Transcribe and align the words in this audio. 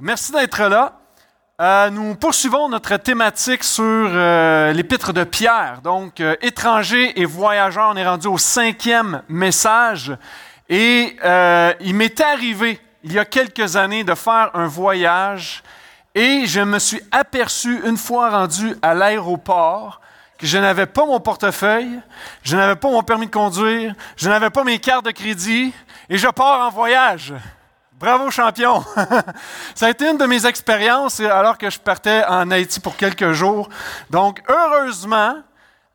Merci 0.00 0.32
d'être 0.32 0.64
là. 0.64 0.98
Euh, 1.60 1.88
nous 1.88 2.16
poursuivons 2.16 2.68
notre 2.68 2.96
thématique 2.96 3.62
sur 3.62 3.84
euh, 3.84 4.72
l'épître 4.72 5.12
de 5.12 5.22
Pierre. 5.22 5.82
Donc, 5.84 6.18
euh, 6.18 6.34
étrangers 6.42 7.20
et 7.20 7.24
voyageurs, 7.24 7.90
on 7.92 7.96
est 7.96 8.04
rendu 8.04 8.26
au 8.26 8.36
cinquième 8.36 9.22
message. 9.28 10.12
Et 10.68 11.16
il 11.80 11.94
m'est 11.94 12.20
arrivé, 12.20 12.80
il 13.04 13.12
y 13.12 13.20
a 13.20 13.24
quelques 13.24 13.76
années, 13.76 14.02
de 14.02 14.16
faire 14.16 14.50
un 14.54 14.66
voyage 14.66 15.62
et 16.16 16.46
je 16.46 16.60
me 16.60 16.80
suis 16.80 17.00
aperçu, 17.12 17.80
une 17.86 17.98
fois 17.98 18.30
rendu 18.30 18.74
à 18.82 18.94
l'aéroport, 18.94 20.00
que 20.38 20.46
je 20.46 20.58
n'avais 20.58 20.86
pas 20.86 21.06
mon 21.06 21.20
portefeuille, 21.20 22.00
je 22.42 22.56
n'avais 22.56 22.76
pas 22.76 22.90
mon 22.90 23.02
permis 23.02 23.26
de 23.26 23.30
conduire, 23.30 23.94
je 24.16 24.28
n'avais 24.28 24.50
pas 24.50 24.64
mes 24.64 24.80
cartes 24.80 25.04
de 25.04 25.12
crédit 25.12 25.72
et 26.08 26.18
je 26.18 26.28
pars 26.28 26.66
en 26.66 26.70
voyage. 26.70 27.34
Bravo, 28.04 28.30
champion! 28.30 28.84
Ça 29.74 29.86
a 29.86 29.88
été 29.88 30.10
une 30.10 30.18
de 30.18 30.26
mes 30.26 30.44
expériences 30.44 31.20
alors 31.20 31.56
que 31.56 31.70
je 31.70 31.80
partais 31.80 32.22
en 32.28 32.50
Haïti 32.50 32.78
pour 32.78 32.98
quelques 32.98 33.32
jours. 33.32 33.70
Donc, 34.10 34.42
heureusement, 34.46 35.36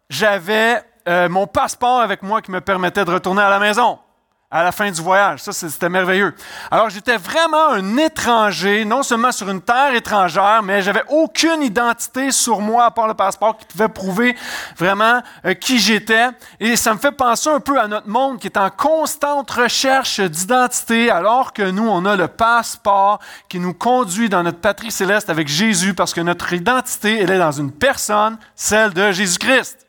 j'avais 0.09 0.81
euh, 1.07 1.29
mon 1.29 1.45
passeport 1.45 2.01
avec 2.01 2.23
moi 2.23 2.41
qui 2.41 2.49
me 2.49 2.61
permettait 2.61 3.05
de 3.05 3.11
retourner 3.11 3.43
à 3.43 3.49
la 3.51 3.59
maison 3.59 3.99
à 4.51 4.63
la 4.63 4.71
fin 4.71 4.89
du 4.89 4.99
voyage. 4.99 5.43
Ça, 5.43 5.53
c'était 5.53 5.89
merveilleux. 5.89 6.33
Alors, 6.71 6.89
j'étais 6.89 7.17
vraiment 7.17 7.69
un 7.69 7.97
étranger, 7.97 8.83
non 8.83 9.03
seulement 9.03 9.31
sur 9.31 9.47
une 9.47 9.61
terre 9.61 9.93
étrangère, 9.93 10.61
mais 10.63 10.81
j'avais 10.81 11.03
aucune 11.07 11.61
identité 11.61 12.31
sur 12.31 12.59
moi 12.59 12.85
à 12.85 12.91
part 12.91 13.07
le 13.07 13.13
passeport 13.13 13.57
qui 13.59 13.65
pouvait 13.65 13.89
prouver 13.89 14.35
vraiment 14.75 15.21
euh, 15.45 15.53
qui 15.53 15.77
j'étais. 15.77 16.29
Et 16.59 16.75
ça 16.75 16.95
me 16.95 16.99
fait 16.99 17.11
penser 17.11 17.49
un 17.49 17.59
peu 17.59 17.79
à 17.79 17.87
notre 17.87 18.07
monde 18.07 18.39
qui 18.39 18.47
est 18.47 18.57
en 18.57 18.71
constante 18.71 19.51
recherche 19.51 20.19
d'identité, 20.19 21.11
alors 21.11 21.53
que 21.53 21.69
nous, 21.69 21.87
on 21.87 22.03
a 22.05 22.15
le 22.15 22.27
passeport 22.27 23.19
qui 23.49 23.59
nous 23.59 23.75
conduit 23.75 24.29
dans 24.29 24.41
notre 24.41 24.59
patrie 24.59 24.91
céleste 24.91 25.29
avec 25.29 25.47
Jésus, 25.47 25.93
parce 25.93 26.13
que 26.13 26.21
notre 26.21 26.53
identité, 26.53 27.19
elle 27.21 27.29
est 27.29 27.37
dans 27.37 27.51
une 27.51 27.71
personne, 27.71 28.39
celle 28.55 28.93
de 28.95 29.11
Jésus-Christ. 29.11 29.85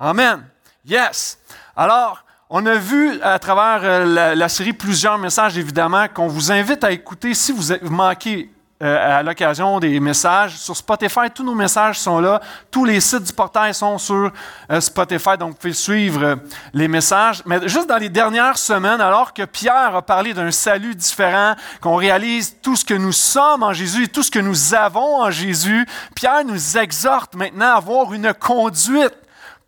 Amen. 0.00 0.44
Yes. 0.84 1.38
Alors, 1.76 2.24
on 2.52 2.66
a 2.66 2.74
vu 2.74 3.20
à 3.22 3.38
travers 3.38 3.80
euh, 3.84 4.34
la, 4.34 4.48
série 4.48 4.72
plusieurs 4.72 5.16
messages, 5.18 5.56
évidemment, 5.56 6.06
qu'on 6.12 6.26
vous 6.26 6.50
invite 6.50 6.82
à 6.82 6.90
écouter 6.90 7.32
si 7.32 7.52
vous 7.52 7.72
manquez 7.88 8.50
euh, 8.82 9.18
à 9.18 9.22
l'occasion 9.22 9.78
des 9.78 10.00
messages. 10.00 10.56
Sur 10.56 10.76
Spotify, 10.76 11.30
tous 11.32 11.44
nos 11.44 11.54
messages 11.54 12.00
sont 12.00 12.18
là. 12.18 12.40
Tous 12.68 12.84
les 12.84 13.00
sites 13.00 13.22
du 13.22 13.32
portail 13.32 13.72
sont 13.72 13.98
sur 13.98 14.32
euh, 14.68 14.80
Spotify, 14.80 15.36
donc 15.38 15.50
vous 15.50 15.56
pouvez 15.58 15.72
suivre 15.72 16.38
les 16.74 16.88
messages. 16.88 17.40
Mais 17.46 17.68
juste 17.68 17.88
dans 17.88 17.98
les 17.98 18.08
dernières 18.08 18.58
semaines, 18.58 19.00
alors 19.00 19.32
que 19.32 19.44
Pierre 19.44 19.94
a 19.94 20.02
parlé 20.02 20.34
d'un 20.34 20.50
salut 20.50 20.96
différent, 20.96 21.54
qu'on 21.80 21.94
réalise 21.94 22.56
tout 22.60 22.74
ce 22.74 22.84
que 22.84 22.94
nous 22.94 23.12
sommes 23.12 23.62
en 23.62 23.72
Jésus 23.72 24.04
et 24.04 24.08
tout 24.08 24.24
ce 24.24 24.30
que 24.30 24.40
nous 24.40 24.74
avons 24.74 25.22
en 25.22 25.30
Jésus, 25.30 25.86
Pierre 26.16 26.44
nous 26.44 26.76
exhorte 26.76 27.36
maintenant 27.36 27.74
à 27.74 27.76
avoir 27.76 28.12
une 28.12 28.34
conduite 28.34 29.14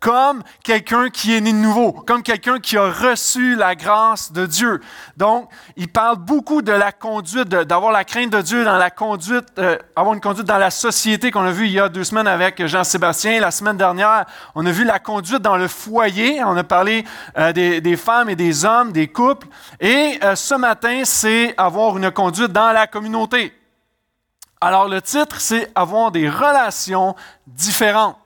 comme 0.03 0.43
quelqu'un 0.65 1.09
qui 1.09 1.33
est 1.33 1.39
né 1.39 1.53
de 1.53 1.57
nouveau, 1.57 1.93
comme 1.93 2.23
quelqu'un 2.23 2.59
qui 2.59 2.75
a 2.75 2.91
reçu 2.91 3.55
la 3.55 3.73
grâce 3.73 4.33
de 4.33 4.45
Dieu. 4.45 4.81
Donc, 5.15 5.49
il 5.77 5.87
parle 5.87 6.17
beaucoup 6.17 6.61
de 6.61 6.73
la 6.73 6.91
conduite, 6.91 7.47
d'avoir 7.47 7.93
la 7.93 8.03
crainte 8.03 8.29
de 8.29 8.41
Dieu 8.41 8.65
dans 8.65 8.75
la 8.75 8.89
conduite, 8.89 9.45
euh, 9.59 9.77
avoir 9.95 10.13
une 10.13 10.19
conduite 10.19 10.45
dans 10.45 10.57
la 10.57 10.71
société 10.71 11.31
qu'on 11.31 11.45
a 11.45 11.51
vu 11.51 11.67
il 11.67 11.71
y 11.71 11.79
a 11.79 11.87
deux 11.87 12.03
semaines 12.03 12.27
avec 12.27 12.65
Jean-Sébastien. 12.65 13.39
La 13.39 13.49
semaine 13.49 13.77
dernière, 13.77 14.25
on 14.55 14.65
a 14.65 14.71
vu 14.71 14.83
la 14.83 14.99
conduite 14.99 15.41
dans 15.41 15.55
le 15.55 15.69
foyer. 15.69 16.43
On 16.43 16.57
a 16.57 16.65
parlé 16.65 17.05
euh, 17.37 17.53
des, 17.53 17.95
femmes 17.95 18.29
et 18.29 18.35
des 18.35 18.65
hommes, 18.65 18.91
des 18.91 19.07
couples. 19.07 19.47
Et 19.79 20.19
euh, 20.21 20.35
ce 20.35 20.55
matin, 20.55 21.03
c'est 21.05 21.53
avoir 21.55 21.97
une 21.97 22.11
conduite 22.11 22.51
dans 22.51 22.73
la 22.73 22.87
communauté. 22.87 23.53
Alors, 24.59 24.89
le 24.89 25.01
titre, 25.01 25.39
c'est 25.39 25.71
avoir 25.75 26.11
des 26.11 26.29
relations 26.29 27.15
différentes 27.47 28.17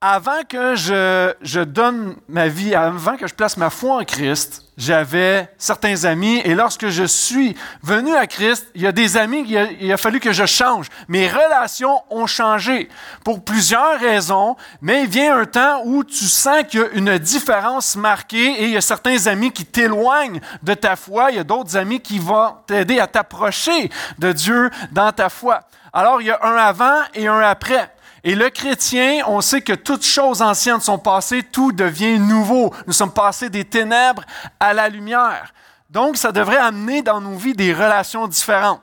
avant 0.00 0.44
que 0.48 0.76
je, 0.76 1.64
donne 1.64 2.14
ma 2.28 2.46
vie, 2.46 2.72
avant 2.72 3.16
que 3.16 3.26
je 3.26 3.34
place 3.34 3.56
ma 3.56 3.68
foi 3.68 3.96
en 3.96 4.04
Christ, 4.04 4.64
j'avais 4.76 5.52
certains 5.58 6.04
amis 6.04 6.40
et 6.44 6.54
lorsque 6.54 6.86
je 6.86 7.02
suis 7.02 7.56
venu 7.82 8.14
à 8.14 8.28
Christ, 8.28 8.68
il 8.76 8.82
y 8.82 8.86
a 8.86 8.92
des 8.92 9.16
amis, 9.16 9.44
il 9.48 9.58
a, 9.58 9.64
il 9.72 9.92
a, 9.92 9.96
fallu 9.96 10.20
que 10.20 10.30
je 10.30 10.46
change. 10.46 10.86
Mes 11.08 11.26
relations 11.26 12.00
ont 12.10 12.28
changé 12.28 12.88
pour 13.24 13.42
plusieurs 13.42 13.98
raisons, 13.98 14.54
mais 14.80 15.02
il 15.02 15.08
vient 15.08 15.36
un 15.36 15.46
temps 15.46 15.82
où 15.84 16.04
tu 16.04 16.26
sens 16.26 16.62
qu'il 16.68 16.78
y 16.78 16.82
a 16.84 16.90
une 16.92 17.18
différence 17.18 17.96
marquée 17.96 18.52
et 18.52 18.64
il 18.66 18.70
y 18.70 18.76
a 18.76 18.80
certains 18.80 19.26
amis 19.26 19.50
qui 19.50 19.64
t'éloignent 19.64 20.40
de 20.62 20.74
ta 20.74 20.94
foi, 20.94 21.32
il 21.32 21.38
y 21.38 21.40
a 21.40 21.44
d'autres 21.44 21.76
amis 21.76 21.98
qui 21.98 22.20
vont 22.20 22.54
t'aider 22.68 23.00
à 23.00 23.08
t'approcher 23.08 23.90
de 24.20 24.30
Dieu 24.30 24.70
dans 24.92 25.10
ta 25.10 25.28
foi. 25.28 25.62
Alors 25.92 26.20
il 26.20 26.28
y 26.28 26.30
a 26.30 26.38
un 26.44 26.54
avant 26.54 27.00
et 27.14 27.26
un 27.26 27.40
après. 27.40 27.90
Et 28.24 28.34
le 28.34 28.50
chrétien, 28.50 29.22
on 29.26 29.40
sait 29.40 29.60
que 29.60 29.72
toutes 29.72 30.04
choses 30.04 30.42
anciennes 30.42 30.80
sont 30.80 30.98
passées, 30.98 31.42
tout 31.42 31.72
devient 31.72 32.18
nouveau. 32.18 32.74
Nous 32.86 32.92
sommes 32.92 33.12
passés 33.12 33.48
des 33.48 33.64
ténèbres 33.64 34.24
à 34.58 34.74
la 34.74 34.88
lumière. 34.88 35.52
Donc, 35.90 36.16
ça 36.16 36.32
devrait 36.32 36.56
amener 36.56 37.02
dans 37.02 37.20
nos 37.20 37.36
vies 37.36 37.54
des 37.54 37.72
relations 37.72 38.26
différentes. 38.26 38.82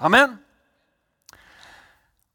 Amen. 0.00 0.36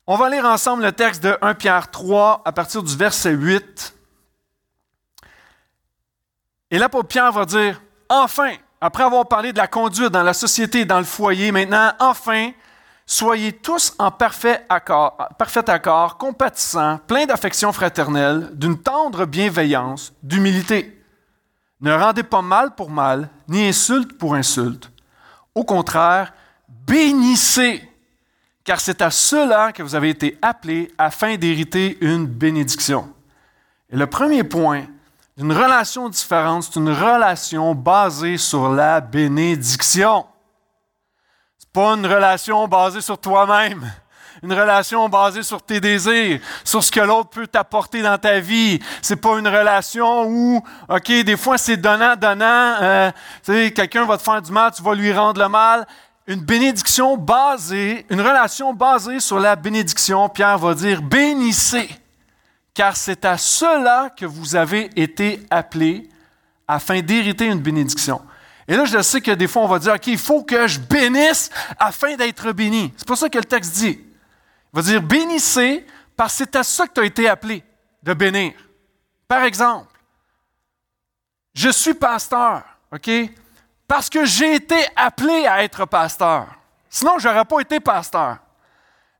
On 0.06 0.16
va 0.16 0.30
lire 0.30 0.46
ensemble 0.46 0.84
le 0.84 0.94
texte 0.94 1.22
de 1.22 1.38
1 1.42 1.56
Pierre 1.56 1.92
3 1.92 2.42
à 2.46 2.52
partir 2.54 2.82
du 2.82 2.96
verset 2.96 3.32
8. 3.32 3.94
Et 6.72 6.78
là, 6.78 6.88
Pierre 6.90 7.32
va 7.32 7.46
dire, 7.46 7.82
enfin, 8.08 8.54
après 8.80 9.04
avoir 9.04 9.28
parlé 9.28 9.52
de 9.52 9.58
la 9.58 9.68
conduite 9.68 10.10
dans 10.10 10.24
la 10.24 10.34
société 10.34 10.82
et 10.82 10.86
dans 10.86 11.00
le 11.00 11.04
foyer, 11.04 11.52
maintenant, 11.52 11.92
enfin, 12.00 12.52
Soyez 13.10 13.54
tous 13.54 13.94
en 14.00 14.12
parfait 14.12 14.66
accord, 14.68 15.16
parfait 15.38 15.70
accord, 15.70 16.18
compatissants, 16.18 17.00
pleins 17.08 17.26
d'affection 17.26 17.72
fraternelle, 17.72 18.50
d'une 18.52 18.78
tendre 18.78 19.24
bienveillance, 19.24 20.12
d'humilité. 20.22 21.02
Ne 21.80 21.94
rendez 21.94 22.24
pas 22.24 22.42
mal 22.42 22.76
pour 22.76 22.90
mal, 22.90 23.30
ni 23.48 23.66
insulte 23.66 24.18
pour 24.18 24.36
insulte. 24.36 24.92
Au 25.56 25.64
contraire, 25.64 26.34
bénissez, 26.68 27.82
car 28.66 28.82
c'est 28.82 29.02
à 29.02 29.10
cela 29.10 29.72
que 29.72 29.84
vous 29.84 29.96
avez 29.96 30.10
été 30.10 30.38
appelés 30.42 30.92
afin 30.98 31.38
d'hériter 31.38 31.98
une 32.02 32.26
bénédiction. 32.26 33.08
Et 33.90 33.96
le 33.96 34.08
premier 34.08 34.44
point 34.44 34.84
d'une 35.38 35.54
relation 35.54 36.10
différente, 36.10 36.64
c'est 36.64 36.76
une 36.78 36.92
relation 36.92 37.74
basée 37.74 38.36
sur 38.36 38.68
la 38.68 39.00
bénédiction 39.00 40.26
pas 41.78 41.94
une 41.94 42.08
relation 42.08 42.68
basée 42.68 43.02
sur 43.02 43.20
toi-même. 43.20 43.88
Une 44.42 44.52
relation 44.52 45.08
basée 45.10 45.44
sur 45.44 45.62
tes 45.62 45.80
désirs, 45.80 46.40
sur 46.64 46.84
ce 46.84 46.92
que 46.92 47.00
l'autre 47.00 47.30
peut 47.30 47.46
t'apporter 47.46 48.02
dans 48.02 48.18
ta 48.18 48.40
vie. 48.40 48.80
C'est 49.00 49.18
pas 49.18 49.38
une 49.38 49.48
relation 49.48 50.26
où, 50.28 50.60
OK, 50.90 51.08
des 51.08 51.38
fois 51.38 51.60
c'est 51.60 51.78
donnant, 51.78 52.16
donnant. 52.16 53.12
Sais, 53.44 53.72
quelqu'un 53.72 54.06
va 54.06 54.18
te 54.18 54.24
faire 54.24 54.42
du 54.42 54.52
mal, 54.52 54.72
tu 54.76 54.82
vas 54.82 54.96
lui 54.96 55.14
rendre 55.14 55.40
le 55.40 55.50
mal. 55.50 55.86
Une 56.26 56.42
bénédiction 56.42 57.16
basée, 57.16 58.08
une 58.10 58.22
relation 58.22 58.74
basée 58.74 59.20
sur 59.20 59.38
la 59.38 59.56
bénédiction. 59.56 60.30
Pierre 60.30 60.58
va 60.58 60.74
dire, 60.74 61.04
bénissez, 61.04 61.90
car 62.74 62.98
c'est 62.98 63.24
à 63.24 63.38
cela 63.38 64.10
que 64.18 64.26
vous 64.26 64.56
avez 64.56 64.90
été 65.00 65.46
appelés 65.52 66.10
afin 66.68 67.02
d'hériter 67.02 67.46
une 67.46 67.60
bénédiction. 67.60 68.20
Et 68.68 68.76
là, 68.76 68.86
je 68.86 69.02
sais 69.02 69.22
que 69.22 69.32
des 69.32 69.48
fois, 69.48 69.62
on 69.64 69.68
va 69.68 69.80
dire, 69.80 69.94
OK, 69.94 70.08
il 70.08 70.18
faut 70.18 70.44
que 70.44 70.68
je 70.68 70.80
bénisse 70.80 71.50
afin 71.80 72.16
d'être 72.16 72.52
béni. 72.52 72.94
C'est 72.98 73.08
pas 73.08 73.16
ça 73.16 73.30
que 73.30 73.38
le 73.38 73.46
texte 73.46 73.76
dit. 73.76 74.00
Il 74.00 74.76
va 74.76 74.82
dire, 74.82 75.02
bénissez 75.02 75.86
parce 76.18 76.34
que 76.34 76.38
c'est 76.40 76.56
à 76.58 76.64
ça 76.64 76.88
que 76.88 76.94
tu 76.94 77.02
as 77.02 77.06
été 77.06 77.30
appelé, 77.30 77.64
de 78.04 78.14
bénir. 78.14 78.54
Par 79.28 79.44
exemple, 79.44 79.88
je 81.54 81.70
suis 81.70 81.94
pasteur, 81.94 82.64
OK? 82.92 83.10
Parce 83.88 84.10
que 84.10 84.26
j'ai 84.26 84.56
été 84.56 84.76
appelé 84.96 85.48
à 85.48 85.64
être 85.64 85.86
pasteur. 85.86 86.48
Sinon, 86.90 87.20
je 87.20 87.28
n'aurais 87.28 87.46
pas 87.46 87.60
été 87.60 87.80
pasteur. 87.80 88.38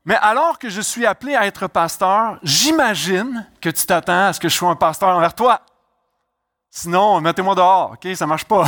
Mais 0.04 0.16
alors 0.16 0.58
que 0.58 0.68
je 0.68 0.80
suis 0.80 1.06
appelé 1.06 1.36
à 1.36 1.46
être 1.46 1.66
pasteur, 1.68 2.38
j'imagine 2.42 3.46
que 3.60 3.70
tu 3.70 3.86
t'attends 3.86 4.26
à 4.26 4.32
ce 4.32 4.40
que 4.40 4.48
je 4.48 4.54
sois 4.54 4.70
un 4.70 4.76
pasteur 4.76 5.10
envers 5.10 5.34
toi. 5.34 5.62
Sinon, 6.70 7.20
mettez-moi 7.20 7.54
dehors, 7.54 7.92
OK? 7.92 8.14
Ça 8.14 8.24
ne 8.24 8.28
marche 8.28 8.44
pas. 8.44 8.64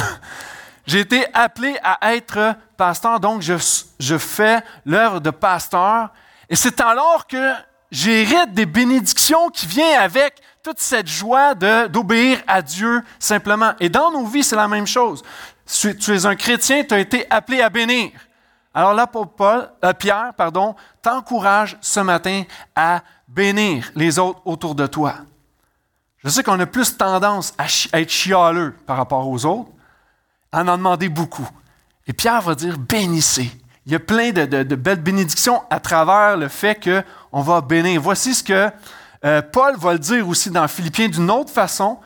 J'ai 0.91 0.99
été 0.99 1.25
appelé 1.35 1.77
à 1.85 2.15
être 2.15 2.57
pasteur, 2.77 3.21
donc 3.21 3.43
je, 3.43 4.19
fais 4.19 4.61
l'œuvre 4.85 5.21
de 5.21 5.31
pasteur. 5.31 6.09
Et 6.49 6.57
c'est 6.57 6.81
alors 6.81 7.29
que 7.29 7.53
j'hérite 7.93 8.55
des 8.55 8.67
bénédictions 8.67 9.51
qui 9.51 9.69
viennent 9.69 10.01
avec 10.01 10.43
toute 10.65 10.81
cette 10.81 11.07
joie 11.07 11.55
d'obéir 11.55 12.43
à 12.49 12.61
Dieu 12.61 13.05
simplement. 13.21 13.71
Et 13.79 13.89
dans 13.89 14.11
nos 14.11 14.27
vies, 14.27 14.43
c'est 14.43 14.57
la 14.57 14.67
même 14.67 14.89
chose. 14.89 15.23
Tu, 15.65 16.13
es 16.13 16.27
un 16.27 16.35
chrétien, 16.35 16.83
tu 16.83 16.93
as 16.93 16.99
été 16.99 17.25
appelé 17.31 17.63
à 17.63 17.71
bénir. 17.71 18.11
Alors 18.75 19.09
pour 19.11 19.29
Paul, 19.29 19.71
euh, 19.85 19.93
Pierre, 19.93 20.35
pardon, 20.37 20.75
t'encourage 21.01 21.79
ce 21.81 22.01
matin 22.01 22.43
à 22.75 23.03
bénir 23.29 23.93
les 23.95 24.19
autres 24.19 24.41
autour 24.45 24.75
de 24.75 24.89
toi. 24.89 25.15
Je 26.25 26.29
sais 26.31 26.43
qu'on 26.43 26.59
a 26.59 26.67
plus 26.67 26.97
tendance 26.97 27.55
à 27.59 27.67
être 28.01 28.11
chialeux 28.11 28.75
par 28.87 28.97
rapport 28.97 29.29
aux 29.29 29.47
autres, 29.47 29.71
en 30.53 30.69
en 30.69 30.77
demander 30.77 31.09
beaucoup. 31.09 31.49
Et 32.07 32.13
Pierre 32.13 32.43
va 32.43 32.55
dire 32.55 32.77
bénissez. 32.79 33.51
il 33.87 33.93
y 33.93 33.95
a 33.95 34.01
plein 34.01 34.31
de, 34.33 34.75
belles 34.75 35.01
bénédictions 35.01 35.63
à 35.71 35.81
travers 35.81 36.37
le 36.37 36.49
fait 36.49 36.79
qu'on 36.83 37.43
va 37.43 37.61
bénir. 37.61 38.01
Voici 38.01 38.35
ce 38.35 38.43
que 38.43 38.71
euh, 39.25 39.43
Paul 39.43 39.77
va 39.77 39.93
le 39.93 39.99
dire 39.99 40.27
aussi 40.27 40.51
dans 40.51 40.67
Philippiens 40.67 41.09
d'une 41.09 41.31
autre 41.31 41.51
façon, 41.51 41.99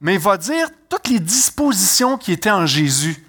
mais 0.00 0.14
il 0.14 0.20
va 0.20 0.36
dire 0.36 0.68
toutes 0.88 1.08
les 1.08 1.20
dispositions 1.20 2.18
qui 2.18 2.32
étaient 2.32 2.50
en 2.50 2.66
Jésus. 2.66 3.24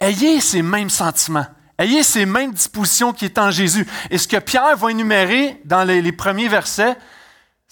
Ayez 0.00 0.40
ces 0.40 0.62
mêmes 0.62 0.90
sentiments. 0.90 1.46
Ayez 1.76 2.02
ces 2.02 2.24
mêmes 2.24 2.52
dispositions 2.52 3.12
qui 3.12 3.24
étaient 3.24 3.40
en 3.40 3.50
Jésus. 3.50 3.86
Et 4.10 4.18
ce 4.18 4.28
que 4.28 4.36
Pierre 4.36 4.76
va 4.76 4.90
énumérer 4.90 5.60
dans 5.64 5.82
les 5.82 6.12
premiers 6.12 6.48
versets, 6.48 6.96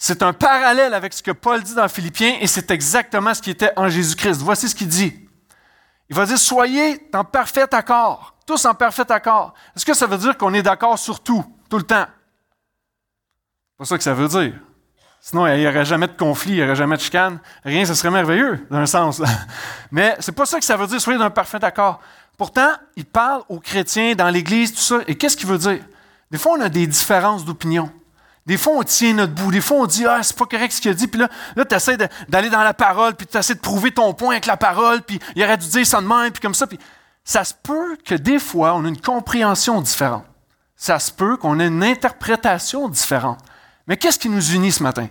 c'est 0.05 0.21
un 0.21 0.33
parallèle 0.33 0.93
avec 0.93 1.13
ce 1.13 1.23
que 1.23 1.31
Paul 1.31 1.63
dit 1.63 1.75
dans 1.75 1.87
Philippiens 1.87 2.35
et 2.41 2.47
c'est 2.47 2.69
exactement 2.71 3.33
ce 3.33 3.41
qui 3.41 3.51
était 3.51 3.71
en 3.77 3.87
Jésus-Christ. 3.87 4.41
Voici 4.41 4.67
ce 4.67 4.75
qu'il 4.75 4.89
dit. 4.89 5.22
Il 6.13 6.15
va 6.15 6.27
dire, 6.27 6.37
soyez 6.37 7.09
en 7.11 7.23
parfait 7.23 7.73
accord 7.73 8.33
tous 8.45 8.65
en 8.65 8.73
parfait 8.73 9.09
accord. 9.11 9.55
Est-ce 9.75 9.83
que 9.83 9.95
ça 9.95 10.05
veut 10.05 10.17
dire 10.17 10.37
qu'on 10.37 10.53
est 10.53 10.61
d'accord 10.61 10.99
sur 10.99 11.21
tout, 11.21 11.43
tout 11.67 11.77
le 11.77 11.83
temps? 11.83 12.05
Pas 13.79 13.85
ça 13.85 13.97
que 13.97 14.03
ça 14.03 14.13
veut 14.13 14.27
dire. 14.27 14.53
Sinon, 15.19 15.47
il 15.47 15.59
n'y 15.59 15.67
aurait 15.67 15.85
jamais 15.85 16.07
de 16.07 16.13
conflit, 16.13 16.51
il 16.51 16.57
n'y 16.57 16.63
aurait 16.63 16.75
jamais 16.75 16.97
de 16.97 17.01
chicane. 17.01 17.39
Rien, 17.63 17.83
ce 17.83 17.95
serait 17.95 18.11
merveilleux, 18.11 18.67
d'un 18.69 18.85
sens. 18.85 19.23
Mais 19.91 20.15
c'est 20.19 20.33
pas 20.33 20.45
ça 20.45 20.59
que 20.59 20.65
ça 20.65 20.77
veut 20.77 20.85
dire, 20.85 21.01
soyez 21.01 21.17
d'un 21.17 21.31
parfait 21.31 21.63
accord. 21.63 21.99
Pourtant, 22.37 22.71
il 22.95 23.05
parle 23.05 23.41
aux 23.49 23.59
chrétiens 23.59 24.13
dans 24.13 24.29
l'Église, 24.29 24.73
tout 24.73 24.81
ça. 24.81 24.99
Et 25.07 25.15
qu'est-ce 25.15 25.35
qu'il 25.35 25.47
veut 25.47 25.57
dire? 25.57 25.83
Des 26.29 26.37
fois, 26.37 26.53
on 26.57 26.61
a 26.61 26.69
des 26.69 26.85
différences 26.85 27.43
d'opinion. 27.43 27.89
Des 28.45 28.57
fois, 28.57 28.73
on 28.75 28.83
tient 28.83 29.13
notre 29.13 29.33
bout. 29.33 29.51
Des 29.51 29.61
fois, 29.61 29.77
on 29.77 29.85
dit, 29.85 30.05
ah, 30.05 30.21
c'est 30.21 30.35
pas 30.35 30.45
correct 30.45 30.73
ce 30.73 30.81
qu'il 30.81 30.91
a 30.91 30.93
dit. 30.93 31.07
Puis 31.07 31.19
là, 31.19 31.29
là 31.55 31.63
tu 31.63 31.75
essaies 31.75 31.97
d'aller 32.27 32.49
dans 32.49 32.63
la 32.63 32.73
parole, 32.73 33.15
puis 33.15 33.25
tu 33.25 33.37
essaies 33.37 33.55
de 33.55 33.59
prouver 33.59 33.91
ton 33.91 34.13
point 34.13 34.31
avec 34.31 34.45
la 34.45 34.57
parole, 34.57 35.01
puis 35.01 35.19
il 35.35 35.43
aurait 35.43 35.57
dû 35.57 35.67
dire 35.67 35.85
ça 35.85 36.01
de 36.01 36.07
même, 36.07 36.31
puis 36.31 36.41
comme 36.41 36.53
ça. 36.53 36.67
Puis 36.67 36.79
ça 37.23 37.43
se 37.45 37.53
peut 37.53 37.97
que 38.03 38.15
des 38.15 38.39
fois, 38.39 38.75
on 38.75 38.83
ait 38.85 38.89
une 38.89 38.99
compréhension 38.99 39.81
différente. 39.81 40.25
Ça 40.75 40.99
se 40.99 41.11
peut 41.11 41.37
qu'on 41.37 41.59
ait 41.59 41.67
une 41.67 41.83
interprétation 41.83 42.89
différente. 42.89 43.39
Mais 43.87 43.95
qu'est-ce 43.95 44.19
qui 44.19 44.29
nous 44.29 44.51
unit 44.51 44.71
ce 44.71 44.83
matin? 44.83 45.07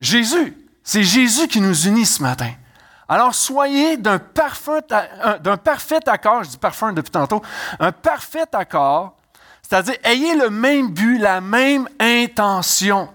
Jésus. 0.00 0.56
C'est 0.82 1.02
Jésus 1.02 1.48
qui 1.48 1.60
nous 1.60 1.86
unit 1.86 2.06
ce 2.06 2.22
matin. 2.22 2.52
Alors 3.08 3.34
soyez 3.34 3.96
d'un 3.96 4.18
parfait, 4.18 4.80
d'un 5.40 5.56
parfait 5.56 6.06
accord, 6.06 6.44
je 6.44 6.50
dis 6.50 6.58
parfum 6.58 6.92
depuis 6.92 7.10
tantôt, 7.10 7.42
un 7.78 7.92
parfait 7.92 8.44
accord, 8.52 9.16
c'est-à-dire 9.68 9.96
ayez 10.04 10.36
le 10.36 10.48
même 10.48 10.90
but, 10.90 11.18
la 11.18 11.40
même 11.40 11.88
intention. 11.98 13.08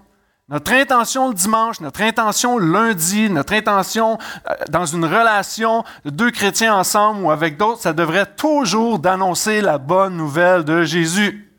Notre 0.48 0.72
intention 0.72 1.28
le 1.28 1.34
dimanche, 1.34 1.80
notre 1.80 2.02
intention 2.02 2.58
lundi, 2.58 3.30
notre 3.30 3.54
intention 3.54 4.18
euh, 4.50 4.54
dans 4.68 4.84
une 4.84 5.06
relation 5.06 5.82
de 6.04 6.10
deux 6.10 6.30
chrétiens 6.30 6.74
ensemble 6.74 7.22
ou 7.22 7.30
avec 7.30 7.56
d'autres, 7.56 7.80
ça 7.80 7.94
devrait 7.94 8.26
toujours 8.26 8.98
d'annoncer 8.98 9.62
la 9.62 9.78
bonne 9.78 10.14
nouvelle 10.14 10.64
de 10.64 10.82
Jésus. 10.82 11.50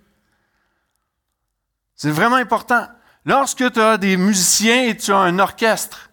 C'est 1.95 2.11
vraiment 2.11 2.35
important. 2.35 2.85
Lorsque 3.25 3.71
tu 3.71 3.81
as 3.81 3.97
des 3.97 4.15
musiciens 4.15 4.83
et 4.83 4.97
tu 4.97 5.11
as 5.11 5.17
un 5.17 5.39
orchestre 5.39 6.11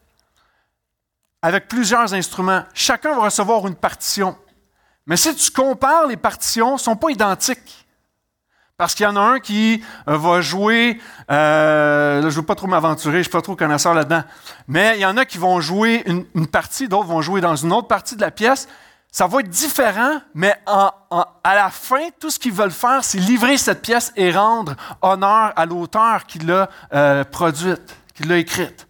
avec 1.42 1.68
plusieurs 1.68 2.14
instruments, 2.14 2.64
chacun 2.72 3.14
va 3.14 3.24
recevoir 3.24 3.66
une 3.66 3.74
partition. 3.74 4.38
Mais 5.04 5.18
si 5.18 5.34
tu 5.34 5.50
compares 5.50 6.06
les 6.06 6.16
partitions, 6.16 6.74
ne 6.74 6.78
sont 6.78 6.96
pas 6.96 7.10
identiques. 7.10 7.79
Parce 8.80 8.94
qu'il 8.94 9.04
y 9.04 9.06
en 9.06 9.16
a 9.16 9.20
un 9.20 9.40
qui 9.40 9.84
euh, 10.08 10.16
va 10.16 10.40
jouer, 10.40 10.98
euh, 11.30 12.22
je 12.22 12.26
ne 12.26 12.30
veux 12.30 12.40
pas 12.40 12.54
trop 12.54 12.66
m'aventurer, 12.66 13.12
je 13.12 13.18
ne 13.18 13.22
suis 13.24 13.30
pas 13.30 13.42
trop 13.42 13.54
connaisseur 13.54 13.92
là-dedans, 13.92 14.22
mais 14.68 14.94
il 14.96 15.00
y 15.02 15.04
en 15.04 15.18
a 15.18 15.26
qui 15.26 15.36
vont 15.36 15.60
jouer 15.60 16.02
une, 16.06 16.46
partie, 16.46 16.88
d'autres 16.88 17.04
vont 17.06 17.20
jouer 17.20 17.42
dans 17.42 17.54
une 17.56 17.74
autre 17.74 17.88
partie 17.88 18.16
de 18.16 18.22
la 18.22 18.30
pièce. 18.30 18.68
Ça 19.12 19.26
va 19.26 19.40
être 19.40 19.50
différent, 19.50 20.22
mais 20.32 20.54
à 20.66 21.54
la 21.54 21.68
fin, 21.68 22.08
tout 22.18 22.30
ce 22.30 22.38
qu'ils 22.38 22.54
veulent 22.54 22.70
faire, 22.70 23.04
c'est 23.04 23.18
livrer 23.18 23.58
cette 23.58 23.82
pièce 23.82 24.14
et 24.16 24.32
rendre 24.32 24.74
honneur 25.02 25.52
à 25.56 25.66
l'auteur 25.66 26.24
qui 26.24 26.38
l'a 26.38 26.70
euh, 26.94 27.22
produite, 27.24 27.94
qui 28.14 28.22
l'a 28.22 28.38
écrite. 28.38 28.88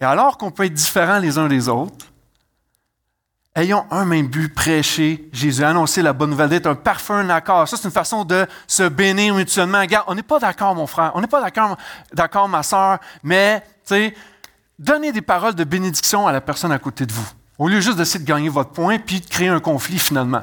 Et 0.00 0.04
alors 0.04 0.38
qu'on 0.38 0.52
peut 0.52 0.66
être 0.66 0.74
différents 0.74 1.18
les 1.18 1.38
uns 1.38 1.48
des 1.48 1.68
autres, 1.68 2.06
ayons 3.54 3.86
un 3.90 4.04
même 4.04 4.26
but, 4.26 4.52
prêcher 4.52 5.28
Jésus, 5.32 5.64
annoncer 5.64 6.02
la 6.02 6.12
bonne 6.12 6.30
nouvelle, 6.30 6.48
d'être 6.48 6.66
un 6.66 6.74
parfum, 6.74 7.14
un 7.14 7.30
accord. 7.30 7.68
Ça, 7.68 7.76
c'est 7.76 7.84
une 7.84 7.92
façon 7.92 8.24
de 8.24 8.46
se 8.66 8.88
bénir 8.88 9.34
mutuellement. 9.34 9.80
Regarde, 9.80 10.04
on 10.08 10.14
n'est 10.14 10.22
pas 10.22 10.38
d'accord, 10.38 10.74
mon 10.74 10.86
frère, 10.86 11.12
on 11.14 11.20
n'est 11.20 11.26
pas 11.26 11.40
d'accord, 11.40 11.76
d'accord, 12.12 12.48
ma 12.48 12.62
soeur, 12.62 12.98
mais, 13.22 13.60
tu 13.60 13.94
sais, 13.94 14.14
donnez 14.78 15.12
des 15.12 15.22
paroles 15.22 15.54
de 15.54 15.64
bénédiction 15.64 16.26
à 16.26 16.32
la 16.32 16.40
personne 16.40 16.72
à 16.72 16.78
côté 16.78 17.06
de 17.06 17.12
vous, 17.12 17.28
au 17.58 17.68
lieu 17.68 17.80
juste 17.80 17.96
d'essayer 17.96 18.24
de 18.24 18.28
gagner 18.28 18.48
votre 18.48 18.70
point 18.70 18.98
puis 18.98 19.20
de 19.20 19.26
créer 19.28 19.48
un 19.48 19.60
conflit 19.60 19.98
finalement. 19.98 20.42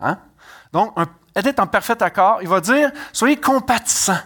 Hein? 0.00 0.18
Donc, 0.72 0.94
être 1.34 1.60
en 1.60 1.66
parfait 1.66 2.00
accord, 2.02 2.38
il 2.42 2.48
va 2.48 2.60
dire, 2.60 2.90
soyez 3.12 3.36
compatissants. 3.36 4.18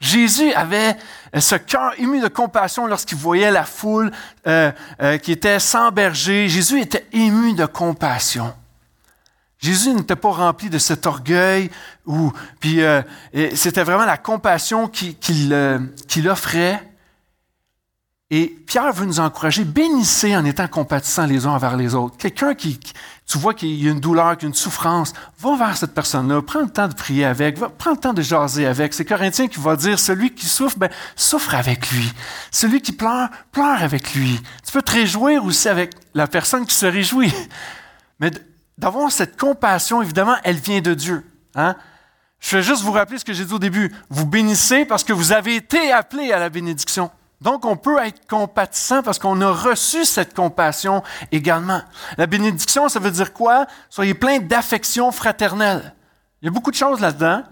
Jésus 0.00 0.52
avait 0.54 0.96
euh, 1.36 1.40
ce 1.40 1.54
cœur 1.56 1.92
ému 1.98 2.20
de 2.20 2.28
compassion 2.28 2.86
lorsqu'il 2.86 3.18
voyait 3.18 3.50
la 3.50 3.64
foule 3.64 4.10
euh, 4.46 4.72
euh, 5.02 5.18
qui 5.18 5.30
était 5.30 5.58
sans 5.58 5.92
berger. 5.92 6.48
Jésus 6.48 6.80
était 6.80 7.06
ému 7.12 7.52
de 7.52 7.66
compassion. 7.66 8.52
Jésus 9.58 9.92
n'était 9.92 10.16
pas 10.16 10.30
rempli 10.30 10.70
de 10.70 10.78
cet 10.78 11.04
orgueil, 11.04 11.70
ou 12.06 12.32
puis 12.60 12.80
c'était 13.54 13.82
vraiment 13.82 14.06
la 14.06 14.16
compassion 14.16 14.88
qu'il 14.88 15.52
offrait. 16.30 16.89
Et 18.32 18.46
Pierre 18.64 18.92
veut 18.92 19.06
nous 19.06 19.18
encourager, 19.18 19.64
bénissez 19.64 20.36
en 20.36 20.44
étant 20.44 20.68
compatissants 20.68 21.26
les 21.26 21.46
uns 21.46 21.50
envers 21.50 21.76
les 21.76 21.96
autres. 21.96 22.16
Quelqu'un 22.16 22.54
qui, 22.54 22.78
tu 23.26 23.38
vois 23.38 23.54
qu'il 23.54 23.74
y 23.74 23.88
a 23.88 23.90
une 23.90 23.98
douleur, 23.98 24.36
qu'il 24.36 24.44
y 24.44 24.46
a 24.46 24.50
une 24.50 24.54
souffrance, 24.54 25.12
va 25.40 25.56
vers 25.56 25.76
cette 25.76 25.92
personne-là, 25.92 26.40
prends 26.40 26.60
le 26.60 26.70
temps 26.70 26.86
de 26.86 26.94
prier 26.94 27.24
avec, 27.24 27.58
va, 27.58 27.68
prends 27.68 27.90
le 27.90 27.96
temps 27.96 28.12
de 28.12 28.22
jaser 28.22 28.66
avec. 28.66 28.94
C'est 28.94 29.04
Corinthien 29.04 29.48
qui 29.48 29.58
va 29.58 29.74
dire, 29.74 29.98
celui 29.98 30.32
qui 30.32 30.46
souffre, 30.46 30.78
ben, 30.78 30.90
souffre 31.16 31.56
avec 31.56 31.90
lui. 31.90 32.08
Celui 32.52 32.80
qui 32.80 32.92
pleure, 32.92 33.30
pleure 33.50 33.82
avec 33.82 34.14
lui. 34.14 34.40
Tu 34.64 34.70
peux 34.70 34.82
te 34.82 34.92
réjouir 34.92 35.44
aussi 35.44 35.68
avec 35.68 35.94
la 36.14 36.28
personne 36.28 36.64
qui 36.66 36.74
se 36.74 36.86
réjouit. 36.86 37.34
Mais 38.20 38.30
d'avoir 38.78 39.10
cette 39.10 39.36
compassion, 39.36 40.02
évidemment, 40.02 40.36
elle 40.44 40.56
vient 40.56 40.80
de 40.80 40.94
Dieu. 40.94 41.26
Hein? 41.56 41.74
Je 42.38 42.56
vais 42.56 42.62
juste 42.62 42.82
vous 42.82 42.92
rappeler 42.92 43.18
ce 43.18 43.24
que 43.24 43.32
j'ai 43.32 43.44
dit 43.44 43.52
au 43.52 43.58
début. 43.58 43.92
Vous 44.08 44.24
bénissez 44.24 44.84
parce 44.84 45.02
que 45.02 45.12
vous 45.12 45.32
avez 45.32 45.56
été 45.56 45.90
appelés 45.90 46.30
à 46.30 46.38
la 46.38 46.48
bénédiction. 46.48 47.10
Donc, 47.40 47.64
on 47.64 47.76
peut 47.76 47.98
être 47.98 48.26
compatissant 48.26 49.02
parce 49.02 49.18
qu'on 49.18 49.40
a 49.40 49.50
reçu 49.50 50.04
cette 50.04 50.34
compassion 50.34 51.02
également. 51.32 51.80
La 52.18 52.26
bénédiction, 52.26 52.88
ça 52.88 53.00
veut 53.00 53.10
dire 53.10 53.32
quoi? 53.32 53.66
Soyez 53.88 54.14
plein 54.14 54.40
d'affection 54.40 55.10
fraternelle. 55.10 55.94
Il 56.42 56.46
y 56.46 56.48
a 56.48 56.50
beaucoup 56.50 56.70
de 56.70 56.76
choses 56.76 57.00
là-dedans. 57.00 57.42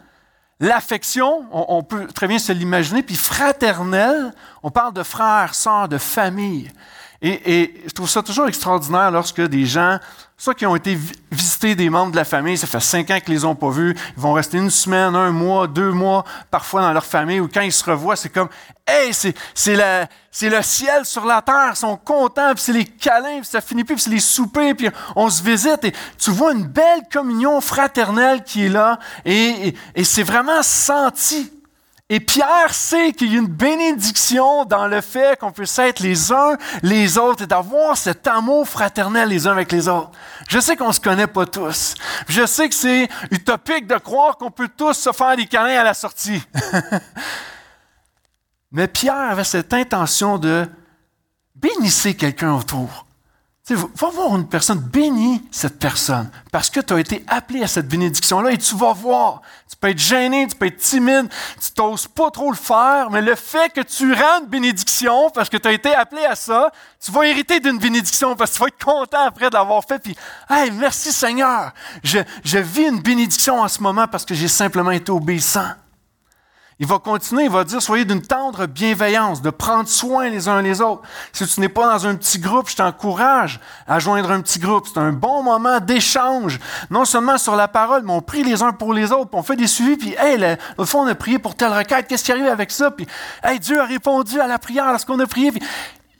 L'affection, 0.60 1.46
on, 1.52 1.84
peut 1.84 2.08
très 2.08 2.26
bien 2.26 2.40
se 2.40 2.50
l'imaginer, 2.50 3.04
puis 3.04 3.14
fraternelle, 3.14 4.32
on 4.64 4.72
parle 4.72 4.92
de 4.92 5.04
frères, 5.04 5.54
sœurs, 5.54 5.88
de 5.88 5.98
famille. 5.98 6.72
Et, 7.20 7.74
je 7.84 7.90
trouve 7.92 8.08
ça 8.08 8.22
toujours 8.22 8.46
extraordinaire 8.46 9.10
lorsque 9.10 9.40
des 9.40 9.66
gens, 9.66 9.98
soit 10.36 10.54
qui 10.54 10.64
ont 10.66 10.76
été 10.76 10.96
visiter 11.32 11.74
des 11.74 11.90
membres 11.90 12.12
de 12.12 12.16
la 12.16 12.24
famille, 12.24 12.56
ça 12.56 12.68
fait 12.68 12.78
cinq 12.78 13.10
ans 13.10 13.18
qu'ils 13.18 13.34
les 13.34 13.44
ont 13.44 13.56
pas 13.56 13.70
vus, 13.70 13.96
ils 14.16 14.22
vont 14.22 14.34
rester 14.34 14.58
une 14.58 14.70
semaine, 14.70 15.16
un 15.16 15.32
mois, 15.32 15.66
deux 15.66 15.90
mois, 15.90 16.24
parfois 16.48 16.82
dans 16.82 16.92
leur 16.92 17.04
famille, 17.04 17.40
ou 17.40 17.48
quand 17.52 17.62
ils 17.62 17.72
se 17.72 17.82
revoient, 17.90 18.14
c'est 18.14 18.28
comme, 18.28 18.48
hey, 18.86 19.12
c'est, 19.12 19.34
le 19.74 20.62
ciel 20.62 21.04
sur 21.04 21.24
la 21.24 21.42
terre, 21.42 21.70
ils 21.72 21.76
sont 21.76 21.96
contents, 21.96 22.54
puis 22.54 22.62
c'est 22.62 22.72
les 22.72 22.84
câlins, 22.84 23.40
puis 23.40 23.48
ça 23.50 23.60
finit 23.60 23.82
plus, 23.82 23.96
puis 23.96 24.04
c'est 24.04 24.10
les 24.10 24.20
soupers, 24.20 24.76
puis 24.76 24.88
on 25.16 25.28
se 25.28 25.42
visite, 25.42 25.82
et 25.82 25.92
tu 26.18 26.30
vois 26.30 26.52
une 26.52 26.66
belle 26.66 27.02
communion 27.12 27.60
fraternelle 27.60 28.44
qui 28.44 28.66
est 28.66 28.68
là, 28.68 29.00
et 29.24 29.74
c'est 30.04 30.22
vraiment 30.22 30.62
senti. 30.62 31.50
Et 32.10 32.20
Pierre 32.20 32.72
sait 32.72 33.12
qu'il 33.12 33.32
y 33.32 33.36
a 33.36 33.40
une 33.40 33.46
bénédiction 33.46 34.64
dans 34.64 34.86
le 34.86 35.02
fait 35.02 35.38
qu'on 35.38 35.52
puisse 35.52 35.78
être 35.78 36.00
les 36.00 36.32
uns 36.32 36.56
les 36.82 37.18
autres 37.18 37.42
et 37.42 37.46
d'avoir 37.46 37.98
cet 37.98 38.26
amour 38.26 38.66
fraternel 38.66 39.28
les 39.28 39.46
uns 39.46 39.52
avec 39.52 39.70
les 39.70 39.88
autres. 39.88 40.12
Je 40.48 40.58
sais 40.58 40.74
qu'on 40.74 40.88
ne 40.88 40.92
se 40.92 41.00
connaît 41.00 41.26
pas 41.26 41.44
tous. 41.44 41.94
Je 42.26 42.46
sais 42.46 42.70
que 42.70 42.74
c'est 42.74 43.08
utopique 43.30 43.86
de 43.86 43.96
croire 43.96 44.38
qu'on 44.38 44.50
peut 44.50 44.70
tous 44.74 44.94
se 44.94 45.12
faire 45.12 45.36
des 45.36 45.46
câlins 45.46 45.80
à 45.80 45.84
la 45.84 45.94
sortie. 45.94 46.42
Mais 48.72 48.88
Pierre 48.88 49.30
avait 49.30 49.44
cette 49.44 49.74
intention 49.74 50.38
de 50.38 50.66
bénissez 51.56 52.14
quelqu'un 52.14 52.54
autour 52.54 53.07
va 53.74 54.08
voir 54.10 54.36
une 54.36 54.48
personne, 54.48 54.78
bénis 54.78 55.42
cette 55.50 55.78
personne, 55.78 56.30
parce 56.50 56.70
que 56.70 56.80
tu 56.80 56.94
as 56.94 57.00
été 57.00 57.24
appelé 57.26 57.62
à 57.62 57.66
cette 57.66 57.88
bénédiction-là 57.88 58.52
et 58.52 58.58
tu 58.58 58.74
vas 58.76 58.92
voir. 58.92 59.42
Tu 59.70 59.76
peux 59.76 59.88
être 59.88 59.98
gêné, 59.98 60.46
tu 60.48 60.56
peux 60.56 60.66
être 60.66 60.78
timide, 60.78 61.28
tu 61.28 61.82
n'oses 61.82 62.08
pas 62.08 62.30
trop 62.30 62.50
le 62.50 62.56
faire, 62.56 63.10
mais 63.10 63.20
le 63.20 63.34
fait 63.34 63.72
que 63.72 63.80
tu 63.82 64.12
rends 64.12 64.40
une 64.40 64.46
bénédiction, 64.46 65.30
parce 65.30 65.48
que 65.48 65.56
tu 65.56 65.68
as 65.68 65.72
été 65.72 65.94
appelé 65.94 66.24
à 66.24 66.34
ça, 66.34 66.70
tu 67.04 67.12
vas 67.12 67.26
hériter 67.26 67.60
d'une 67.60 67.78
bénédiction, 67.78 68.34
parce 68.34 68.50
que 68.52 68.56
tu 68.56 68.62
vas 68.62 68.68
être 68.68 68.84
content 68.84 69.26
après 69.26 69.50
de 69.50 69.54
l'avoir 69.54 69.84
fait, 69.84 69.98
puis, 69.98 70.16
hey, 70.48 70.70
merci 70.70 71.12
Seigneur, 71.12 71.72
je 72.02 72.58
vis 72.58 72.86
une 72.86 73.00
bénédiction 73.00 73.60
en 73.60 73.68
ce 73.68 73.82
moment 73.82 74.06
parce 74.08 74.24
que 74.24 74.34
j'ai 74.34 74.48
simplement 74.48 74.90
été 74.90 75.12
obéissant. 75.12 75.68
Il 76.80 76.86
va 76.86 77.00
continuer, 77.00 77.44
il 77.44 77.50
va 77.50 77.64
dire, 77.64 77.82
soyez 77.82 78.04
d'une 78.04 78.22
tendre 78.22 78.66
bienveillance, 78.66 79.42
de 79.42 79.50
prendre 79.50 79.88
soin 79.88 80.28
les 80.28 80.46
uns 80.46 80.62
les 80.62 80.80
autres. 80.80 81.02
Si 81.32 81.44
tu 81.44 81.60
n'es 81.60 81.68
pas 81.68 81.92
dans 81.92 82.06
un 82.06 82.14
petit 82.14 82.38
groupe, 82.38 82.70
je 82.70 82.76
t'encourage 82.76 83.58
à 83.88 83.98
joindre 83.98 84.30
un 84.30 84.40
petit 84.40 84.60
groupe. 84.60 84.86
C'est 84.86 85.00
un 85.00 85.10
bon 85.10 85.42
moment 85.42 85.80
d'échange, 85.80 86.60
non 86.88 87.04
seulement 87.04 87.36
sur 87.36 87.56
la 87.56 87.66
parole, 87.66 88.02
mais 88.04 88.12
on 88.12 88.20
prie 88.20 88.44
les 88.44 88.62
uns 88.62 88.72
pour 88.72 88.94
les 88.94 89.10
autres, 89.10 89.28
puis 89.28 89.40
on 89.40 89.42
fait 89.42 89.56
des 89.56 89.66
suivis, 89.66 89.96
puis, 89.96 90.14
hey, 90.16 90.38
l'autre 90.38 90.88
fois, 90.88 91.00
on 91.00 91.06
a 91.08 91.16
prié 91.16 91.40
pour 91.40 91.56
telle 91.56 91.72
requête, 91.72 92.06
qu'est-ce 92.06 92.22
qui 92.22 92.30
arrive 92.30 92.46
avec 92.46 92.70
ça? 92.70 92.92
Puis, 92.92 93.08
hey, 93.42 93.58
Dieu 93.58 93.80
a 93.80 93.84
répondu 93.84 94.38
à 94.38 94.46
la 94.46 94.60
prière 94.60 94.86
lorsqu'on 94.86 95.18
a 95.18 95.26
prié. 95.26 95.52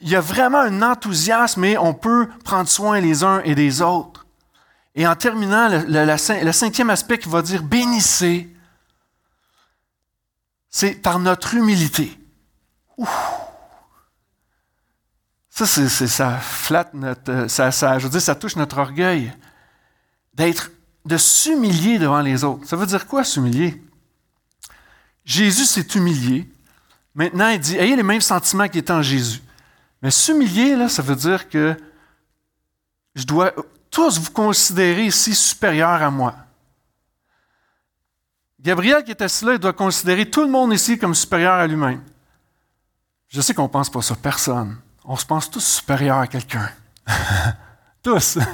Il 0.01 0.09
y 0.09 0.17
a 0.17 0.21
vraiment 0.21 0.59
un 0.59 0.81
enthousiasme 0.81 1.63
et 1.63 1.77
on 1.77 1.93
peut 1.93 2.27
prendre 2.43 2.67
soin 2.67 2.99
les 2.99 3.23
uns 3.23 3.41
et 3.45 3.55
des 3.55 3.81
autres. 3.81 4.25
Et 4.93 5.07
en 5.07 5.15
terminant, 5.15 5.69
le, 5.69 6.43
le 6.43 6.51
cinquième 6.51 6.89
aspect 6.89 7.17
qui 7.17 7.29
va 7.29 7.41
dire 7.41 7.63
bénissez 7.63 8.49
c'est 10.69 10.93
par 10.93 11.19
notre 11.19 11.55
humilité. 11.55 12.17
Ça, 15.49 15.65
ça 15.65 16.37
flatte 16.37 16.93
notre, 16.93 17.47
ça, 17.47 17.71
ça, 17.71 17.99
je 17.99 18.05
veux 18.05 18.09
dire, 18.09 18.21
ça 18.21 18.35
touche 18.35 18.55
notre 18.55 18.77
orgueil. 18.77 19.33
D'être, 20.33 20.71
de 21.05 21.17
s'humilier 21.17 21.99
devant 21.99 22.21
les 22.21 22.43
autres. 22.43 22.65
Ça 22.65 22.77
veut 22.77 22.85
dire 22.85 23.07
quoi, 23.07 23.23
s'humilier? 23.23 23.81
Jésus 25.25 25.65
s'est 25.65 25.87
humilié. 25.95 26.49
Maintenant, 27.13 27.49
il 27.49 27.59
dit, 27.59 27.77
ayez 27.77 27.95
les 27.95 28.03
mêmes 28.03 28.21
sentiments 28.21 28.69
qui 28.69 28.77
étaient 28.77 28.93
en 28.93 29.01
Jésus. 29.01 29.41
Mais 30.01 30.11
s'humilier, 30.11 30.75
là, 30.75 30.87
ça 30.87 31.01
veut 31.01 31.15
dire 31.15 31.49
que 31.49 31.75
je 33.15 33.25
dois 33.25 33.53
tous 33.91 34.17
vous 34.19 34.31
considérer 34.31 35.07
ici 35.07 35.35
supérieurs 35.35 36.01
à 36.01 36.09
moi. 36.09 36.35
Gabriel 38.61 39.03
qui 39.03 39.11
était 39.11 39.25
là, 39.25 39.53
il 39.53 39.59
doit 39.59 39.73
considérer 39.73 40.29
tout 40.29 40.41
le 40.41 40.49
monde 40.49 40.73
ici 40.73 40.97
comme 40.97 41.15
supérieur 41.15 41.53
à 41.53 41.67
lui-même. 41.67 42.01
Je 43.29 43.41
sais 43.41 43.53
qu'on 43.53 43.63
ne 43.63 43.67
pense 43.67 43.89
pas 43.89 44.01
ça, 44.01 44.15
personne. 44.15 44.77
On 45.05 45.15
se 45.15 45.25
pense 45.25 45.49
tous 45.49 45.63
supérieurs 45.63 46.17
à 46.17 46.27
quelqu'un. 46.27 46.69
tous. 48.03 48.37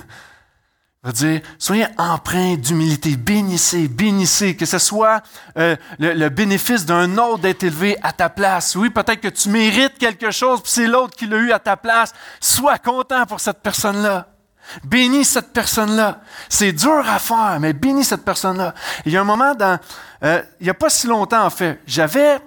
Il 1.04 1.08
va 1.10 1.12
dire, 1.12 1.42
soyez 1.60 1.86
empreints 2.00 2.56
d'humilité, 2.56 3.16
bénissez, 3.16 3.88
bénissez, 3.88 4.56
que 4.56 4.66
ce 4.66 4.80
soit 4.80 5.22
euh, 5.56 5.76
le, 6.00 6.30
bénéfice 6.30 6.84
d'un 6.84 7.20
autre 7.20 7.44
d'être 7.44 7.62
élevé 7.62 7.96
à 8.02 8.12
ta 8.12 8.28
place. 8.28 8.76
Oui, 8.76 8.90
peut-être 8.90 9.22
que 9.22 9.28
tu 9.28 9.50
mérites 9.50 10.00
quelque 10.00 10.32
chose, 10.32 10.64
puis 10.64 10.72
c'est 10.72 10.88
l'autre 10.88 11.16
qui 11.16 11.28
l'a 11.28 11.38
eu 11.38 11.52
à 11.52 11.60
ta 11.60 11.78
place. 11.78 12.12
Sois 12.40 12.80
content 12.80 13.28
pour 13.28 13.40
cette 13.40 13.62
personne-là. 13.62 14.35
Bénis 14.84 15.26
cette 15.26 15.54
personne-là. 15.54 16.22
C'est 16.50 16.72
dur 16.72 17.04
à 17.08 17.20
faire, 17.20 17.58
mais 17.60 17.74
bénis 17.74 18.04
cette 18.04 18.26
personne-là. 18.26 18.74
Il 19.06 19.12
y 19.12 19.18
a 19.18 19.22
un 19.22 19.26
moment 19.26 19.56
dans, 19.56 19.80
euh, 20.24 20.42
il 20.60 20.66
n'y 20.66 20.70
a 20.70 20.74
pas 20.74 20.90
si 20.90 21.08
longtemps 21.08 21.46
en 21.46 21.50
fait, 21.50 21.80
j'avais 21.86 22.40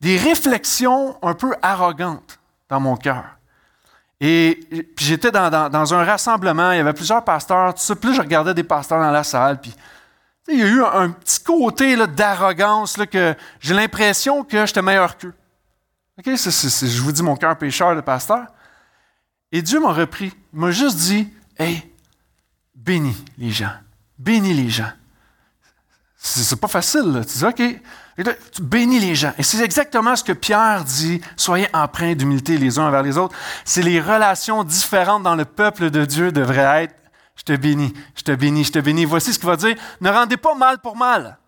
des 0.00 0.16
réflexions 0.16 1.16
un 1.22 1.34
peu 1.34 1.54
arrogantes 1.62 2.38
dans 2.68 2.80
mon 2.80 2.96
cœur. 2.96 3.24
Et 4.20 4.60
puis 4.96 5.04
j'étais 5.04 5.32
dans, 5.32 5.94
un 5.94 6.04
rassemblement, 6.04 6.70
il 6.70 6.76
y 6.76 6.80
avait 6.80 6.92
plusieurs 6.92 7.24
pasteurs, 7.24 7.74
tout 7.74 7.80
ça. 7.80 7.96
Puis 7.96 8.14
je 8.14 8.20
regardais 8.20 8.54
des 8.54 8.62
pasteurs 8.62 9.00
dans 9.00 9.10
la 9.10 9.24
salle, 9.24 9.60
puis 9.60 9.74
il 10.48 10.58
y 10.58 10.62
a 10.62 10.66
eu 10.66 10.84
un, 10.84 11.10
petit 11.10 11.42
côté 11.42 11.96
d'arrogance, 12.06 12.96
que 13.10 13.34
j'ai 13.60 13.74
l'impression 13.74 14.44
que 14.44 14.64
j'étais 14.64 14.82
meilleur 14.82 15.16
qu'eux. 15.16 15.34
OK? 16.18 16.24
je 16.26 17.00
vous 17.00 17.12
dis 17.12 17.22
mon 17.22 17.36
cœur 17.36 17.56
pécheur 17.56 17.96
de 17.96 18.00
pasteur. 18.00 18.46
Et 19.52 19.62
Dieu 19.62 19.78
m'a 19.80 19.92
repris. 19.92 20.32
M'a 20.52 20.70
juste 20.70 20.96
dit 20.96 21.28
Hey, 21.58 21.82
bénis 22.74 23.16
les 23.38 23.50
gens. 23.50 23.72
Bénis 24.18 24.54
les 24.54 24.70
gens. 24.70 24.90
C'est 26.16 26.60
pas 26.60 26.68
facile. 26.68 27.24
Tu 27.28 27.38
dis 27.38 27.44
OK. 27.44 27.62
Bénis 28.60 29.00
les 29.00 29.14
gens. 29.14 29.32
Et 29.38 29.42
c'est 29.42 29.62
exactement 29.62 30.16
ce 30.16 30.24
que 30.24 30.32
Pierre 30.32 30.84
dit 30.84 31.20
soyez 31.36 31.68
empreints 31.72 32.14
d'humilité 32.14 32.56
les 32.58 32.78
uns 32.78 32.86
envers 32.86 33.02
les 33.02 33.18
autres. 33.18 33.36
C'est 33.64 33.82
les 33.82 34.00
relations 34.00 34.64
différentes 34.64 35.22
dans 35.22 35.34
le 35.34 35.44
peuple 35.44 35.90
de 35.90 36.04
Dieu 36.04 36.32
devraient 36.32 36.84
être 36.84 36.94
je 37.34 37.44
te 37.44 37.56
bénis, 37.56 37.92
je 38.14 38.22
te 38.22 38.32
bénis, 38.32 38.64
je 38.64 38.72
te 38.72 38.78
bénis. 38.78 39.04
Voici 39.04 39.32
ce 39.32 39.38
qu'il 39.38 39.48
va 39.48 39.56
dire 39.56 39.76
ne 40.00 40.10
rendez 40.10 40.36
pas 40.36 40.54
mal 40.54 40.78
pour 40.78 40.96
mal. 40.96 41.38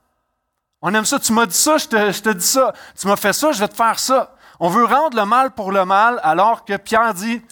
On 0.82 0.92
aime 0.92 1.04
ça. 1.04 1.18
Tu 1.18 1.32
m'as 1.32 1.46
dit 1.46 1.56
ça, 1.56 1.78
je 1.78 1.86
te 1.86 2.32
dis 2.32 2.46
ça. 2.46 2.74
Tu 2.98 3.06
m'as 3.06 3.16
fait 3.16 3.32
ça, 3.32 3.52
je 3.52 3.60
vais 3.60 3.68
te 3.68 3.76
faire 3.76 3.98
ça. 3.98 4.33
On 4.60 4.68
veut 4.68 4.84
rendre 4.84 5.16
le 5.16 5.24
mal 5.24 5.50
pour 5.52 5.72
le 5.72 5.84
mal, 5.84 6.20
alors 6.22 6.64
que 6.64 6.76
Pierre 6.76 7.14
dit 7.14 7.42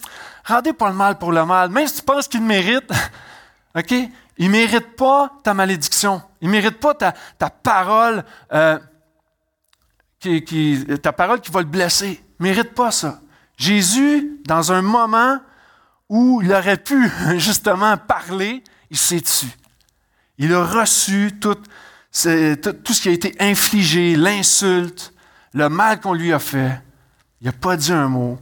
rendez 0.45 0.73
pas 0.73 0.89
le 0.89 0.95
mal 0.95 1.17
pour 1.17 1.31
le 1.31 1.45
mal. 1.45 1.69
Même 1.69 1.87
si 1.87 1.97
tu 1.97 2.03
penses 2.03 2.27
qu'il 2.27 2.41
mérite, 2.41 2.91
OK? 3.75 3.93
Il 4.37 4.47
ne 4.47 4.51
mérite 4.51 4.95
pas 4.95 5.31
ta 5.43 5.53
malédiction. 5.53 6.21
Il 6.41 6.47
ne 6.47 6.53
mérite 6.53 6.79
pas 6.79 6.95
ta, 6.95 7.13
parole, 7.49 8.23
euh, 8.51 8.79
qui, 10.19 10.85
ta 11.01 11.13
parole 11.13 11.39
qui 11.39 11.51
va 11.51 11.59
le 11.59 11.67
blesser. 11.67 12.23
Il 12.39 12.43
ne 12.43 12.49
mérite 12.49 12.73
pas 12.73 12.91
ça. 12.91 13.21
Jésus, 13.57 14.41
dans 14.45 14.71
un 14.71 14.81
moment 14.81 15.39
où 16.09 16.41
il 16.41 16.51
aurait 16.51 16.77
pu 16.77 17.11
justement 17.37 17.95
parler, 17.97 18.63
il 18.89 18.97
s'est 18.97 19.21
tué. 19.21 19.49
Il 20.39 20.53
a 20.53 20.63
reçu 20.63 21.37
tout 21.39 21.55
ce 22.11 23.01
qui 23.01 23.09
a 23.09 23.11
été 23.11 23.35
infligé, 23.39 24.15
l'insulte, 24.15 25.13
le 25.53 25.69
mal 25.69 25.99
qu'on 25.99 26.13
lui 26.13 26.33
a 26.33 26.39
fait. 26.39 26.81
Il 27.43 27.47
n'a 27.47 27.51
pas 27.51 27.75
dit 27.75 27.91
un 27.91 28.07
mot. 28.07 28.39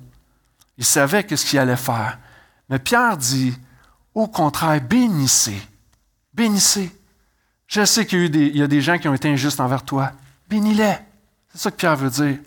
Il 0.78 0.86
savait 0.86 1.26
ce 1.28 1.44
qu'il 1.44 1.58
allait 1.58 1.76
faire. 1.76 2.20
Mais 2.70 2.78
Pierre 2.78 3.18
dit, 3.18 3.58
au 4.14 4.28
contraire, 4.28 4.80
bénissez. 4.80 5.60
Bénissez. 6.32 6.96
Je 7.66 7.84
sais 7.84 8.06
qu'il 8.06 8.56
y, 8.56 8.62
a 8.62 8.68
des, 8.68 8.82
gens 8.82 9.00
qui 9.00 9.08
ont 9.08 9.14
été 9.16 9.28
injustes 9.28 9.60
envers 9.60 9.84
toi. 9.84 10.12
Bénis-les. 10.48 10.98
C'est 11.50 11.58
ça 11.58 11.72
que 11.72 11.78
Pierre 11.78 11.96
veut 11.96 12.12
dire. 12.12 12.38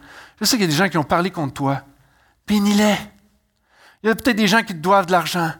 Je 0.40 0.44
sais 0.44 0.56
qu'il 0.56 0.66
y 0.66 0.68
a 0.68 0.70
des 0.70 0.76
gens 0.76 0.88
qui 0.88 0.96
ont 0.96 1.02
parlé 1.02 1.32
contre 1.32 1.54
toi. 1.54 1.82
Bénis-les. 2.46 2.98
Il 4.04 4.08
y 4.08 4.10
a 4.10 4.14
peut-être 4.14 4.36
des 4.36 4.46
gens 4.46 4.62
qui 4.62 4.74
te 4.74 4.78
doivent 4.78 5.06
de 5.06 5.12
l'argent. 5.12 5.50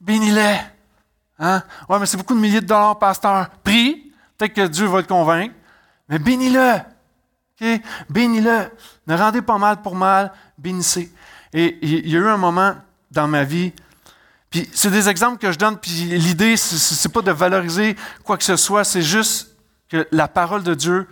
Bénis-les. 0.00 0.60
Hein? 1.38 1.62
Ouais, 1.90 1.98
mais 1.98 2.06
c'est 2.06 2.16
beaucoup 2.16 2.34
de 2.34 2.40
milliers 2.40 2.62
de 2.62 2.66
dollars, 2.66 2.98
pasteur. 2.98 3.50
Prie. 3.62 4.14
Peut-être 4.38 4.54
que 4.54 4.66
Dieu 4.66 4.86
va 4.86 5.02
te 5.02 5.08
convaincre. 5.08 5.54
Mais 6.08 6.18
bénis-le. 6.18 6.78
Bénis-le. 8.08 8.70
Ne 9.06 9.16
rendez 9.16 9.42
pas 9.42 9.58
mal 9.58 9.82
pour 9.82 9.94
mal. 9.94 10.32
Bénissez. 10.58 11.12
Et 11.52 11.78
il 11.82 12.08
y 12.08 12.16
a 12.16 12.20
eu 12.20 12.28
un 12.28 12.36
moment 12.36 12.74
dans 13.10 13.28
ma 13.28 13.44
vie, 13.44 13.72
puis 14.50 14.68
c'est 14.72 14.90
des 14.90 15.08
exemples 15.08 15.38
que 15.38 15.52
je 15.52 15.58
donne, 15.58 15.76
puis 15.76 15.90
l'idée, 15.90 16.56
c'est 16.56 17.12
pas 17.12 17.22
de 17.22 17.30
valoriser 17.30 17.96
quoi 18.24 18.36
que 18.36 18.44
ce 18.44 18.56
soit, 18.56 18.84
c'est 18.84 19.02
juste 19.02 19.56
que 19.88 20.06
la 20.12 20.28
parole 20.28 20.62
de 20.62 20.74
Dieu, 20.74 21.08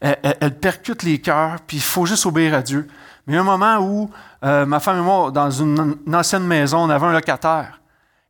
elle, 0.00 0.58
percute 0.58 1.02
les 1.02 1.20
cœurs, 1.20 1.60
puis 1.66 1.78
il 1.78 1.82
faut 1.82 2.06
juste 2.06 2.26
obéir 2.26 2.54
à 2.54 2.62
Dieu. 2.62 2.86
Mais 3.26 3.32
il 3.32 3.36
y 3.36 3.38
a 3.38 3.40
un 3.40 3.44
moment 3.44 3.78
où 3.78 4.10
euh, 4.44 4.66
ma 4.66 4.80
femme 4.80 4.98
et 4.98 5.02
moi, 5.02 5.30
dans 5.30 5.50
une, 5.50 5.96
ancienne 6.12 6.44
maison, 6.44 6.80
on 6.80 6.90
avait 6.90 7.06
un 7.06 7.12
locataire. 7.12 7.80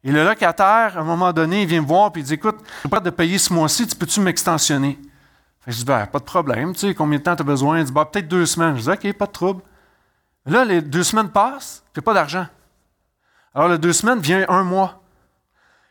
Et 0.05 0.13
le 0.13 0.25
locataire, 0.25 0.97
à 0.97 1.01
un 1.01 1.05
moment 1.05 1.33
donné, 1.33 1.63
il 1.63 1.69
vient 1.69 1.81
me 1.81 1.87
voir 1.87 2.13
et 2.15 2.21
il 2.21 2.25
dit 2.25 2.35
Écoute, 2.35 2.57
je 2.65 2.81
suis 2.81 2.89
prêt 2.89 3.01
de 3.01 3.11
payer 3.11 3.39
ce 3.39 3.53
mois-ci, 3.53 3.87
tu 3.87 3.97
peux-tu 3.97 4.21
m'extensionner 4.21 4.99
Je 5.67 5.77
dis 5.77 5.85
ben, 5.85 6.07
Pas 6.07 6.19
de 6.19 6.25
problème, 6.25 6.73
tu 6.75 6.81
sais, 6.81 6.95
combien 6.95 7.19
de 7.19 7.25
temps 7.25 7.37
tu 7.37 7.43
as 7.43 7.45
besoin? 7.45 7.79
Il 7.79 7.85
dit 7.85 7.93
ben, 7.93 8.05
Peut-être 8.05 8.29
deux 8.29 8.47
semaines. 8.47 8.77
Je 8.77 8.83
dis 8.83 8.91
Ok, 8.91 9.13
pas 9.15 9.27
de 9.27 9.33
trouble. 9.33 9.63
Là, 10.47 10.65
les 10.65 10.83
deux 10.83 11.03
semaines 11.03 11.31
passent, 11.31 11.83
tu 11.93 12.01
n'as 12.01 12.05
pas 12.05 12.15
d'argent. 12.15 12.47
Alors, 13.55 13.69
les 13.69 13.79
deux 13.79 13.93
semaines 13.93 14.21
vient 14.21 14.45
un 14.49 14.63
mois. 14.63 15.01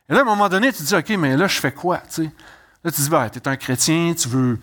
Et 0.09 0.13
là, 0.13 0.19
à 0.19 0.21
un 0.21 0.25
moment 0.25 0.49
donné, 0.49 0.71
tu 0.71 0.79
te 0.79 0.83
dis, 0.83 0.95
OK, 0.95 1.09
mais 1.17 1.37
là, 1.37 1.47
je 1.47 1.59
fais 1.59 1.71
quoi? 1.71 2.01
Là, 2.17 2.91
tu 2.91 3.01
dis, 3.01 3.09
ben, 3.09 3.29
tu 3.29 3.39
es 3.39 3.47
un 3.47 3.55
chrétien, 3.55 4.13
tu 4.13 4.27
veux 4.27 4.59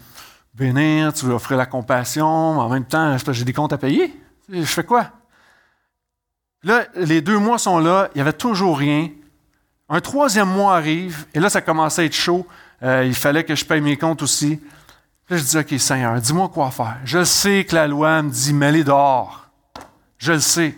bénir, 0.54 1.12
tu 1.12 1.24
veux 1.24 1.32
offrir 1.32 1.56
la 1.56 1.66
compassion, 1.66 2.54
mais 2.54 2.60
en 2.60 2.68
même 2.68 2.84
temps, 2.84 3.16
j'ai 3.16 3.44
des 3.44 3.52
comptes 3.52 3.72
à 3.72 3.78
payer. 3.78 4.14
Je 4.48 4.62
fais 4.64 4.84
quoi? 4.84 5.10
Là, 6.62 6.84
les 6.94 7.22
deux 7.22 7.38
mois 7.38 7.58
sont 7.58 7.78
là, 7.78 8.10
il 8.14 8.18
n'y 8.18 8.20
avait 8.20 8.34
toujours 8.34 8.78
rien. 8.78 9.08
Un 9.88 10.00
troisième 10.00 10.48
mois 10.48 10.76
arrive, 10.76 11.26
et 11.34 11.40
là, 11.40 11.48
ça 11.48 11.62
commençait 11.62 12.02
à 12.02 12.04
être 12.04 12.14
chaud. 12.14 12.46
Euh, 12.82 13.04
il 13.06 13.14
fallait 13.14 13.44
que 13.44 13.54
je 13.54 13.64
paye 13.64 13.80
mes 13.80 13.96
comptes 13.96 14.22
aussi. 14.22 14.60
Là, 15.30 15.36
je 15.36 15.44
dis, 15.44 15.56
OK, 15.56 15.80
Seigneur, 15.80 16.20
dis-moi 16.20 16.48
quoi 16.48 16.72
faire. 16.72 16.98
Je 17.04 17.22
sais 17.22 17.64
que 17.64 17.76
la 17.76 17.86
loi 17.86 18.20
me 18.20 18.30
dit, 18.30 18.52
mets-les 18.52 18.82
dehors. 18.82 19.46
Je 20.18 20.32
le 20.32 20.40
sais. 20.40 20.76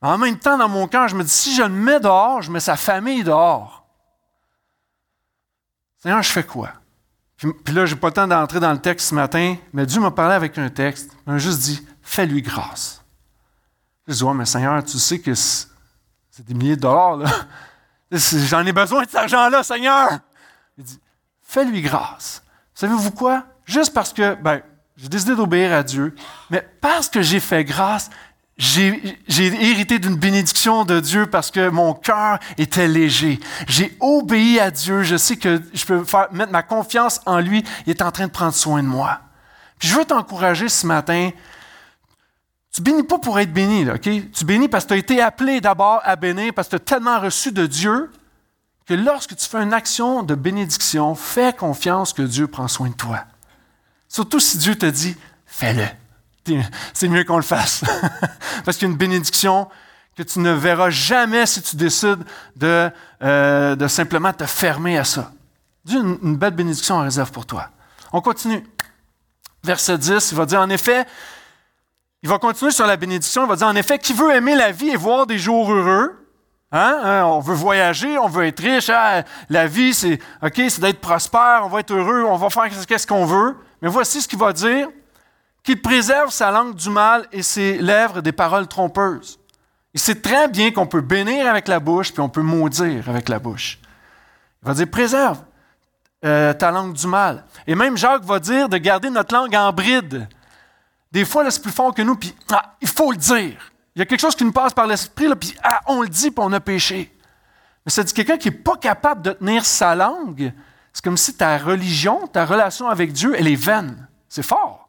En 0.00 0.16
même 0.16 0.38
temps, 0.38 0.56
dans 0.56 0.68
mon 0.68 0.88
cœur, 0.88 1.08
je 1.08 1.14
me 1.14 1.22
dis, 1.22 1.30
si 1.30 1.54
je 1.54 1.62
le 1.62 1.68
mets 1.68 2.00
dehors, 2.00 2.40
je 2.40 2.50
mets 2.50 2.58
sa 2.58 2.74
famille 2.74 3.22
dehors. 3.22 3.86
Seigneur, 5.98 6.22
je 6.22 6.30
fais 6.30 6.42
quoi? 6.42 6.72
Puis, 7.36 7.74
là, 7.74 7.84
je 7.84 7.94
n'ai 7.94 8.00
pas 8.00 8.08
le 8.08 8.14
temps 8.14 8.26
d'entrer 8.26 8.60
dans 8.60 8.72
le 8.72 8.80
texte 8.80 9.10
ce 9.10 9.14
matin, 9.14 9.56
mais 9.74 9.84
Dieu 9.84 10.00
m'a 10.00 10.10
parlé 10.10 10.34
avec 10.34 10.56
un 10.56 10.70
texte. 10.70 11.10
Il 11.26 11.32
m'a 11.32 11.38
juste 11.38 11.58
dit, 11.58 11.86
fais-lui 12.00 12.40
grâce. 12.40 13.04
Je 14.08 14.14
dis, 14.14 14.24
ouais, 14.24 14.34
mais 14.34 14.46
Seigneur, 14.46 14.82
tu 14.84 14.98
sais 14.98 15.20
que 15.20 15.34
c'est 15.34 15.68
des 16.38 16.54
milliers 16.54 16.76
de 16.76 16.80
dollars, 16.80 17.18
là. 17.18 17.30
J'en 18.10 18.64
ai 18.64 18.72
besoin 18.72 19.02
de 19.02 19.10
cet 19.10 19.16
argent-là, 19.16 19.62
Seigneur. 19.62 20.18
Il 20.78 20.84
dit, 20.84 20.98
fais-lui 21.42 21.82
grâce. 21.82 22.42
Savez-vous 22.74 23.10
quoi? 23.10 23.44
Juste 23.64 23.92
parce 23.92 24.12
que, 24.12 24.34
ben, 24.34 24.60
j'ai 24.96 25.08
décidé 25.08 25.34
d'obéir 25.34 25.72
à 25.72 25.82
Dieu, 25.82 26.14
mais 26.50 26.66
parce 26.80 27.08
que 27.08 27.22
j'ai 27.22 27.40
fait 27.40 27.64
grâce, 27.64 28.10
j'ai 28.58 29.16
hérité 29.36 29.98
d'une 29.98 30.16
bénédiction 30.16 30.84
de 30.84 31.00
Dieu 31.00 31.26
parce 31.26 31.50
que 31.50 31.68
mon 31.70 31.94
cœur 31.94 32.38
était 32.58 32.86
léger. 32.86 33.40
J'ai 33.66 33.96
obéi 33.98 34.60
à 34.60 34.70
Dieu. 34.70 35.02
Je 35.02 35.16
sais 35.16 35.36
que 35.36 35.60
je 35.72 35.84
peux 35.84 36.04
mettre 36.32 36.52
ma 36.52 36.62
confiance 36.62 37.20
en 37.26 37.40
lui. 37.40 37.64
Il 37.86 37.90
est 37.90 38.02
en 38.02 38.12
train 38.12 38.26
de 38.26 38.30
prendre 38.30 38.54
soin 38.54 38.82
de 38.82 38.88
moi. 38.88 39.20
Je 39.78 39.94
veux 39.96 40.04
t'encourager 40.04 40.68
ce 40.68 40.86
matin. 40.86 41.30
Tu 42.72 42.82
bénis 42.82 43.02
pas 43.02 43.18
pour 43.18 43.38
être 43.40 43.52
béni, 43.52 43.90
OK? 43.90 44.08
Tu 44.32 44.44
bénis 44.44 44.68
parce 44.68 44.84
que 44.84 44.88
tu 44.88 44.94
as 44.94 44.98
été 44.98 45.20
appelé 45.20 45.60
d'abord 45.60 46.00
à 46.04 46.14
bénir, 46.16 46.52
parce 46.54 46.68
que 46.68 46.76
tu 46.76 46.82
as 46.82 46.96
tellement 46.96 47.20
reçu 47.20 47.52
de 47.52 47.66
Dieu 47.66 48.10
que 48.92 48.96
lorsque 48.96 49.34
tu 49.34 49.48
fais 49.48 49.62
une 49.62 49.72
action 49.72 50.22
de 50.22 50.34
bénédiction, 50.34 51.14
fais 51.14 51.54
confiance 51.54 52.12
que 52.12 52.20
Dieu 52.20 52.46
prend 52.46 52.68
soin 52.68 52.90
de 52.90 52.94
toi. 52.94 53.24
Surtout 54.06 54.38
si 54.38 54.58
Dieu 54.58 54.76
te 54.76 54.84
dit, 54.84 55.16
fais-le. 55.46 55.86
C'est 56.92 57.08
mieux 57.08 57.24
qu'on 57.24 57.38
le 57.38 57.42
fasse. 57.42 57.84
parce 58.66 58.76
qu'il 58.76 58.86
y 58.86 58.90
a 58.90 58.92
une 58.92 58.98
bénédiction 58.98 59.66
que 60.14 60.22
tu 60.22 60.40
ne 60.40 60.52
verras 60.52 60.90
jamais 60.90 61.46
si 61.46 61.62
tu 61.62 61.76
décides 61.76 62.22
de, 62.56 62.90
euh, 63.22 63.76
de 63.76 63.88
simplement 63.88 64.34
te 64.34 64.44
fermer 64.44 64.98
à 64.98 65.04
ça. 65.04 65.32
Dieu 65.86 65.98
a 65.98 66.02
une, 66.02 66.36
belle 66.36 66.52
bénédiction 66.52 66.96
en 66.96 67.04
réserve 67.04 67.32
pour 67.32 67.46
toi. 67.46 67.70
On 68.12 68.20
continue. 68.20 68.62
Verset 69.64 69.96
10, 69.96 70.32
il 70.32 70.36
va 70.36 70.44
dire 70.44 70.60
en 70.60 70.68
effet, 70.68 71.06
il 72.22 72.28
va 72.28 72.38
continuer 72.38 72.72
sur 72.72 72.86
la 72.86 72.98
bénédiction, 72.98 73.46
il 73.46 73.48
va 73.48 73.56
dire 73.56 73.68
en 73.68 73.76
effet, 73.76 73.98
qui 73.98 74.12
veut 74.12 74.34
aimer 74.34 74.54
la 74.54 74.70
vie 74.70 74.90
et 74.90 74.96
voir 74.96 75.26
des 75.26 75.38
jours 75.38 75.72
heureux, 75.72 76.21
Hein? 76.72 77.00
hein? 77.04 77.24
On 77.26 77.40
veut 77.40 77.54
voyager, 77.54 78.18
on 78.18 78.28
veut 78.28 78.46
être 78.46 78.60
riche. 78.60 78.88
Hein? 78.88 79.22
La 79.50 79.66
vie, 79.66 79.92
c'est 79.94 80.18
d'être 80.80 81.00
prospère, 81.00 81.62
on 81.64 81.68
va 81.68 81.80
être 81.80 81.92
heureux, 81.92 82.24
on 82.24 82.36
va 82.36 82.48
faire 82.50 82.72
ce 82.72 83.06
qu'on 83.06 83.26
veut. 83.26 83.56
Mais 83.82 83.88
voici 83.88 84.22
ce 84.22 84.28
qu'il 84.28 84.38
va 84.38 84.52
dire 84.52 84.88
qu'il 85.62 85.80
préserve 85.80 86.30
sa 86.30 86.50
langue 86.50 86.74
du 86.74 86.90
mal 86.90 87.26
et 87.30 87.42
ses 87.42 87.78
lèvres 87.78 88.20
des 88.20 88.32
paroles 88.32 88.66
trompeuses. 88.66 89.38
Il 89.94 90.00
sait 90.00 90.20
très 90.20 90.48
bien 90.48 90.72
qu'on 90.72 90.86
peut 90.86 91.02
bénir 91.02 91.46
avec 91.46 91.68
la 91.68 91.78
bouche, 91.78 92.12
puis 92.12 92.20
on 92.20 92.28
peut 92.28 92.42
maudire 92.42 93.08
avec 93.08 93.28
la 93.28 93.38
bouche. 93.38 93.78
Il 94.62 94.68
va 94.68 94.74
dire, 94.74 94.90
préserve 94.90 95.38
euh, 96.24 96.52
ta 96.54 96.70
langue 96.70 96.94
du 96.94 97.06
mal. 97.06 97.44
Et 97.66 97.74
même 97.74 97.96
Jacques 97.96 98.24
va 98.24 98.38
dire 98.38 98.68
de 98.68 98.78
garder 98.78 99.10
notre 99.10 99.34
langue 99.34 99.54
en 99.54 99.72
bride. 99.72 100.28
Des 101.10 101.24
fois, 101.24 101.48
c'est 101.50 101.60
plus 101.60 101.72
fort 101.72 101.94
que 101.94 102.02
nous, 102.02 102.16
puis 102.16 102.34
ah, 102.50 102.74
il 102.80 102.88
faut 102.88 103.12
le 103.12 103.18
dire. 103.18 103.71
Il 103.94 103.98
y 103.98 104.02
a 104.02 104.06
quelque 104.06 104.20
chose 104.20 104.34
qui 104.34 104.44
nous 104.44 104.52
passe 104.52 104.72
par 104.72 104.86
l'esprit, 104.86 105.26
puis 105.34 105.54
ah, 105.62 105.80
on 105.86 106.02
le 106.02 106.08
dit, 106.08 106.30
puis 106.30 106.44
on 106.44 106.52
a 106.52 106.60
péché. 106.60 107.14
Mais 107.84 107.92
ça 107.92 108.02
dit 108.02 108.12
quelqu'un 108.12 108.38
qui 108.38 108.48
n'est 108.48 108.56
pas 108.56 108.76
capable 108.76 109.22
de 109.22 109.32
tenir 109.32 109.64
sa 109.64 109.94
langue. 109.94 110.52
C'est 110.92 111.04
comme 111.04 111.16
si 111.16 111.34
ta 111.34 111.58
religion, 111.58 112.26
ta 112.26 112.44
relation 112.44 112.88
avec 112.88 113.12
Dieu, 113.12 113.34
elle 113.36 113.48
est 113.48 113.56
vaine. 113.56 114.08
C'est 114.28 114.42
fort. 114.42 114.88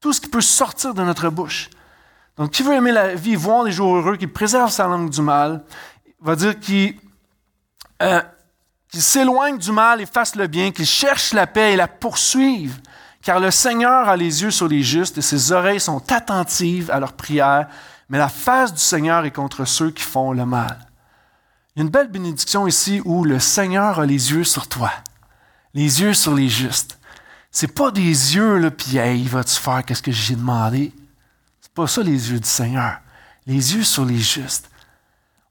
Tout 0.00 0.12
ce 0.12 0.20
qui 0.20 0.28
peut 0.28 0.40
sortir 0.40 0.94
de 0.94 1.02
notre 1.02 1.28
bouche. 1.28 1.68
Donc, 2.36 2.52
qui 2.52 2.62
veut 2.62 2.74
aimer 2.74 2.92
la 2.92 3.14
vie, 3.14 3.34
voir 3.34 3.64
les 3.64 3.72
jours 3.72 3.96
heureux, 3.96 4.16
qui 4.16 4.26
préserve 4.26 4.70
sa 4.70 4.86
langue 4.86 5.10
du 5.10 5.20
mal, 5.20 5.62
va 6.20 6.36
dire 6.36 6.58
qu'il 6.58 6.96
euh, 8.02 8.22
s'éloigne 8.92 9.58
du 9.58 9.72
mal 9.72 10.00
et 10.00 10.06
fasse 10.06 10.36
le 10.36 10.46
bien, 10.46 10.70
qu'il 10.70 10.86
cherche 10.86 11.32
la 11.32 11.46
paix 11.46 11.74
et 11.74 11.76
la 11.76 11.88
poursuive. 11.88 12.80
Car 13.22 13.40
le 13.40 13.50
Seigneur 13.50 14.08
a 14.08 14.16
les 14.16 14.42
yeux 14.42 14.50
sur 14.50 14.68
les 14.68 14.82
justes 14.82 15.18
et 15.18 15.22
ses 15.22 15.52
oreilles 15.52 15.80
sont 15.80 16.10
attentives 16.10 16.90
à 16.90 16.98
leurs 16.98 17.12
prières, 17.12 17.68
mais 18.10 18.18
la 18.18 18.28
face 18.28 18.74
du 18.74 18.80
Seigneur 18.80 19.24
est 19.24 19.30
contre 19.30 19.64
ceux 19.64 19.90
qui 19.90 20.02
font 20.02 20.32
le 20.32 20.44
mal. 20.44 20.86
Il 21.74 21.78
y 21.78 21.82
a 21.82 21.84
une 21.84 21.90
belle 21.90 22.10
bénédiction 22.10 22.66
ici 22.66 23.00
où 23.04 23.24
le 23.24 23.38
Seigneur 23.38 24.00
a 24.00 24.04
les 24.04 24.32
yeux 24.32 24.44
sur 24.44 24.68
toi, 24.68 24.90
les 25.72 26.02
yeux 26.02 26.12
sur 26.12 26.34
les 26.34 26.48
justes. 26.48 26.98
C'est 27.52 27.74
pas 27.74 27.90
des 27.90 28.02
yeux, 28.02 28.58
là, 28.58 28.70
puis 28.70 28.98
hey, 28.98 29.24
vas-tu 29.26 29.54
faire 29.54 29.84
qu'est-ce 29.84 30.02
que 30.02 30.12
j'ai 30.12 30.36
demandé? 30.36 30.92
pas 31.74 31.86
ça 31.86 32.02
les 32.02 32.32
yeux 32.32 32.40
du 32.40 32.48
Seigneur. 32.48 32.98
Les 33.46 33.74
yeux 33.74 33.84
sur 33.84 34.04
les 34.04 34.18
justes. 34.18 34.68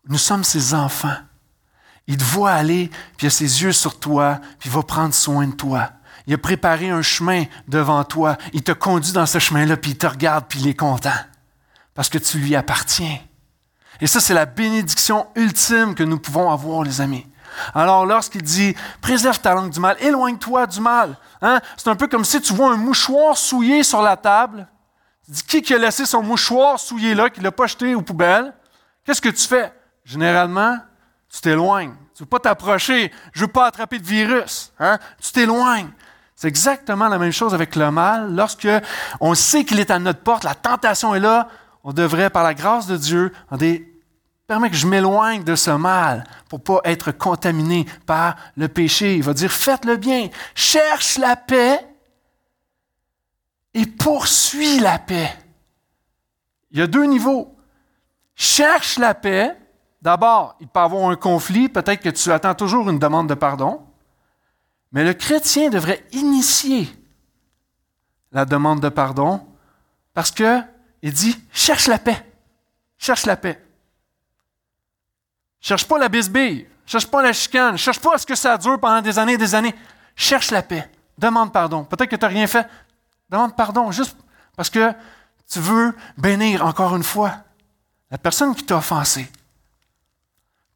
Nous 0.08 0.18
sommes 0.18 0.44
ses 0.44 0.74
enfants. 0.74 1.16
Il 2.08 2.18
te 2.18 2.24
voit 2.24 2.52
aller, 2.52 2.90
puis 3.18 3.26
il 3.26 3.28
a 3.28 3.30
ses 3.30 3.64
yeux 3.64 3.72
sur 3.72 4.00
toi, 4.00 4.40
puis 4.60 4.70
il 4.70 4.76
va 4.76 4.84
prendre 4.84 5.14
soin 5.14 5.48
de 5.48 5.54
toi. 5.54 5.92
Il 6.28 6.34
a 6.34 6.38
préparé 6.38 6.90
un 6.90 7.02
chemin 7.02 7.46
devant 7.68 8.04
toi. 8.04 8.38
Il 8.54 8.64
te 8.64 8.74
conduit 8.74 9.14
dans 9.14 9.26
ce 9.26 9.40
chemin-là, 9.40 9.78
puis 9.78 9.92
il 9.92 9.98
te 9.98 10.08
regarde, 10.08 10.46
puis 10.48 10.60
il 10.60 10.68
est 10.68 10.76
content. 10.76 11.10
Parce 12.00 12.08
que 12.08 12.18
tu 12.18 12.38
lui 12.38 12.56
appartiens. 12.56 13.18
Et 14.00 14.08
ça, 14.08 14.22
c'est 14.22 14.34
la 14.34 14.46
bénédiction 14.46 15.28
ultime 15.36 15.96
que 15.96 16.04
nous 16.04 16.18
pouvons 16.18 16.50
avoir, 16.50 16.84
les 16.84 17.02
amis. 17.02 17.28
Alors, 17.76 18.06
lorsqu'il 18.06 18.42
dit 18.42 18.74
préserve 19.02 19.42
ta 19.42 19.54
langue 19.54 19.70
du 19.70 19.82
mal, 19.82 19.98
éloigne-toi 20.00 20.66
du 20.68 20.80
mal, 20.80 21.18
hein? 21.42 21.60
c'est 21.76 21.90
un 21.90 21.98
peu 21.98 22.08
comme 22.08 22.24
si 22.24 22.40
tu 22.40 22.54
vois 22.54 22.72
un 22.72 22.78
mouchoir 22.78 23.38
souillé 23.38 23.84
sur 23.84 24.02
la 24.02 24.16
table, 24.16 24.66
qui 25.46 25.62
qui 25.62 25.74
a 25.74 25.78
laissé 25.78 26.06
son 26.06 26.24
mouchoir 26.24 26.80
souillé 26.80 27.16
là, 27.16 27.30
qui 27.30 27.42
l'a 27.42 27.52
pas 27.52 27.68
jeté 27.68 27.94
aux 27.96 28.02
poubelles? 28.02 28.54
Qu'est-ce 29.04 29.20
que 29.20 29.28
tu 29.28 29.46
fais? 29.46 29.74
Généralement, 30.06 30.78
tu 31.30 31.42
t'éloignes. 31.42 31.96
Tu 32.16 32.24
ne 32.24 32.26
veux 32.26 32.30
pas 32.30 32.40
t'approcher. 32.40 33.12
Je 33.34 33.42
ne 33.42 33.46
veux 33.46 33.52
pas 33.52 33.66
attraper 33.66 34.00
de 34.00 34.06
virus. 34.06 34.72
Hein? 34.80 35.00
Tu 35.22 35.34
t'éloignes. 35.34 35.92
C'est 36.34 36.48
exactement 36.48 37.10
la 37.10 37.20
même 37.20 37.34
chose 37.34 37.54
avec 37.54 37.76
le 37.76 37.92
mal. 37.92 38.34
Lorsque 38.34 38.70
on 39.20 39.36
sait 39.36 39.66
qu'il 39.66 39.82
est 39.82 39.92
à 39.92 40.00
notre 40.00 40.22
porte, 40.22 40.46
la 40.46 40.56
tentation 40.56 41.14
est 41.14 41.20
là, 41.20 41.50
on 41.84 41.94
devrait, 41.94 42.30
par 42.30 42.44
la 42.44 42.54
grâce 42.54 42.88
de 42.88 42.98
Dieu, 42.98 43.34
on 43.52 43.58
que 44.70 44.76
je 44.76 44.88
m'éloigne 44.88 45.44
de 45.44 45.56
ce 45.56 45.72
mal 45.72 46.24
pour 46.50 46.62
pas 46.62 46.82
être 46.84 47.12
contaminé 47.12 47.86
par 48.06 48.36
le 48.58 48.68
péché. 48.68 49.16
Il 49.16 49.24
va 49.24 49.34
dire, 49.34 49.52
faites 49.52 49.86
le 49.86 49.96
bien, 49.96 50.30
cherche 50.56 51.18
la 51.18 51.36
paix 51.36 51.80
et 53.74 53.86
poursuit 53.86 54.80
la 54.80 54.98
paix. 54.98 55.32
Il 56.72 56.80
y 56.80 56.82
a 56.82 56.88
deux 56.88 57.06
niveaux. 57.06 57.56
Cherche 58.36 58.98
la 58.98 59.14
paix. 59.14 59.56
D'abord, 60.02 60.56
il 60.60 60.68
peut 60.68 60.80
y 60.80 60.84
avoir 60.84 61.10
un 61.10 61.16
conflit, 61.16 61.70
peut-être 61.70 62.02
que 62.02 62.10
tu 62.10 62.32
attends 62.32 62.56
toujours 62.56 62.90
une 62.90 63.00
demande 63.00 63.28
de 63.28 63.34
pardon, 63.34 63.82
mais 64.94 65.04
le 65.04 65.14
chrétien 65.14 65.70
devrait 65.70 66.06
initier 66.14 66.88
la 68.32 68.46
demande 68.46 68.80
de 68.80 68.88
pardon 68.88 69.46
parce 70.14 70.32
que 70.32 70.62
il 71.02 71.14
dit 71.14 71.38
cherche 71.52 71.88
la 71.88 72.00
paix. 72.00 72.26
Cherche 72.98 73.26
la 73.26 73.38
paix. 73.38 73.64
Cherche 75.62 75.88
pas 75.88 75.98
la 75.98 76.10
bisbille. 76.10 76.68
Cherche 76.86 77.08
pas 77.08 77.22
la 77.22 77.34
chicane. 77.34 77.78
Cherche 77.78 78.00
pas 78.00 78.16
à 78.16 78.18
ce 78.18 78.26
que 78.26 78.36
ça 78.36 78.58
dure 78.58 78.80
pendant 78.80 79.02
des 79.02 79.18
années 79.20 79.34
et 79.34 79.38
des 79.38 79.56
années. 79.56 79.76
Cherche 80.16 80.52
la 80.52 80.62
paix. 80.62 80.90
Demande 81.18 81.54
pardon. 81.54 81.84
Peut-être 81.84 82.10
que 82.10 82.16
tu 82.16 82.22
n'as 82.22 82.30
rien 82.30 82.48
fait. 82.48 82.68
Demande 83.30 83.56
pardon 83.56 83.92
juste 83.92 84.18
parce 84.56 84.70
que 84.70 84.94
tu 85.50 85.60
veux 85.60 85.96
bénir 86.18 86.66
encore 86.66 86.96
une 86.96 87.04
fois 87.04 87.38
la 88.12 88.18
personne 88.18 88.56
qui 88.56 88.66
t'a 88.66 88.78
offensé. 88.78 89.30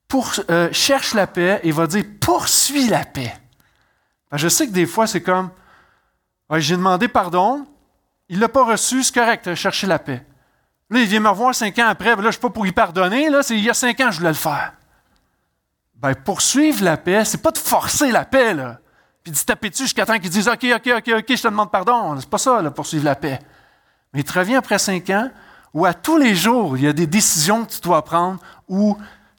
Pour, 0.08 0.32
euh, 0.50 0.72
cherche 0.72 1.14
la 1.14 1.28
paix 1.28 1.60
et 1.64 1.72
va 1.72 1.88
dire 1.88 2.06
poursuis 2.22 2.88
la 2.88 3.04
paix. 3.04 3.34
je 4.32 4.48
sais 4.48 4.68
que 4.68 4.72
des 4.72 4.86
fois, 4.86 5.08
c'est 5.08 5.22
comme 5.22 5.50
j'ai 6.52 6.76
demandé 6.76 7.08
pardon, 7.08 7.66
il 8.34 8.38
ne 8.38 8.42
l'a 8.42 8.50
pas 8.50 8.64
reçu, 8.66 9.04
c'est 9.04 9.14
correct, 9.14 9.54
chercher 9.54 9.86
la 9.86 10.00
paix. 10.00 10.26
Là, 10.90 11.02
il 11.02 11.08
vient 11.08 11.20
me 11.20 11.30
revoir 11.30 11.54
cinq 11.54 11.78
ans 11.78 11.86
après, 11.88 12.16
là, 12.16 12.18
je 12.18 12.26
ne 12.26 12.32
suis 12.32 12.42
pas 12.42 12.50
pour 12.50 12.66
y 12.66 12.72
pardonner, 12.72 13.30
là, 13.30 13.44
c'est 13.44 13.56
il 13.56 13.64
y 13.64 13.70
a 13.70 13.76
cinq 13.76 14.00
ans 14.00 14.10
je 14.10 14.18
voulais 14.18 14.32
le 14.32 14.36
faire. 14.36 14.74
Ben, 15.94 16.16
poursuivre 16.16 16.84
la 16.84 16.98
paix, 16.98 17.26
c'est 17.26 17.44
pas 17.44 17.52
de 17.52 17.60
forcer 17.60 18.12
la 18.12 18.26
paix, 18.26 18.56
puis 19.22 19.32
de 19.32 19.38
taper 19.38 19.70
dessus 19.70 19.84
jusqu'à 19.84 20.08
temps 20.08 20.18
qu'ils 20.18 20.32
disent 20.32 20.48
OK, 20.48 20.66
OK, 20.76 20.92
OK, 20.98 21.12
OK, 21.16 21.26
je 21.30 21.44
te 21.44 21.48
demande 21.48 21.70
pardon. 21.70 22.20
C'est 22.20 22.28
pas 22.28 22.40
ça, 22.40 22.60
poursuivre 22.72 23.06
la 23.06 23.14
paix. 23.14 23.40
Mais 24.14 24.22
il 24.22 24.24
te 24.24 24.34
revient 24.34 24.56
après 24.56 24.80
cinq 24.80 25.12
ans 25.12 25.30
où 25.72 25.86
à 25.86 25.94
tous 25.94 26.18
les 26.18 26.34
jours, 26.34 26.76
il 26.76 26.86
y 26.86 26.88
a 26.88 26.94
des 26.94 27.06
décisions 27.06 27.66
que 27.66 27.72
tu 27.72 27.82
dois 27.82 28.04
prendre 28.04 28.40
où 28.68 28.98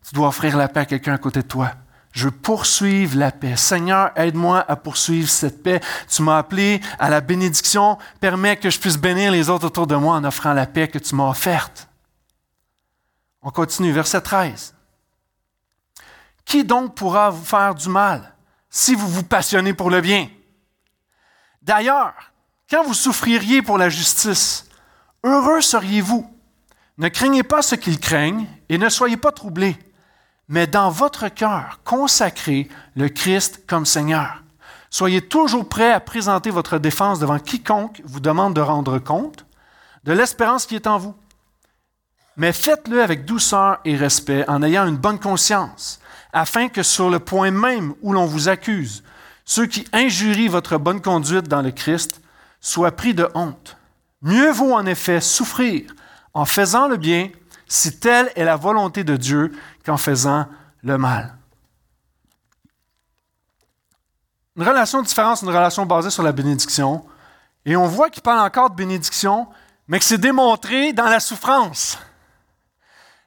tu 0.08 0.14
dois 0.14 0.28
offrir 0.28 0.56
la 0.56 0.68
paix 0.68 0.80
à 0.80 0.84
quelqu'un 0.84 1.14
à 1.14 1.18
côté 1.18 1.42
de 1.42 1.48
toi. 1.48 1.72
Je 2.14 2.24
veux 2.24 2.30
poursuivre 2.30 3.18
la 3.18 3.30
paix. 3.30 3.56
Seigneur, 3.56 4.10
aide-moi 4.16 4.64
à 4.66 4.76
poursuivre 4.76 5.28
cette 5.28 5.62
paix. 5.62 5.80
Tu 6.08 6.22
m'as 6.22 6.38
appelé 6.38 6.80
à 6.98 7.10
la 7.10 7.20
bénédiction. 7.20 7.98
Permets 8.20 8.56
que 8.56 8.70
je 8.70 8.78
puisse 8.78 8.96
bénir 8.96 9.30
les 9.32 9.50
autres 9.50 9.66
autour 9.66 9.86
de 9.86 9.96
moi 9.96 10.16
en 10.16 10.24
offrant 10.24 10.54
la 10.54 10.66
paix 10.66 10.88
que 10.88 10.98
tu 10.98 11.14
m'as 11.14 11.28
offerte. 11.28 11.88
On 13.42 13.50
continue, 13.50 13.92
verset 13.92 14.22
13. 14.22 14.74
Qui 16.46 16.64
donc 16.64 16.94
pourra 16.94 17.30
vous 17.30 17.44
faire 17.44 17.74
du 17.74 17.88
mal? 17.88 18.34
si 18.74 18.96
vous 18.96 19.06
vous 19.06 19.22
passionnez 19.22 19.72
pour 19.72 19.88
le 19.88 20.00
bien? 20.00 20.28
D'ailleurs, 21.62 22.12
quand 22.68 22.82
vous 22.82 22.92
souffririez 22.92 23.62
pour 23.62 23.78
la 23.78 23.88
justice, 23.88 24.68
heureux 25.22 25.60
seriez-vous. 25.60 26.28
Ne 26.98 27.08
craignez 27.08 27.44
pas 27.44 27.62
ce 27.62 27.76
qu'ils 27.76 28.00
craignent 28.00 28.48
et 28.68 28.76
ne 28.76 28.88
soyez 28.88 29.16
pas 29.16 29.30
troublés, 29.30 29.78
mais 30.48 30.66
dans 30.66 30.90
votre 30.90 31.28
cœur, 31.28 31.80
consacrez 31.84 32.68
le 32.96 33.08
Christ 33.08 33.62
comme 33.66 33.86
Seigneur. 33.86 34.42
Soyez 34.90 35.22
toujours 35.22 35.68
prêts 35.68 35.92
à 35.92 36.00
présenter 36.00 36.50
votre 36.50 36.78
défense 36.78 37.18
devant 37.18 37.38
quiconque 37.38 38.00
vous 38.04 38.20
demande 38.20 38.54
de 38.54 38.60
rendre 38.60 38.98
compte 38.98 39.44
de 40.04 40.12
l'espérance 40.12 40.66
qui 40.66 40.76
est 40.76 40.86
en 40.86 40.98
vous. 40.98 41.14
Mais 42.36 42.52
faites-le 42.52 43.02
avec 43.02 43.24
douceur 43.24 43.78
et 43.84 43.96
respect 43.96 44.44
en 44.48 44.62
ayant 44.62 44.86
une 44.86 44.96
bonne 44.96 45.18
conscience 45.18 46.00
afin 46.32 46.68
que 46.68 46.82
sur 46.82 47.10
le 47.10 47.20
point 47.20 47.50
même 47.50 47.94
où 48.02 48.12
l'on 48.12 48.26
vous 48.26 48.48
accuse, 48.48 49.04
ceux 49.44 49.66
qui 49.66 49.86
injurient 49.92 50.48
votre 50.48 50.78
bonne 50.78 51.00
conduite 51.00 51.48
dans 51.48 51.62
le 51.62 51.70
Christ 51.70 52.20
soient 52.60 52.92
pris 52.92 53.14
de 53.14 53.28
honte. 53.34 53.76
Mieux 54.22 54.50
vaut 54.50 54.72
en 54.74 54.86
effet 54.86 55.20
souffrir 55.20 55.90
en 56.32 56.44
faisant 56.44 56.88
le 56.88 56.96
bien, 56.96 57.30
si 57.66 57.98
telle 57.98 58.30
est 58.36 58.44
la 58.44 58.56
volonté 58.56 59.04
de 59.04 59.16
Dieu, 59.16 59.52
qu'en 59.84 59.96
faisant 59.96 60.46
le 60.82 60.98
mal. 60.98 61.36
Une 64.56 64.62
relation 64.62 65.02
différente, 65.02 65.42
une 65.42 65.48
relation 65.48 65.84
basée 65.84 66.10
sur 66.10 66.22
la 66.22 66.32
bénédiction. 66.32 67.04
Et 67.64 67.76
on 67.76 67.86
voit 67.86 68.10
qu'il 68.10 68.22
parle 68.22 68.46
encore 68.46 68.70
de 68.70 68.76
bénédiction, 68.76 69.48
mais 69.88 69.98
que 69.98 70.04
c'est 70.04 70.18
démontré 70.18 70.92
dans 70.92 71.08
la 71.08 71.20
souffrance. 71.20 71.98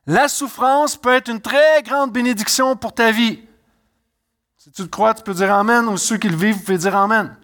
La 0.06 0.30
souffrance 0.30 0.96
peut 0.96 1.14
être 1.14 1.30
une 1.30 1.42
très 1.42 1.84
grande 1.84 2.14
bénédiction 2.14 2.78
pour 2.78 2.94
ta 2.94 3.12
vie. 3.12 3.42
Si 4.58 4.72
tu 4.72 4.82
le 4.84 4.88
crois, 4.88 5.14
tu 5.14 5.24
peux 5.24 5.34
dire 5.34 5.54
Amen, 5.54 5.86
ou 5.88 5.98
ceux 5.98 6.18
qui 6.18 6.30
le 6.30 6.38
vivent, 6.38 6.56
vous 6.56 6.64
pouvez 6.64 6.78
dire 6.78 6.96
Amen. 6.96 7.36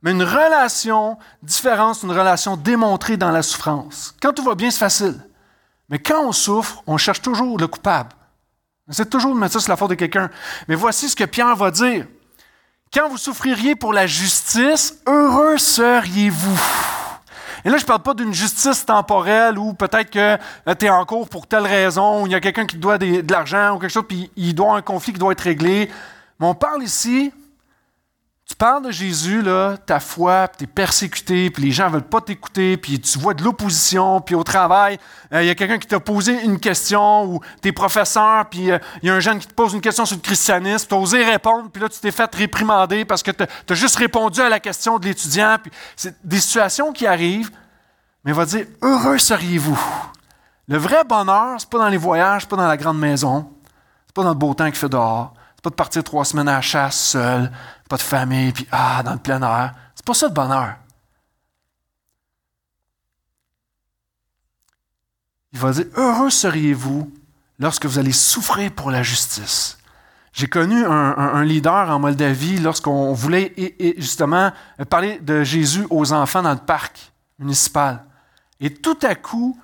Mais 0.00 0.12
une 0.12 0.22
relation 0.22 1.18
différente, 1.42 2.02
une 2.02 2.12
relation 2.12 2.56
démontrée 2.56 3.16
dans 3.16 3.30
la 3.30 3.42
souffrance. 3.42 4.14
Quand 4.22 4.32
tout 4.32 4.44
va 4.44 4.54
bien, 4.54 4.70
c'est 4.70 4.78
facile. 4.78 5.20
Mais 5.88 5.98
quand 5.98 6.26
on 6.26 6.32
souffre, 6.32 6.82
on 6.86 6.96
cherche 6.96 7.22
toujours 7.22 7.58
le 7.58 7.66
coupable. 7.66 8.10
On 8.86 8.92
essaie 8.92 9.06
toujours 9.06 9.34
de 9.34 9.40
mettre 9.40 9.54
ça 9.54 9.60
sur 9.60 9.70
la 9.70 9.76
faute 9.76 9.90
de 9.90 9.94
quelqu'un. 9.94 10.30
Mais 10.66 10.74
voici 10.74 11.08
ce 11.08 11.16
que 11.16 11.24
Pierre 11.24 11.56
va 11.56 11.70
dire. 11.70 12.06
Quand 12.92 13.08
vous 13.08 13.18
souffririez 13.18 13.74
pour 13.74 13.92
la 13.92 14.06
justice, 14.06 14.98
heureux 15.06 15.58
seriez-vous? 15.58 16.60
Et 17.64 17.70
là, 17.70 17.76
je 17.76 17.82
ne 17.82 17.86
parle 17.86 18.02
pas 18.02 18.14
d'une 18.14 18.32
justice 18.32 18.86
temporelle 18.86 19.58
où 19.58 19.74
peut-être 19.74 20.10
que 20.10 20.38
euh, 20.68 20.74
tu 20.78 20.86
es 20.86 20.90
en 20.90 21.04
cours 21.04 21.28
pour 21.28 21.46
telle 21.46 21.66
raison, 21.66 22.22
ou 22.22 22.26
il 22.26 22.32
y 22.32 22.34
a 22.34 22.40
quelqu'un 22.40 22.66
qui 22.66 22.76
doit 22.76 22.96
de 22.96 23.30
l'argent 23.30 23.74
ou 23.74 23.78
quelque 23.78 23.90
chose, 23.90 24.06
puis 24.08 24.30
il 24.36 24.54
doit 24.54 24.76
un 24.76 24.82
conflit 24.82 25.12
qui 25.12 25.18
doit 25.18 25.32
être 25.32 25.42
réglé. 25.42 25.90
Mais 26.38 26.46
on 26.46 26.54
parle 26.54 26.82
ici 26.82 27.32
tu 28.48 28.56
parles 28.56 28.82
de 28.82 28.90
Jésus, 28.90 29.42
là, 29.42 29.76
ta 29.76 30.00
foi, 30.00 30.48
puis 30.48 30.58
tu 30.58 30.64
es 30.64 30.66
persécuté, 30.66 31.50
puis 31.50 31.64
les 31.64 31.70
gens 31.70 31.88
ne 31.88 31.92
veulent 31.92 32.08
pas 32.08 32.22
t'écouter, 32.22 32.78
puis 32.78 32.98
tu 32.98 33.18
vois 33.18 33.34
de 33.34 33.44
l'opposition, 33.44 34.22
puis 34.22 34.34
au 34.34 34.42
travail, 34.42 34.98
euh, 35.34 35.42
il 35.42 35.46
y 35.46 35.50
a 35.50 35.54
quelqu'un 35.54 35.76
qui 35.78 35.86
t'a 35.86 36.00
posé 36.00 36.42
une 36.44 36.58
question, 36.58 37.26
ou 37.26 37.40
tes 37.60 37.72
professeurs, 37.72 38.46
puis 38.48 38.70
euh, 38.70 38.78
il 39.02 39.08
y 39.08 39.10
a 39.10 39.14
un 39.14 39.20
jeune 39.20 39.38
qui 39.38 39.46
te 39.46 39.52
pose 39.52 39.74
une 39.74 39.82
question 39.82 40.06
sur 40.06 40.16
le 40.16 40.22
christianisme, 40.22 40.86
tu 40.88 40.94
as 40.94 40.98
osé 40.98 41.22
répondre, 41.24 41.68
puis 41.70 41.82
là, 41.82 41.90
tu 41.90 42.00
t'es 42.00 42.10
fait 42.10 42.34
réprimander 42.34 43.04
parce 43.04 43.22
que 43.22 43.32
tu 43.32 43.44
as, 43.44 43.74
juste 43.74 43.96
répondu 43.96 44.40
à 44.40 44.48
la 44.48 44.60
question 44.60 44.98
de 44.98 45.04
l'étudiant. 45.04 45.58
Puis 45.62 45.70
c'est 45.94 46.16
des 46.26 46.40
situations 46.40 46.90
qui 46.94 47.06
arrivent, 47.06 47.50
mais 48.24 48.30
il 48.30 48.34
va 48.34 48.46
dire 48.46 48.64
Heureux 48.80 49.18
seriez-vous? 49.18 49.78
Le 50.68 50.78
vrai 50.78 51.04
bonheur, 51.04 51.56
c'est 51.58 51.68
pas 51.68 51.78
dans 51.78 51.88
les 51.88 51.98
voyages, 51.98 52.42
c'est 52.42 52.48
pas 52.48 52.56
dans 52.56 52.66
la 52.66 52.78
grande 52.78 52.98
maison, 52.98 53.52
c'est 54.06 54.14
pas 54.14 54.22
dans 54.22 54.30
le 54.30 54.34
beau 54.34 54.54
temps 54.54 54.70
qui 54.70 54.78
fait 54.78 54.88
dehors, 54.88 55.34
c'est 55.58 55.64
pas 55.64 55.70
de 55.70 55.74
partir 55.74 56.04
trois 56.04 56.24
semaines 56.24 56.46
à 56.46 56.52
la 56.52 56.60
chasse 56.60 56.96
seul, 56.96 57.50
pas 57.88 57.96
de 57.96 58.02
famille, 58.02 58.52
puis 58.52 58.68
ah, 58.70 59.02
dans 59.04 59.14
le 59.14 59.18
plein 59.18 59.42
air. 59.42 59.74
C'est 59.92 60.06
pas 60.06 60.14
ça 60.14 60.28
le 60.28 60.32
bonheur. 60.32 60.76
Il 65.52 65.58
va 65.58 65.72
dire 65.72 65.86
Heureux 65.96 66.30
seriez-vous 66.30 67.12
lorsque 67.58 67.86
vous 67.86 67.98
allez 67.98 68.12
souffrir 68.12 68.70
pour 68.70 68.92
la 68.92 69.02
justice. 69.02 69.78
J'ai 70.32 70.46
connu 70.46 70.84
un, 70.84 71.42
leader 71.42 71.90
en 71.90 71.98
Moldavie 71.98 72.58
lorsqu'on 72.58 73.12
voulait 73.12 73.52
justement 73.98 74.52
parler 74.88 75.18
de 75.18 75.42
Jésus 75.42 75.84
aux 75.90 76.12
enfants 76.12 76.42
dans 76.42 76.52
le 76.52 76.58
parc 76.58 77.10
municipal. 77.40 78.04
Et 78.60 78.72
tout 78.72 78.98
à 79.02 79.16
coup, 79.16 79.60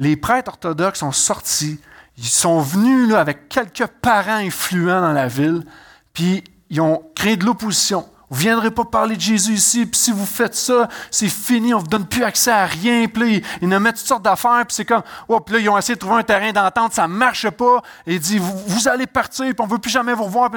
les 0.00 0.16
prêtres 0.16 0.50
orthodoxes 0.50 0.98
sont 0.98 1.12
sortis. 1.12 1.80
Ils 2.18 2.24
sont 2.24 2.60
venus 2.60 3.08
là, 3.10 3.20
avec 3.20 3.48
quelques 3.48 3.86
parents 3.86 4.36
influents 4.36 5.00
dans 5.00 5.12
la 5.12 5.28
ville, 5.28 5.64
puis 6.12 6.42
ils 6.70 6.80
ont 6.80 7.02
créé 7.14 7.36
de 7.36 7.44
l'opposition. 7.44 8.06
Vous 8.28 8.38
ne 8.38 8.42
viendrez 8.42 8.70
pas 8.72 8.84
parler 8.84 9.14
de 9.14 9.20
Jésus 9.20 9.52
ici, 9.52 9.86
puis 9.86 10.00
si 10.00 10.10
vous 10.10 10.26
faites 10.26 10.56
ça, 10.56 10.88
c'est 11.12 11.28
fini, 11.28 11.72
on 11.72 11.76
ne 11.76 11.82
vous 11.82 11.88
donne 11.88 12.06
plus 12.06 12.24
accès 12.24 12.50
à 12.50 12.66
rien. 12.66 13.06
Puis 13.06 13.22
là, 13.22 13.42
ils, 13.60 13.68
nous 13.68 13.78
mettent 13.78 13.96
toutes 13.96 14.06
sortes 14.06 14.22
d'affaires, 14.22 14.64
puis 14.66 14.74
c'est 14.74 14.84
comme, 14.84 15.02
oh, 15.28 15.38
puis 15.38 15.54
là, 15.54 15.60
ils 15.60 15.68
ont 15.68 15.78
essayé 15.78 15.94
de 15.94 16.00
trouver 16.00 16.16
un 16.16 16.24
terrain 16.24 16.50
d'entente, 16.50 16.92
ça 16.92 17.06
ne 17.06 17.12
marche 17.12 17.48
pas. 17.50 17.82
Et 18.04 18.14
il 18.14 18.20
dit, 18.20 18.38
vous, 18.38 18.88
allez 18.88 19.06
partir, 19.06 19.44
puis 19.44 19.54
on 19.60 19.66
ne 19.66 19.70
veut 19.70 19.78
plus 19.78 19.92
jamais 19.92 20.12
vous 20.12 20.24
revoir. 20.24 20.50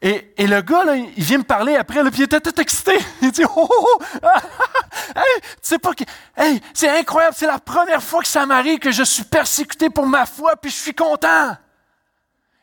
et, 0.00 0.32
et, 0.36 0.46
le 0.46 0.60
gars, 0.60 0.84
là, 0.84 0.94
il 0.94 1.24
vient 1.24 1.38
me 1.38 1.42
parler 1.42 1.74
après, 1.74 2.02
puis 2.04 2.20
il 2.20 2.22
était 2.22 2.40
tout 2.40 2.60
excité. 2.60 2.96
Il 3.22 3.32
dit, 3.32 3.44
oh, 3.44 3.68
oh, 3.68 3.98
oh 4.22 4.28
tu 5.14 5.58
sais 5.62 5.78
pas 5.78 5.94
que, 5.94 6.04
hey, 6.36 6.60
c'est 6.72 6.98
incroyable, 6.98 7.34
c'est 7.36 7.46
la 7.46 7.58
première 7.58 8.02
fois 8.02 8.20
que 8.20 8.28
ça 8.28 8.46
m'arrive 8.46 8.78
que 8.78 8.92
je 8.92 9.02
suis 9.02 9.24
persécuté 9.24 9.90
pour 9.90 10.06
ma 10.06 10.24
foi, 10.24 10.54
puis 10.54 10.70
je 10.70 10.76
suis 10.76 10.94
content. 10.94 11.56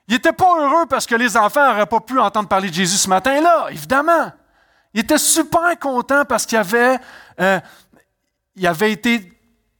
Il 0.09 0.13
n'était 0.13 0.33
pas 0.33 0.59
heureux 0.59 0.87
parce 0.87 1.05
que 1.05 1.13
les 1.13 1.37
enfants 1.37 1.63
n'auraient 1.69 1.85
pas 1.85 1.99
pu 1.99 2.19
entendre 2.19 2.49
parler 2.49 2.69
de 2.69 2.73
Jésus 2.73 2.97
ce 2.97 3.07
matin-là, 3.07 3.67
évidemment. 3.69 4.31
Il 4.95 5.01
était 5.01 5.19
super 5.19 5.77
content 5.79 6.25
parce 6.25 6.47
qu'il 6.47 6.57
avait, 6.57 6.97
euh, 7.39 7.59
avait 8.63 8.91
été, 8.91 9.31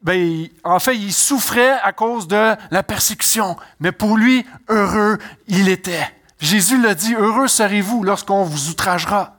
ben, 0.04 0.48
en 0.64 0.78
fait, 0.78 0.96
il 0.96 1.12
souffrait 1.12 1.80
à 1.82 1.94
cause 1.94 2.28
de 2.28 2.56
la 2.70 2.84
persécution, 2.84 3.58
mais 3.80 3.92
pour 3.92 4.18
lui, 4.18 4.46
heureux 4.68 5.18
il 5.48 5.68
était. 5.68 6.08
Jésus 6.40 6.80
l'a 6.80 6.94
dit, 6.94 7.16
heureux 7.16 7.48
serez-vous 7.48 8.04
lorsqu'on 8.04 8.44
vous 8.44 8.70
outragera, 8.70 9.36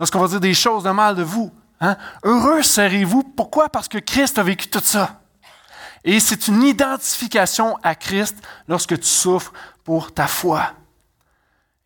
lorsqu'on 0.00 0.20
va 0.20 0.28
dire 0.28 0.40
des 0.40 0.54
choses 0.54 0.84
de 0.84 0.90
mal 0.90 1.16
de 1.16 1.22
vous. 1.22 1.52
Hein? 1.82 1.98
Heureux 2.24 2.62
serez-vous. 2.62 3.24
Pourquoi? 3.24 3.68
Parce 3.68 3.88
que 3.88 3.98
Christ 3.98 4.38
a 4.38 4.42
vécu 4.42 4.68
tout 4.68 4.80
ça. 4.82 5.20
Et 6.02 6.18
c'est 6.18 6.48
une 6.48 6.62
identification 6.62 7.76
à 7.82 7.94
Christ 7.94 8.36
lorsque 8.68 8.98
tu 8.98 9.06
souffres 9.06 9.52
pour 9.84 10.12
ta 10.12 10.26
foi. 10.26 10.72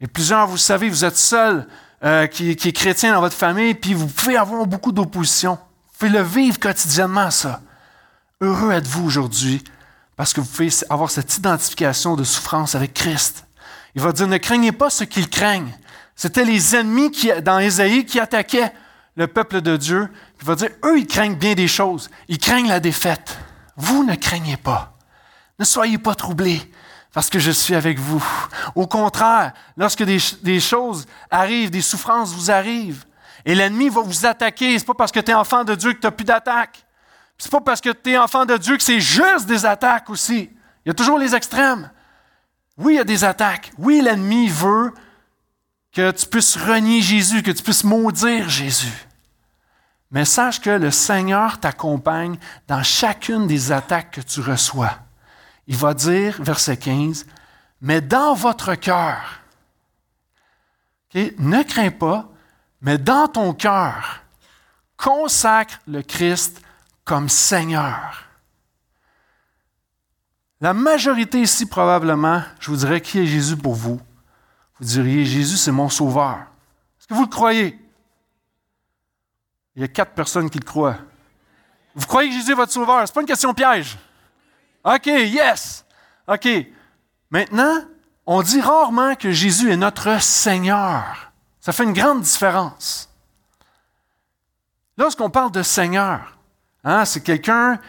Et 0.01 0.07
plusieurs, 0.07 0.47
vous 0.47 0.59
savez, 0.59 0.89
vous 0.89 1.05
êtes 1.05 1.17
seul 1.17 1.67
euh, 2.05 2.27
qui, 2.27 2.51
est 2.51 2.73
chrétien 2.73 3.15
dans 3.15 3.21
votre 3.21 3.37
famille, 3.37 3.75
puis 3.75 3.95
vous 3.95 4.07
pouvez 4.07 4.37
avoir 4.37 4.67
beaucoup 4.67 4.93
d'opposition. 4.93 5.55
Vous 5.55 5.99
pouvez 5.99 6.11
le 6.11 6.23
vivre 6.23 6.59
quotidiennement, 6.59 7.31
ça. 7.31 7.63
Heureux 8.41 8.73
êtes-vous 8.73 9.07
aujourd'hui 9.07 9.65
parce 10.17 10.33
que 10.33 10.41
vous 10.41 10.47
pouvez 10.47 10.69
avoir 10.91 11.11
cette 11.11 11.37
identification 11.37 12.17
de 12.17 12.25
souffrance 12.25 12.75
avec 12.75 12.95
Christ. 12.95 13.47
Il 13.95 14.03
va 14.03 14.13
dire, 14.13 14.27
ne 14.27 14.37
craignez 14.37 14.73
pas 14.73 14.91
ce 14.91 15.05
qu'ils 15.05 15.31
craignent. 15.31 15.73
C'était 16.15 16.45
les 16.45 16.77
ennemis 16.77 17.11
qui, 17.11 17.31
dans 17.43 17.59
Ésaïe 17.59 18.05
qui 18.05 18.21
attaquaient 18.21 18.73
le 19.17 19.27
peuple 19.27 19.61
de 19.61 19.77
Dieu. 19.77 20.09
Il 20.41 20.47
va 20.47 20.55
dire, 20.55 20.71
eux, 20.85 20.99
ils 20.99 21.07
craignent 21.07 21.37
bien 21.37 21.55
des 21.55 21.69
choses. 21.69 22.11
Ils 22.29 22.39
craignent 22.39 22.69
la 22.69 22.81
défaite. 22.81 23.39
Vous 23.77 24.05
ne 24.05 24.15
craignez 24.15 24.57
pas. 24.57 24.97
Ne 25.59 25.65
soyez 25.65 25.99
pas 25.99 26.15
troublés 26.15 26.61
parce 27.15 27.31
que 27.31 27.39
je 27.39 27.53
suis 27.53 27.77
avec 27.77 27.99
vous. 27.99 28.23
Au 28.75 28.89
contraire, 28.89 29.53
lorsque 29.77 30.03
des, 30.03 30.61
choses 30.61 31.07
arrivent, 31.31 31.71
des 31.71 31.81
souffrances 31.81 32.35
vous 32.35 32.51
arrivent, 32.51 33.05
et 33.45 33.55
l'ennemi 33.55 33.89
va 33.89 34.03
vous 34.03 34.27
attaquer, 34.27 34.77
c'est 34.77 34.85
pas 34.85 34.95
parce 34.95 35.13
que 35.13 35.21
tu 35.21 35.31
es 35.31 35.35
enfant 35.35 35.63
de 35.63 35.77
Dieu 35.77 35.93
que 35.93 36.01
tu 36.01 36.07
n'as 36.07 36.11
plus 36.11 36.25
d'attaque. 36.25 36.85
C'est 37.39 37.51
pas 37.51 37.61
parce 37.61 37.81
que 37.81 37.91
tu 37.91 38.11
es 38.11 38.19
enfant 38.19 38.45
de 38.45 38.57
Dieu 38.57 38.77
que 38.77 38.83
c'est 38.83 39.01
juste 39.01 39.47
des 39.47 39.65
attaques 39.65 40.11
aussi. 40.11 40.51
Il 40.85 40.89
y 40.89 40.91
a 40.91 40.95
toujours 40.95 41.19
les 41.19 41.35
extrêmes. 41.35 41.89
Oui, 42.77 42.95
il 42.95 42.97
y 42.97 43.01
a 43.01 43.05
des 43.05 43.23
attaques. 43.23 43.73
Oui, 43.79 44.01
l'ennemi 44.03 44.49
veut 44.49 44.93
que 45.93 46.11
tu 46.11 46.27
puisses 46.27 46.57
renier 46.57 47.01
Jésus, 47.01 47.43
que 47.43 47.53
tu 47.53 47.63
puisses 47.63 47.85
maudire 47.85 48.49
Jésus. 48.49 49.07
Mais 50.11 50.25
sache 50.25 50.61
que 50.61 50.71
le 50.71 50.91
Seigneur 50.91 51.61
t'accompagne 51.61 52.39
dans 52.67 52.83
chacune 52.83 53.47
des 53.47 53.71
attaques 53.71 54.13
que 54.13 54.21
tu 54.21 54.41
reçois. 54.41 55.04
Il 55.67 55.77
va 55.77 55.95
dire, 55.95 56.43
verset 56.43 56.77
15, 56.77 57.27
mais 57.81 58.01
dans 58.01 58.35
votre 58.35 58.75
cœur, 58.75 59.41
ne 61.15 61.63
crains 61.63 61.91
pas, 61.91 62.29
mais 62.81 62.99
dans 62.99 63.29
ton 63.29 63.55
cœur, 63.55 64.23
consacre 64.97 65.81
le 65.87 66.03
Christ 66.03 66.61
comme 67.05 67.29
Seigneur. 67.29 68.25
La 70.61 70.73
majorité 70.73 71.43
ici, 71.43 71.67
probablement, 71.67 72.43
je 72.59 72.71
vous 72.71 72.77
dirais, 72.79 73.01
qui 73.01 73.19
est 73.19 73.27
Jésus 73.27 73.57
pour 73.57 73.75
vous? 73.75 74.01
Vous 74.79 74.85
diriez, 74.85 75.25
Jésus, 75.25 75.57
c'est 75.57 75.71
mon 75.71 75.89
sauveur. 75.89 76.39
Est-ce 76.99 77.07
que 77.07 77.15
vous 77.15 77.25
le 77.25 77.29
croyez? 77.29 77.79
Il 79.77 79.83
y 79.83 79.85
a 79.85 79.89
quatre 79.89 80.13
personnes 80.13 80.49
qui 80.49 80.59
le 80.59 80.65
croient. 80.65 80.99
Vous 81.95 82.07
croyez 82.07 82.31
que 82.31 82.35
Jésus 82.37 82.53
est 82.53 82.55
votre 82.55 82.73
sauveur? 82.73 83.07
Ce 83.07 83.13
n'est 83.13 83.15
pas 83.15 83.21
une 83.21 83.27
question 83.27 83.53
piège. 83.55 83.99
OK, 84.85 85.07
yes. 85.07 85.85
OK. 86.29 86.49
Maintenant, 87.31 87.81
on 88.27 88.43
dit 88.43 88.61
rarement 88.61 89.15
que 89.15 89.33
Jésus 89.33 89.71
est 89.73 89.77
notre 89.77 90.21
Seigneur. 90.23 91.33
Ça 91.61 91.73
fait 91.73 91.85
une 91.85 91.93
grande 91.93 92.21
différence. 92.21 93.09
Lorsqu'on 94.97 95.31
parle 95.31 95.51
de 95.51 95.63
Seigneur, 95.63 96.39
hein, 96.85 97.05
c'est 97.05 97.23
quelqu'un 97.23 97.81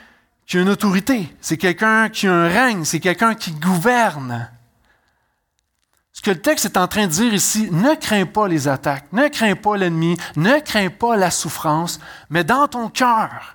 qui 0.46 0.58
a 0.58 0.62
une 0.62 0.70
autorité, 0.70 1.36
c'est 1.42 1.58
quelqu'un 1.58 2.10
qui 2.10 2.28
a 2.28 2.34
un 2.34 2.48
règne, 2.48 2.86
c'est 2.86 3.00
quelqu'un 3.00 3.36
qui 3.36 3.52
gouverne. 3.52 4.50
Ce 6.14 6.22
que 6.22 6.32
le 6.32 6.42
texte 6.42 6.66
est 6.66 6.78
en 6.78 6.88
train 6.88 7.08
de 7.08 7.12
dire 7.12 7.34
ici, 7.34 7.70
ne 7.72 7.94
crains 7.96 8.26
pas 8.26 8.48
les 8.48 8.68
attaques, 8.68 9.12
ne 9.12 9.28
crains 9.28 9.56
pas 9.56 9.76
l'ennemi, 9.76 10.18
ne 10.36 10.60
crains 10.60 10.90
pas 10.90 11.18
la 11.18 11.30
souffrance, 11.30 12.00
mais 12.30 12.44
dans 12.44 12.68
ton 12.68 12.90
cœur, 12.90 13.55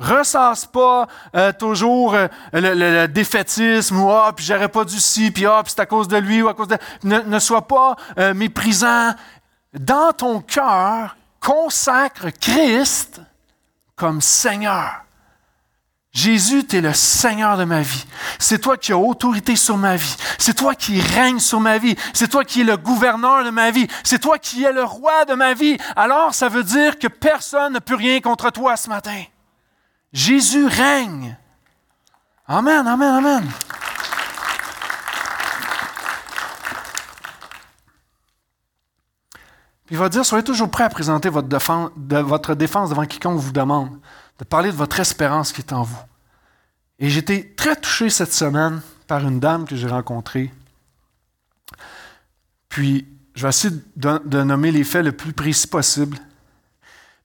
ressasse 0.00 0.66
pas 0.66 1.06
euh, 1.36 1.52
toujours 1.52 2.14
euh, 2.14 2.26
le, 2.52 3.06
défaitisme 3.06 4.00
ou 4.00 4.10
ah 4.10 4.32
puis 4.34 4.44
j'aurais 4.44 4.68
pas 4.68 4.84
dû 4.84 4.98
ci 4.98 5.30
puis 5.30 5.46
ah 5.46 5.60
puis 5.62 5.72
c'est 5.76 5.82
à 5.82 5.86
cause 5.86 6.08
de 6.08 6.16
lui 6.16 6.42
ou 6.42 6.48
à 6.48 6.54
cause 6.54 6.68
de 6.68 6.78
ne, 7.04 7.38
sois 7.38 7.68
pas 7.68 7.96
euh, 8.18 8.34
méprisant 8.34 9.12
dans 9.78 10.12
ton 10.12 10.40
cœur 10.40 11.16
consacre 11.38 12.30
Christ 12.40 13.20
comme 13.94 14.20
Seigneur 14.20 15.04
Jésus, 16.12 16.66
tu 16.66 16.78
es 16.78 16.80
le 16.80 16.92
Seigneur 16.92 17.56
de 17.56 17.62
ma 17.62 17.82
vie. 17.82 18.04
C'est 18.40 18.58
toi 18.58 18.76
qui 18.76 18.92
as 18.92 18.98
autorité 18.98 19.54
sur 19.54 19.76
ma 19.76 19.94
vie. 19.94 20.16
C'est 20.38 20.54
toi 20.54 20.74
qui 20.74 21.00
règnes 21.00 21.38
sur 21.38 21.60
ma 21.60 21.78
vie. 21.78 21.94
C'est 22.12 22.26
toi 22.26 22.44
qui 22.44 22.62
es 22.62 22.64
le 22.64 22.76
gouverneur 22.76 23.44
de 23.44 23.50
ma 23.50 23.70
vie. 23.70 23.86
C'est 24.02 24.18
toi 24.18 24.36
qui 24.36 24.64
es 24.64 24.72
le 24.72 24.82
roi 24.82 25.24
de 25.26 25.34
ma 25.34 25.54
vie. 25.54 25.76
Alors, 25.94 26.34
ça 26.34 26.48
veut 26.48 26.64
dire 26.64 26.98
que 26.98 27.06
personne 27.06 27.74
ne 27.74 27.78
peut 27.78 27.94
rien 27.94 28.20
contre 28.20 28.50
toi 28.50 28.76
ce 28.76 28.88
matin. 28.88 29.22
Jésus 30.12 30.66
règne. 30.66 31.36
Amen, 32.46 32.86
amen, 32.86 33.14
amen. 33.14 33.50
il 39.90 39.96
va 39.96 40.08
dire, 40.08 40.24
soyez 40.24 40.44
toujours 40.44 40.70
prêts 40.70 40.84
à 40.84 40.88
présenter 40.88 41.28
votre 41.28 42.54
défense, 42.54 42.90
devant 42.90 43.06
quiconque 43.06 43.38
vous 43.38 43.52
demande, 43.52 43.98
de 44.38 44.44
parler 44.44 44.70
de 44.70 44.76
votre 44.76 45.00
espérance 45.00 45.52
qui 45.52 45.60
est 45.60 45.72
en 45.72 45.82
vous. 45.82 45.98
Et 47.00 47.10
j'étais 47.10 47.52
très 47.56 47.74
touché 47.74 48.08
cette 48.08 48.32
semaine 48.32 48.82
par 49.08 49.26
une 49.26 49.40
dame 49.40 49.66
que 49.66 49.74
j'ai 49.74 49.88
rencontrée. 49.88 50.52
Puis, 52.68 53.08
je 53.34 53.42
vais 53.42 53.48
essayer 53.48 53.74
de, 53.96 54.42
nommer 54.42 54.70
les 54.70 54.84
faits 54.84 55.04
le 55.04 55.12
plus 55.12 55.32
précis 55.32 55.66
possible. 55.66 56.18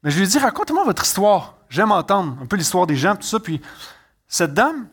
Mais 0.01 0.09
je 0.09 0.17
lui 0.17 0.25
ai 0.25 0.27
dit, 0.27 0.39
racontez-moi 0.39 0.83
votre 0.85 1.03
histoire. 1.03 1.55
J'aime 1.75 1.91
entendre 1.91 2.37
un 2.41 2.45
peu 2.45 2.55
l'histoire 2.55 2.87
des 2.87 2.95
gens, 2.95 3.17
tout 3.17 3.27
ça. 3.27 3.37
Puis, 3.37 3.59
cette 4.29 4.53
dame, 4.53 4.87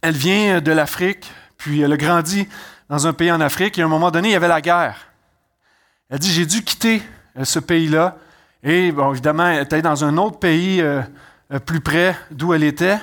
elle 0.00 0.16
vient 0.16 0.62
de 0.62 0.72
l'Afrique, 0.72 1.30
puis 1.58 1.82
elle 1.82 1.92
a 1.92 1.98
grandi 1.98 2.48
dans 2.88 3.06
un 3.06 3.12
pays 3.12 3.30
en 3.30 3.38
Afrique, 3.42 3.78
et 3.78 3.82
à 3.82 3.84
un 3.84 3.88
moment 3.88 4.10
donné, 4.10 4.30
il 4.30 4.32
y 4.32 4.34
avait 4.34 4.48
la 4.48 4.62
guerre. 4.62 4.96
Elle 6.08 6.20
dit, 6.20 6.32
j'ai 6.32 6.46
dû 6.46 6.64
quitter 6.64 7.02
euh, 7.36 7.44
ce 7.44 7.58
pays-là. 7.58 8.16
Et 8.62 8.92
bon, 8.92 9.12
évidemment, 9.12 9.46
elle 9.46 9.64
était 9.64 9.82
dans 9.82 10.06
un 10.06 10.16
autre 10.16 10.38
pays 10.38 10.80
euh, 10.80 11.02
euh, 11.52 11.58
plus 11.58 11.82
près 11.82 12.16
d'où 12.30 12.54
elle 12.54 12.64
était. 12.64 12.98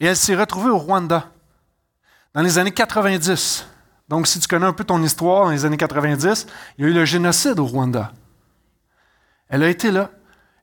Et 0.00 0.06
elle 0.06 0.16
s'est 0.16 0.34
retrouvée 0.34 0.70
au 0.70 0.78
Rwanda 0.78 1.28
dans 2.32 2.40
les 2.40 2.56
années 2.56 2.72
90. 2.72 3.66
Donc, 4.08 4.26
si 4.26 4.40
tu 4.40 4.48
connais 4.48 4.64
un 4.64 4.72
peu 4.72 4.84
ton 4.84 5.02
histoire 5.02 5.44
dans 5.44 5.50
les 5.50 5.66
années 5.66 5.76
90, 5.76 6.46
il 6.78 6.84
y 6.84 6.88
a 6.88 6.90
eu 6.90 6.94
le 6.94 7.04
génocide 7.04 7.58
au 7.58 7.66
Rwanda. 7.66 8.10
Elle 9.50 9.64
a 9.64 9.68
été 9.68 9.90
là. 9.90 10.08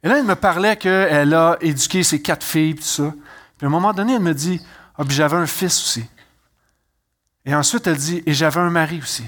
Et 0.04 0.08
là, 0.08 0.18
elle 0.18 0.26
me 0.26 0.36
parlait 0.36 0.78
qu'elle 0.78 1.34
a 1.34 1.58
éduqué 1.62 2.04
ses 2.04 2.22
quatre 2.22 2.46
filles, 2.46 2.76
tout 2.76 2.84
ça. 2.84 3.14
Puis 3.58 3.66
à 3.66 3.68
un 3.68 3.72
moment 3.72 3.94
donné, 3.94 4.14
elle 4.14 4.22
me 4.22 4.34
dit 4.34 4.62
Ah, 4.98 5.04
puis 5.04 5.16
j'avais 5.16 5.38
un 5.38 5.48
fils 5.48 5.78
aussi. 5.82 6.06
Et 7.46 7.54
ensuite, 7.54 7.88
elle 7.88 7.98
dit 7.98 8.24
Et 8.26 8.34
j'avais 8.34 8.60
un 8.60 8.70
mari 8.70 9.00
aussi. 9.02 9.26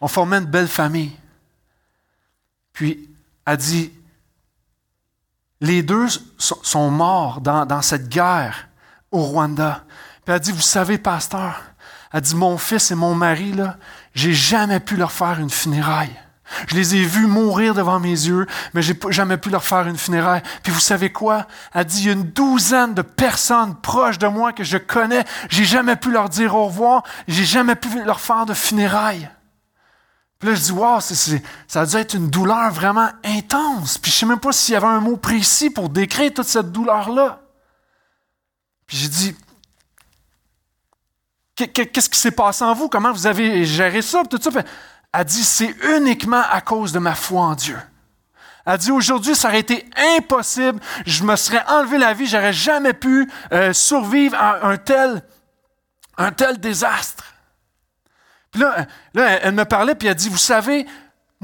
On 0.00 0.08
formait 0.08 0.38
une 0.38 0.44
belle 0.44 0.68
famille. 0.68 1.16
Puis, 2.72 3.08
elle 3.46 3.56
dit, 3.56 3.92
les 5.60 5.82
deux 5.82 6.08
sont 6.38 6.90
morts 6.90 7.40
dans, 7.40 7.82
cette 7.82 8.08
guerre 8.08 8.68
au 9.10 9.22
Rwanda. 9.22 9.84
Puis 10.24 10.34
elle 10.34 10.40
dit, 10.40 10.52
vous 10.52 10.60
savez, 10.60 10.98
pasteur, 10.98 11.62
elle 12.12 12.20
dit, 12.20 12.34
mon 12.34 12.58
fils 12.58 12.90
et 12.90 12.94
mon 12.94 13.14
mari, 13.14 13.52
là, 13.52 13.76
j'ai 14.14 14.34
jamais 14.34 14.80
pu 14.80 14.96
leur 14.96 15.12
faire 15.12 15.40
une 15.40 15.50
funéraille. 15.50 16.14
Je 16.68 16.74
les 16.74 16.96
ai 16.96 17.04
vus 17.04 17.26
mourir 17.26 17.74
devant 17.74 18.00
mes 18.00 18.08
yeux, 18.08 18.46
mais 18.72 18.82
j'ai 18.82 18.98
jamais 19.10 19.36
pu 19.36 19.50
leur 19.50 19.64
faire 19.64 19.86
une 19.86 19.98
funéraille. 19.98 20.42
Puis 20.62 20.72
vous 20.72 20.80
savez 20.80 21.12
quoi? 21.12 21.46
Elle 21.72 21.84
dit, 21.84 22.02
il 22.02 22.06
y 22.06 22.10
a 22.10 22.12
une 22.12 22.30
douzaine 22.30 22.94
de 22.94 23.02
personnes 23.02 23.74
proches 23.76 24.18
de 24.18 24.26
moi 24.26 24.52
que 24.52 24.64
je 24.64 24.78
connais. 24.78 25.24
J'ai 25.48 25.64
jamais 25.64 25.96
pu 25.96 26.10
leur 26.10 26.28
dire 26.28 26.54
au 26.54 26.66
revoir. 26.66 27.02
J'ai 27.28 27.44
jamais 27.44 27.76
pu 27.76 28.02
leur 28.04 28.20
faire 28.20 28.46
de 28.46 28.54
funérailles. 28.54 29.28
Puis 30.38 30.48
là, 30.48 30.54
je 30.54 30.60
dis, 30.62 30.72
wow, 30.72 31.00
ça 31.00 31.80
a 31.80 31.86
dû 31.86 31.96
être 31.96 32.14
une 32.14 32.28
douleur 32.28 32.70
vraiment 32.70 33.08
intense. 33.24 33.98
Puis 33.98 34.10
je 34.10 34.16
sais 34.18 34.26
même 34.26 34.40
pas 34.40 34.52
s'il 34.52 34.74
y 34.74 34.76
avait 34.76 34.86
un 34.86 35.00
mot 35.00 35.16
précis 35.16 35.70
pour 35.70 35.88
décrire 35.88 36.32
toute 36.34 36.46
cette 36.46 36.70
douleur-là. 36.70 37.40
Puis 38.86 38.98
j'ai 38.98 39.08
dit, 39.08 39.36
qu'est-ce 41.54 42.10
qui 42.10 42.18
s'est 42.18 42.30
passé 42.30 42.64
en 42.64 42.74
vous? 42.74 42.88
Comment 42.88 43.12
vous 43.12 43.26
avez 43.26 43.64
géré 43.64 44.02
ça? 44.02 44.22
Tout 44.28 44.38
ça. 44.42 44.50
A 45.16 45.22
dit, 45.22 45.44
c'est 45.44 45.72
uniquement 45.96 46.42
à 46.50 46.60
cause 46.60 46.92
de 46.92 46.98
ma 46.98 47.14
foi 47.14 47.42
en 47.42 47.54
Dieu. 47.54 47.78
Elle 48.66 48.72
a 48.72 48.76
dit, 48.76 48.90
aujourd'hui, 48.90 49.36
ça 49.36 49.46
aurait 49.46 49.60
été 49.60 49.88
impossible. 50.18 50.80
Je 51.06 51.22
me 51.22 51.36
serais 51.36 51.62
enlevé 51.68 51.98
la 51.98 52.14
vie. 52.14 52.26
J'aurais 52.26 52.52
jamais 52.52 52.94
pu 52.94 53.30
euh, 53.52 53.72
survivre 53.72 54.36
à 54.36 54.66
un 54.66 54.76
tel, 54.76 55.22
un 56.16 56.32
tel 56.32 56.58
désastre. 56.58 57.22
Puis 58.50 58.60
là, 58.60 58.86
elle 59.14 59.54
me 59.54 59.64
parlait, 59.64 59.94
puis 59.94 60.08
elle 60.08 60.16
dit, 60.16 60.28
vous 60.28 60.36
savez, 60.36 60.84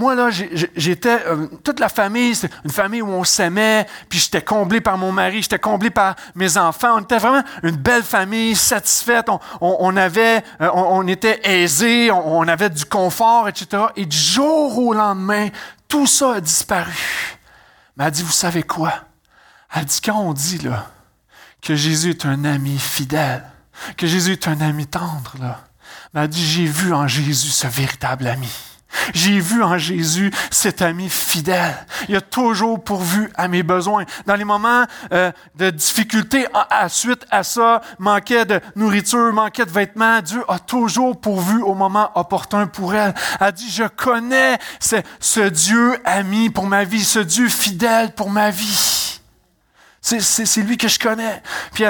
moi, 0.01 0.15
là, 0.15 0.31
j'étais, 0.31 1.27
euh, 1.27 1.47
toute 1.63 1.79
la 1.79 1.91
famille, 1.91 2.35
c'est 2.35 2.51
une 2.65 2.71
famille 2.71 3.03
où 3.03 3.09
on 3.11 3.23
s'aimait, 3.23 3.87
puis 4.09 4.19
j'étais 4.19 4.41
comblé 4.41 4.81
par 4.81 4.97
mon 4.97 5.13
mari, 5.13 5.43
j'étais 5.43 5.59
comblé 5.59 5.91
par 5.91 6.17
mes 6.35 6.57
enfants. 6.57 6.97
On 6.97 7.01
était 7.01 7.19
vraiment 7.19 7.43
une 7.63 7.77
belle 7.77 8.03
famille, 8.03 8.57
satisfaite. 8.57 9.27
On, 9.61 9.97
avait, 9.99 10.43
euh, 10.63 10.71
on, 10.73 11.07
était 11.07 11.47
aisés, 11.47 12.11
on, 12.11 12.49
avait 12.49 12.71
du 12.71 12.87
confort, 12.87 13.47
etc. 13.47 13.89
Et 13.95 14.07
du 14.07 14.17
jour 14.17 14.79
au 14.79 14.95
lendemain, 14.95 15.49
tout 15.87 16.07
ça 16.07 16.37
a 16.37 16.41
disparu. 16.41 17.39
Mais 17.99 18.05
elle 18.07 18.11
dit, 18.11 18.23
vous 18.23 18.33
savez 18.33 18.63
quoi? 18.63 18.95
Elle 19.75 19.85
dit, 19.85 20.01
quand 20.01 20.19
on 20.19 20.33
dit, 20.33 20.61
là, 20.61 20.87
que 21.61 21.75
Jésus 21.75 22.11
est 22.11 22.25
un 22.25 22.47
ami 22.47 22.79
fidèle, 22.79 23.45
que 23.99 24.07
Jésus 24.07 24.33
est 24.33 24.49
un 24.49 24.63
ami 24.63 24.87
tendre, 24.87 25.35
là, 25.39 25.61
m'a 26.15 26.27
dit, 26.27 26.43
j'ai 26.43 26.65
vu 26.65 26.95
en 26.95 27.07
Jésus 27.07 27.51
ce 27.51 27.67
véritable 27.67 28.29
ami. 28.29 28.49
J'ai 29.15 29.41
vu 29.41 29.63
en 29.63 29.79
Jésus 29.79 30.31
cet 30.51 30.83
ami 30.83 31.09
fidèle. 31.09 31.75
Il 32.09 32.17
a 32.17 32.21
toujours 32.21 32.83
pourvu 32.83 33.31
à 33.37 33.49
mes 33.49 33.63
besoins. 33.63 34.05
Dans 34.27 34.37
les 34.37 34.45
moments 34.45 34.85
euh, 35.13 35.33
de 35.57 35.71
difficulté, 35.71 36.47
à, 36.53 36.89
suite 36.89 37.27
à 37.31 37.43
ça, 37.43 37.81
manquait 37.99 38.45
de 38.45 38.61
nourriture, 38.77 39.33
manquait 39.33 39.67
de 39.67 39.71
vêtements, 39.71 40.21
Dieu 40.21 40.43
a 40.49 40.59
toujours 40.59 41.21
pourvu 41.21 41.63
au 41.63 41.75
moment 41.75 42.11
opportun 42.15 42.67
pour 42.67 42.95
elle. 42.95 43.15
Elle 43.41 43.47
a 43.47 43.53
dit, 43.53 43.71
je 43.71 43.85
connais 43.85 44.59
ce 44.81 45.49
Dieu 45.49 45.99
ami 46.05 46.51
pour 46.51 46.67
ma 46.67 46.85
vie, 46.85 47.05
ce 47.05 47.19
Dieu 47.19 47.49
fidèle 47.49 48.13
pour 48.13 48.31
ma 48.31 48.51
vie. 48.51 49.00
C'est 50.01 50.63
lui 50.63 50.79
que 50.79 50.89
je 50.89 50.99
connais. 50.99 51.43
Puis 51.73 51.85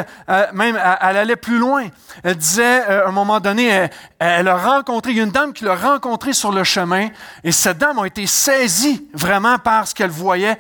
même, 0.53 0.79
elle, 1.01 1.16
allait 1.16 1.37
plus 1.37 1.59
loin. 1.59 1.88
Elle 2.25 2.37
disait, 2.37 2.83
euh, 2.88 3.07
à 3.07 3.09
un 3.09 3.12
moment 3.12 3.38
donné, 3.38 3.88
elle, 4.18 4.49
a 4.49 4.57
rencontré, 4.57 5.12
il 5.12 5.18
y 5.18 5.20
a 5.20 5.25
une 5.25 5.31
dame 5.31 5.53
qui 5.53 5.64
l'a 5.64 5.77
rencontrée 5.77 6.33
sur 6.33 6.51
le 6.51 6.64
chemin, 6.64 7.09
et 7.44 7.53
cette 7.53 7.79
dame 7.79 7.99
a 8.01 8.07
été 8.07 8.27
saisie 8.27 9.09
vraiment 9.14 9.59
par 9.59 9.87
ce 9.87 9.94
qu'elle 9.94 10.11
voyait. 10.11 10.59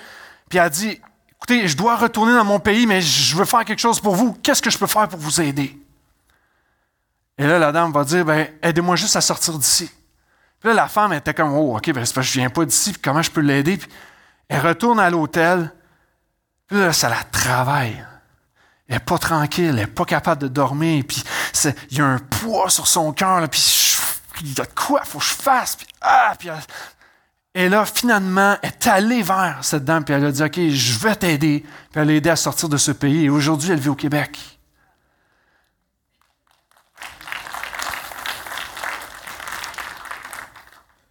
Puis 0.48 0.58
elle 0.58 0.66
a 0.66 0.70
dit, 0.70 1.00
écoutez, 1.36 1.66
je 1.66 1.76
dois 1.76 1.96
retourner 1.96 2.34
dans 2.34 2.44
mon 2.44 2.60
pays, 2.60 2.86
mais 2.86 3.00
je 3.00 3.36
veux 3.36 3.44
faire 3.44 3.64
quelque 3.64 3.80
chose 3.80 4.00
pour 4.00 4.14
vous. 4.14 4.34
Qu'est-ce 4.42 4.62
que 4.62 4.70
je 4.70 4.78
peux 4.78 4.86
faire 4.86 5.08
pour 5.08 5.18
vous 5.18 5.40
aider? 5.40 5.76
Et 7.36 7.46
là, 7.46 7.58
la 7.58 7.72
dame 7.72 7.90
va 7.90 8.04
dire, 8.04 8.24
ben, 8.24 8.46
aidez-moi 8.62 8.94
juste 8.94 9.16
à 9.16 9.20
sortir 9.20 9.58
d'ici. 9.58 9.90
Puis 10.60 10.68
là, 10.68 10.74
la 10.74 10.88
femme 10.88 11.12
était 11.14 11.34
comme, 11.34 11.52
oh, 11.54 11.76
OK, 11.76 11.90
ben, 11.92 12.04
c'est 12.04 12.14
parce 12.14 12.26
je 12.26 12.38
viens 12.38 12.50
pas 12.50 12.64
d'ici, 12.64 12.92
comment 13.02 13.22
je 13.22 13.30
peux 13.30 13.40
l'aider? 13.40 13.80
elle 14.50 14.66
retourne 14.66 14.98
à 14.98 15.08
l'hôtel, 15.08 15.72
puis 16.70 16.78
là, 16.78 16.92
ça 16.92 17.08
la 17.08 17.24
travaille. 17.24 18.06
Elle 18.86 18.94
n'est 18.94 19.00
pas 19.00 19.18
tranquille, 19.18 19.70
elle 19.70 19.74
n'est 19.74 19.86
pas 19.88 20.04
capable 20.04 20.42
de 20.42 20.48
dormir. 20.48 21.02
Puis 21.06 21.24
il 21.90 21.98
y 21.98 22.00
a 22.00 22.06
un 22.06 22.18
poids 22.18 22.70
sur 22.70 22.86
son 22.86 23.12
cœur. 23.12 23.48
Puis 23.48 23.98
il 24.42 24.56
y 24.56 24.60
a 24.60 24.64
de 24.64 24.70
quoi, 24.72 25.00
il 25.04 25.08
faut 25.08 25.18
que 25.18 25.24
je 25.24 25.30
fasse. 25.30 25.74
Puis, 25.74 25.88
ah, 26.00 26.32
puis, 26.38 26.48
et 27.56 27.68
là, 27.68 27.84
finalement, 27.84 28.56
elle 28.62 28.68
est 28.68 28.86
allée 28.86 29.22
vers 29.22 29.58
cette 29.62 29.84
dame. 29.84 30.04
Puis 30.04 30.14
elle 30.14 30.24
a 30.24 30.30
dit 30.30 30.42
OK, 30.44 30.60
je 30.68 30.98
vais 31.00 31.16
t'aider. 31.16 31.66
Puis 31.90 32.00
elle 32.00 32.06
l'a 32.06 32.14
aidé 32.14 32.30
à 32.30 32.36
sortir 32.36 32.68
de 32.68 32.76
ce 32.76 32.92
pays. 32.92 33.24
Et 33.24 33.30
aujourd'hui, 33.30 33.72
elle 33.72 33.80
vit 33.80 33.88
au 33.88 33.96
Québec. 33.96 34.38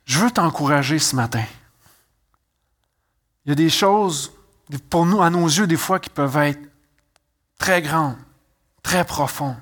Je 0.05 0.19
veux 0.19 0.31
t'encourager 0.31 0.99
ce 0.99 1.17
matin. 1.17 1.43
Il 3.45 3.49
y 3.49 3.51
a 3.51 3.55
des 3.55 3.69
choses 3.69 4.31
pour 4.77 5.05
nous, 5.05 5.21
à 5.21 5.29
nos 5.29 5.47
yeux, 5.47 5.67
des 5.67 5.77
fois, 5.77 5.99
qui 5.99 6.09
peuvent 6.09 6.37
être 6.37 6.59
très 7.57 7.81
grandes, 7.81 8.17
très 8.83 9.03
profondes. 9.03 9.57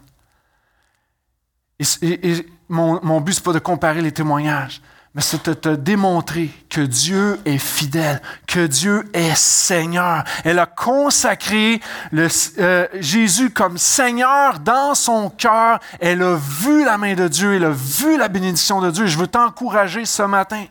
Et, 1.80 2.46
mon, 2.70 3.22
but, 3.22 3.34
ce 3.34 3.40
n'est 3.40 3.44
pas 3.44 3.54
de 3.54 3.60
comparer 3.60 4.02
les 4.02 4.12
témoignages, 4.12 4.82
mais 5.14 5.22
c'est 5.22 5.46
de 5.48 5.54
te 5.54 5.70
démontrer 5.70 6.50
que 6.70 6.82
Dieu 6.82 7.40
est 7.46 7.58
fidèle, 7.58 8.22
que 8.46 8.68
Dieu 8.68 9.10
est 9.14 9.36
Seigneur. 9.36 10.24
Elle 10.44 10.60
a 10.60 10.66
consacré 10.66 11.80
le, 12.12 12.28
euh, 12.60 12.88
Jésus 13.00 13.52
comme 13.52 13.78
Seigneur 13.78 14.60
dans 14.60 14.96
son 14.96 15.30
cœur. 15.30 15.80
Elle 16.00 16.22
a 16.22 16.36
vu 16.36 16.84
la 16.84 16.98
main 16.98 17.14
de 17.14 17.28
Dieu, 17.28 17.56
elle 17.56 17.66
a 17.66 17.72
vu 17.72 18.18
la 18.18 18.28
bénédiction 18.28 18.82
de 18.82 18.92
Dieu. 18.92 19.06
Je 19.06 19.18
veux 19.18 19.28
t'encourager 19.28 20.06
ce 20.06 20.24
matin 20.24 20.66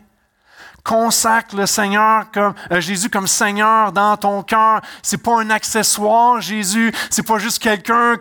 consacre 0.87 1.57
le 1.57 1.65
Seigneur 1.65 2.31
comme 2.31 2.53
euh, 2.71 2.79
Jésus 2.79 3.09
comme 3.09 3.27
Seigneur 3.27 3.91
dans 3.91 4.15
ton 4.15 4.41
cœur. 4.41 4.79
C'est 5.03 5.17
pas 5.17 5.41
un 5.41 5.49
accessoire, 5.49 6.39
Jésus. 6.39 6.93
C'est 7.09 7.27
pas 7.27 7.39
juste 7.39 7.59
quelqu'un 7.59 8.15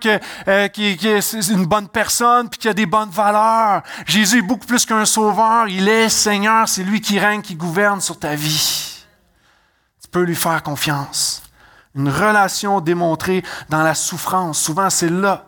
euh, 0.48 0.68
qui, 0.68 0.96
qui, 0.96 1.06
est 1.06 1.48
une 1.48 1.64
bonne 1.64 1.86
personne 1.88 2.48
puis 2.48 2.58
qui 2.58 2.68
a 2.68 2.74
des 2.74 2.86
bonnes 2.86 3.10
valeurs. 3.10 3.82
Jésus 4.04 4.38
est 4.38 4.42
beaucoup 4.42 4.66
plus 4.66 4.84
qu'un 4.84 5.04
sauveur. 5.04 5.68
Il 5.68 5.88
est 5.88 6.08
Seigneur. 6.08 6.68
C'est 6.68 6.82
lui 6.82 7.00
qui 7.00 7.20
règne, 7.20 7.40
qui 7.40 7.54
gouverne 7.54 8.00
sur 8.00 8.18
ta 8.18 8.34
vie. 8.34 9.04
Tu 10.02 10.08
peux 10.08 10.22
lui 10.22 10.34
faire 10.34 10.60
confiance. 10.64 11.44
Une 11.94 12.08
relation 12.08 12.80
démontrée 12.80 13.44
dans 13.68 13.84
la 13.84 13.94
souffrance. 13.94 14.58
Souvent, 14.58 14.90
c'est 14.90 15.08
là 15.08 15.46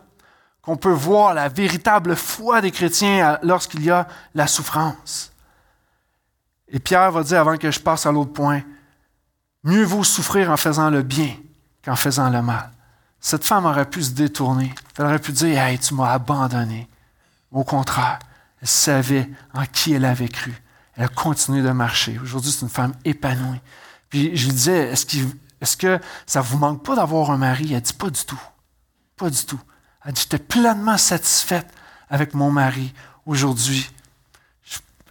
qu'on 0.61 0.77
peut 0.77 0.89
voir 0.89 1.33
la 1.33 1.49
véritable 1.49 2.15
foi 2.15 2.61
des 2.61 2.71
chrétiens 2.71 3.37
lorsqu'il 3.43 3.83
y 3.83 3.91
a 3.91 4.07
la 4.35 4.47
souffrance. 4.47 5.33
Et 6.71 6.79
Pierre 6.79 7.11
va 7.11 7.23
dire, 7.23 7.39
avant 7.39 7.57
que 7.57 7.71
je 7.71 7.79
passe 7.79 8.05
à 8.05 8.11
l'autre 8.11 8.33
point, 8.33 8.61
mieux 9.63 9.83
vaut 9.83 10.03
souffrir 10.03 10.51
en 10.51 10.57
faisant 10.57 10.89
le 10.89 11.01
bien 11.01 11.35
qu'en 11.83 11.95
faisant 11.95 12.29
le 12.29 12.41
mal. 12.41 12.71
Cette 13.19 13.43
femme 13.43 13.65
aurait 13.65 13.89
pu 13.89 14.03
se 14.03 14.11
détourner. 14.11 14.73
Elle 14.97 15.05
aurait 15.05 15.19
pu 15.19 15.31
dire, 15.31 15.59
Hey, 15.59 15.77
tu 15.79 15.93
m'as 15.93 16.11
abandonné. 16.11 16.87
Au 17.51 17.63
contraire, 17.63 18.19
elle 18.61 18.67
savait 18.67 19.29
en 19.53 19.65
qui 19.65 19.93
elle 19.93 20.05
avait 20.05 20.29
cru. 20.29 20.53
Elle 20.95 21.05
a 21.05 21.07
continué 21.07 21.61
de 21.61 21.71
marcher. 21.71 22.19
Aujourd'hui, 22.21 22.51
c'est 22.51 22.61
une 22.61 22.69
femme 22.69 22.93
épanouie. 23.05 23.61
Puis 24.09 24.35
je 24.35 24.45
lui 24.45 24.53
disais, 24.53 24.91
est-ce, 24.91 25.77
que 25.77 25.99
ça 26.25 26.39
ne 26.39 26.45
vous 26.45 26.57
manque 26.57 26.83
pas 26.83 26.95
d'avoir 26.95 27.31
un 27.31 27.37
mari? 27.37 27.73
Elle 27.73 27.81
dit, 27.81 27.93
pas 27.93 28.09
du 28.09 28.23
tout. 28.25 28.41
Pas 29.15 29.29
du 29.29 29.45
tout. 29.45 29.59
Elle 30.05 30.13
dit, 30.13 30.21
j'étais 30.21 30.43
pleinement 30.43 30.97
satisfaite 30.97 31.67
avec 32.09 32.33
mon 32.33 32.51
mari 32.51 32.93
aujourd'hui. 33.25 33.89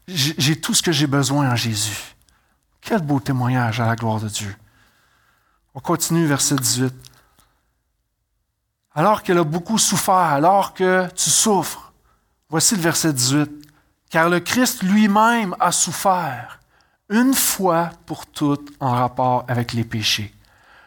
J'ai 0.09 0.57
tout 0.57 0.73
ce 0.73 0.83
que 0.83 0.91
j'ai 0.91 1.07
besoin 1.07 1.51
en 1.51 1.57
Jésus. 1.57 2.15
Quel 2.81 3.03
beau 3.03 3.21
témoignage 3.21 3.79
à 3.79 3.87
la 3.87 3.95
gloire 3.95 4.21
de 4.21 4.29
Dieu. 4.29 4.57
On 5.75 5.81
continue, 5.81 6.25
verset 6.25 6.57
18. 6.57 6.95
Alors 8.95 9.23
qu'elle 9.23 9.37
a 9.37 9.45
beaucoup 9.45 9.77
souffert, 9.77 10.15
alors 10.15 10.73
que 10.73 11.07
tu 11.15 11.29
souffres, 11.29 11.93
voici 12.49 12.75
le 12.75 12.81
verset 12.81 13.13
18. 13.13 13.51
Car 14.09 14.31
le 14.31 14.41
Christ 14.41 14.83
lui-même 14.83 15.55
a 15.61 15.73
souffert 15.73 16.59
une 17.11 17.35
fois 17.35 17.91
pour 18.07 18.25
toutes 18.25 18.71
en 18.81 18.93
rapport 18.93 19.45
avec 19.47 19.75
les 19.75 19.85
péchés. 19.85 20.35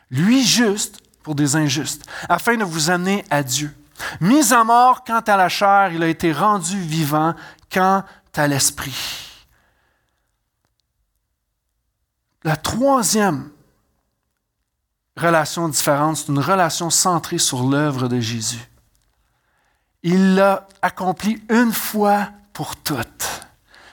Lui 0.10 0.44
juste 0.44 1.00
pour 1.22 1.36
des 1.36 1.56
injustes, 1.56 2.06
afin 2.28 2.58
de 2.58 2.64
vous 2.64 2.90
amener 2.90 3.24
à 3.30 3.44
Dieu. 3.44 3.72
Mis 4.20 4.52
à 4.52 4.64
mort 4.64 5.04
quant 5.04 5.20
à 5.20 5.38
la 5.38 5.50
chair, 5.50 5.92
il 5.94 6.02
a 6.02 6.08
été 6.08 6.34
rendu 6.34 6.80
vivant 6.80 7.36
quant 7.72 8.04
à 8.40 8.48
l'esprit. 8.48 8.96
La 12.44 12.56
troisième 12.56 13.50
relation 15.18 15.70
différente, 15.70 16.18
c'est 16.18 16.28
une 16.30 16.40
relation 16.40 16.90
centrée 16.90 17.38
sur 17.38 17.64
l'œuvre 17.64 18.08
de 18.08 18.20
Jésus. 18.20 18.68
Il 20.04 20.36
l'a 20.36 20.68
accompli 20.82 21.42
une 21.50 21.72
fois 21.72 22.30
pour 22.54 22.76
toutes. 22.76 23.46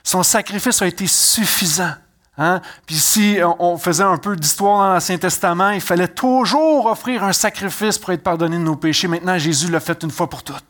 Son 0.02 0.22
sacrifice 0.22 0.80
a 0.80 0.86
été 0.86 1.06
suffisant. 1.06 1.92
Hein? 2.38 2.62
Puis 2.86 2.96
si 2.96 3.38
on 3.58 3.76
faisait 3.76 4.04
un 4.04 4.16
peu 4.16 4.36
d'histoire 4.36 4.78
dans 4.78 4.94
l'Ancien 4.94 5.18
Testament, 5.18 5.70
il 5.70 5.80
fallait 5.80 6.08
toujours 6.08 6.86
offrir 6.86 7.24
un 7.24 7.32
sacrifice 7.32 7.98
pour 7.98 8.12
être 8.12 8.22
pardonné 8.22 8.56
de 8.56 8.62
nos 8.62 8.76
péchés. 8.76 9.08
Maintenant, 9.08 9.36
Jésus 9.36 9.68
l'a 9.68 9.80
fait 9.80 10.02
une 10.02 10.10
fois 10.10 10.30
pour 10.30 10.44
toutes. 10.44 10.64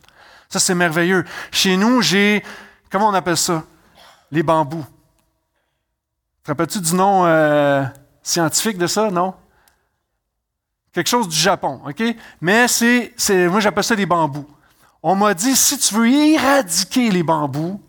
Ça, 0.49 0.59
c'est 0.59 0.75
merveilleux. 0.75 1.25
Chez 1.53 1.77
nous, 1.77 2.01
j'ai, 2.01 2.43
comment 2.91 3.09
on 3.09 3.15
appelle 3.15 3.37
ça? 3.37 3.63
Les 4.31 4.43
bambous. 4.43 4.85
Te 6.43 6.51
rappelles-tu 6.51 6.81
du 6.81 6.95
nom 6.95 7.27
euh, 7.27 7.85
scientifique 8.23 8.79
de 8.79 8.87
ça, 8.87 9.11
non? 9.11 9.35
Quelque 10.93 11.09
chose 11.09 11.29
du 11.29 11.37
Japon, 11.37 11.81
OK? 11.87 12.03
Mais 12.41 12.67
c'est, 12.69 13.13
moi 13.49 13.61
j'appelle 13.61 13.85
ça 13.85 13.95
des 13.95 14.07
bambous. 14.07 14.49
On 15.03 15.15
m'a 15.15 15.35
dit, 15.35 15.55
si 15.55 15.79
tu 15.79 15.95
veux 15.95 16.09
éradiquer 16.09 17.11
les 17.11 17.23
bambous, 17.23 17.81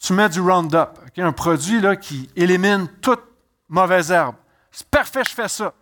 tu 0.00 0.12
mets 0.12 0.28
du 0.28 0.40
Roundup, 0.40 0.90
un 1.16 1.32
produit 1.32 1.80
là, 1.80 1.96
qui 1.96 2.28
élimine 2.34 2.88
toute 3.00 3.22
mauvaise 3.68 4.10
herbe. 4.10 4.34
C'est 4.70 4.86
parfait, 4.88 5.22
je 5.24 5.34
fais 5.34 5.48
ça. 5.48 5.72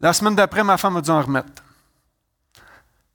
La 0.00 0.12
semaine 0.12 0.34
d'après, 0.34 0.64
ma 0.64 0.76
femme 0.76 0.94
m'a 0.94 1.00
dû 1.00 1.10
en 1.10 1.22
remettre. 1.22 1.62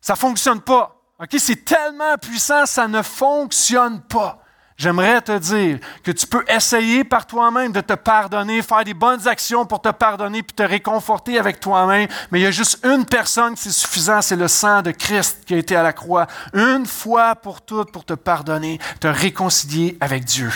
Ça 0.01 0.13
ne 0.13 0.17
fonctionne 0.17 0.61
pas. 0.61 0.96
OK? 1.19 1.35
C'est 1.37 1.65
tellement 1.65 2.17
puissant, 2.17 2.65
ça 2.65 2.87
ne 2.87 3.01
fonctionne 3.01 4.01
pas. 4.01 4.43
J'aimerais 4.77 5.21
te 5.21 5.35
dire 5.39 5.79
que 6.03 6.11
tu 6.11 6.27
peux 6.27 6.45
essayer 6.47 7.03
par 7.03 7.25
toi-même 7.25 7.71
de 7.71 7.81
te 7.81 7.93
pardonner, 7.93 8.61
faire 8.61 8.83
des 8.83 8.93
bonnes 8.93 9.27
actions 9.27 9.65
pour 9.65 9.81
te 9.81 9.89
pardonner 9.89 10.43
puis 10.43 10.55
te 10.55 10.61
réconforter 10.61 11.39
avec 11.39 11.59
toi-même, 11.59 12.07
mais 12.29 12.39
il 12.39 12.43
y 12.43 12.45
a 12.45 12.51
juste 12.51 12.85
une 12.85 13.03
personne 13.03 13.55
qui 13.55 13.63
c'est 13.63 13.71
suffisant, 13.71 14.21
c'est 14.21 14.35
le 14.35 14.47
sang 14.47 14.83
de 14.83 14.91
Christ 14.91 15.45
qui 15.45 15.55
a 15.55 15.57
été 15.57 15.75
à 15.75 15.81
la 15.81 15.93
croix, 15.93 16.27
une 16.53 16.85
fois 16.85 17.33
pour 17.35 17.61
toutes 17.61 17.91
pour 17.91 18.05
te 18.05 18.13
pardonner, 18.13 18.79
te 18.99 19.07
réconcilier 19.07 19.97
avec 19.99 20.25
Dieu. 20.25 20.51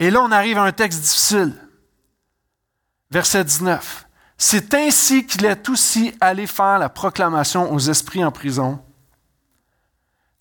Et 0.00 0.10
là, 0.10 0.20
on 0.20 0.32
arrive 0.32 0.58
à 0.58 0.62
un 0.62 0.72
texte 0.72 1.00
difficile. 1.00 1.54
Verset 3.12 3.44
19. 3.44 4.06
C'est 4.44 4.74
ainsi 4.74 5.24
qu'il 5.24 5.44
est 5.44 5.68
aussi 5.68 6.12
allé 6.20 6.48
faire 6.48 6.80
la 6.80 6.88
proclamation 6.88 7.72
aux 7.72 7.78
esprits 7.78 8.24
en 8.24 8.32
prison. 8.32 8.80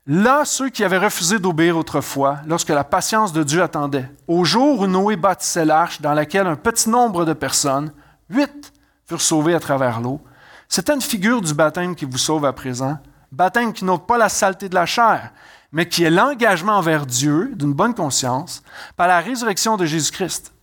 Là, 0.07 0.43
ceux 0.43 0.69
qui 0.69 0.83
avaient 0.83 0.97
refusé 0.97 1.37
d'obéir 1.37 1.77
autrefois, 1.77 2.39
lorsque 2.47 2.69
la 2.69 2.83
patience 2.83 3.31
de 3.31 3.43
Dieu 3.43 3.61
attendait, 3.61 4.09
au 4.27 4.43
jour 4.43 4.79
où 4.79 4.87
Noé 4.87 5.17
bâtissait 5.17 5.65
l'arche 5.65 6.01
dans 6.01 6.15
laquelle 6.15 6.47
un 6.47 6.55
petit 6.55 6.89
nombre 6.89 7.25
de 7.25 7.33
personnes, 7.33 7.93
huit, 8.27 8.73
furent 9.05 9.21
sauvées 9.21 9.53
à 9.53 9.59
travers 9.59 10.01
l'eau, 10.01 10.19
c'était 10.67 10.95
une 10.95 11.01
figure 11.01 11.39
du 11.39 11.53
baptême 11.53 11.95
qui 11.95 12.05
vous 12.05 12.17
sauve 12.17 12.45
à 12.45 12.53
présent, 12.53 12.97
baptême 13.31 13.71
qui 13.71 13.85
n'ôte 13.85 14.07
pas 14.07 14.17
la 14.17 14.29
saleté 14.29 14.67
de 14.67 14.73
la 14.73 14.87
chair, 14.87 15.29
mais 15.71 15.87
qui 15.87 16.03
est 16.03 16.09
l'engagement 16.09 16.77
envers 16.77 17.05
Dieu 17.05 17.51
d'une 17.53 17.73
bonne 17.73 17.93
conscience 17.93 18.63
par 18.97 19.07
la 19.07 19.19
résurrection 19.19 19.77
de 19.77 19.85
Jésus-Christ, 19.85 20.53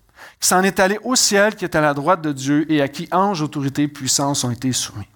s'en 0.41 0.63
est 0.63 0.79
allé 0.81 0.99
au 1.03 1.17
ciel, 1.17 1.57
qui 1.57 1.65
est 1.65 1.75
à 1.75 1.81
la 1.81 1.95
droite 1.95 2.21
de 2.23 2.33
Dieu 2.33 2.71
et 2.71 2.81
à 2.81 2.89
qui 2.89 3.09
anges, 3.13 3.43
autorités, 3.43 3.89
puissances 3.89 4.45
ont 4.45 4.51
été 4.51 4.73
soumis. 4.73 5.09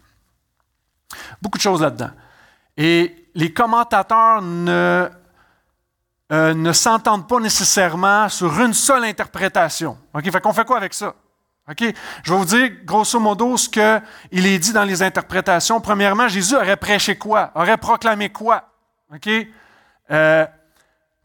Beaucoup 1.40 1.58
de 1.58 1.62
choses 1.62 1.80
là-dedans. 1.80 2.10
Et 2.76 3.28
les 3.34 3.52
commentateurs 3.52 4.42
ne, 4.42 5.08
euh, 6.32 6.54
ne 6.54 6.72
s'entendent 6.72 7.28
pas 7.28 7.40
nécessairement 7.40 8.28
sur 8.28 8.58
une 8.60 8.74
seule 8.74 9.04
interprétation. 9.04 9.96
OK? 10.14 10.30
Fait 10.30 10.40
qu'on 10.40 10.52
fait 10.52 10.64
quoi 10.64 10.78
avec 10.78 10.94
ça? 10.94 11.14
OK? 11.70 11.84
Je 12.24 12.32
vais 12.32 12.38
vous 12.38 12.44
dire, 12.44 12.70
grosso 12.84 13.20
modo, 13.20 13.56
ce 13.56 13.68
qu'il 13.68 14.46
est 14.46 14.58
dit 14.58 14.72
dans 14.72 14.84
les 14.84 15.02
interprétations. 15.02 15.80
Premièrement, 15.80 16.28
Jésus 16.28 16.56
aurait 16.56 16.76
prêché 16.76 17.16
quoi? 17.16 17.52
Aurait 17.54 17.76
proclamé 17.76 18.30
quoi? 18.30 18.70
OK? 19.14 19.28
Euh, 20.10 20.46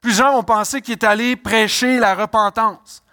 plusieurs 0.01 0.35
ont 0.35 0.43
pensé 0.43 0.81
qu'il 0.81 0.93
est 0.93 1.03
allé 1.03 1.35
prêcher 1.35 1.97
la 1.99 2.13
repentance. 2.13 3.03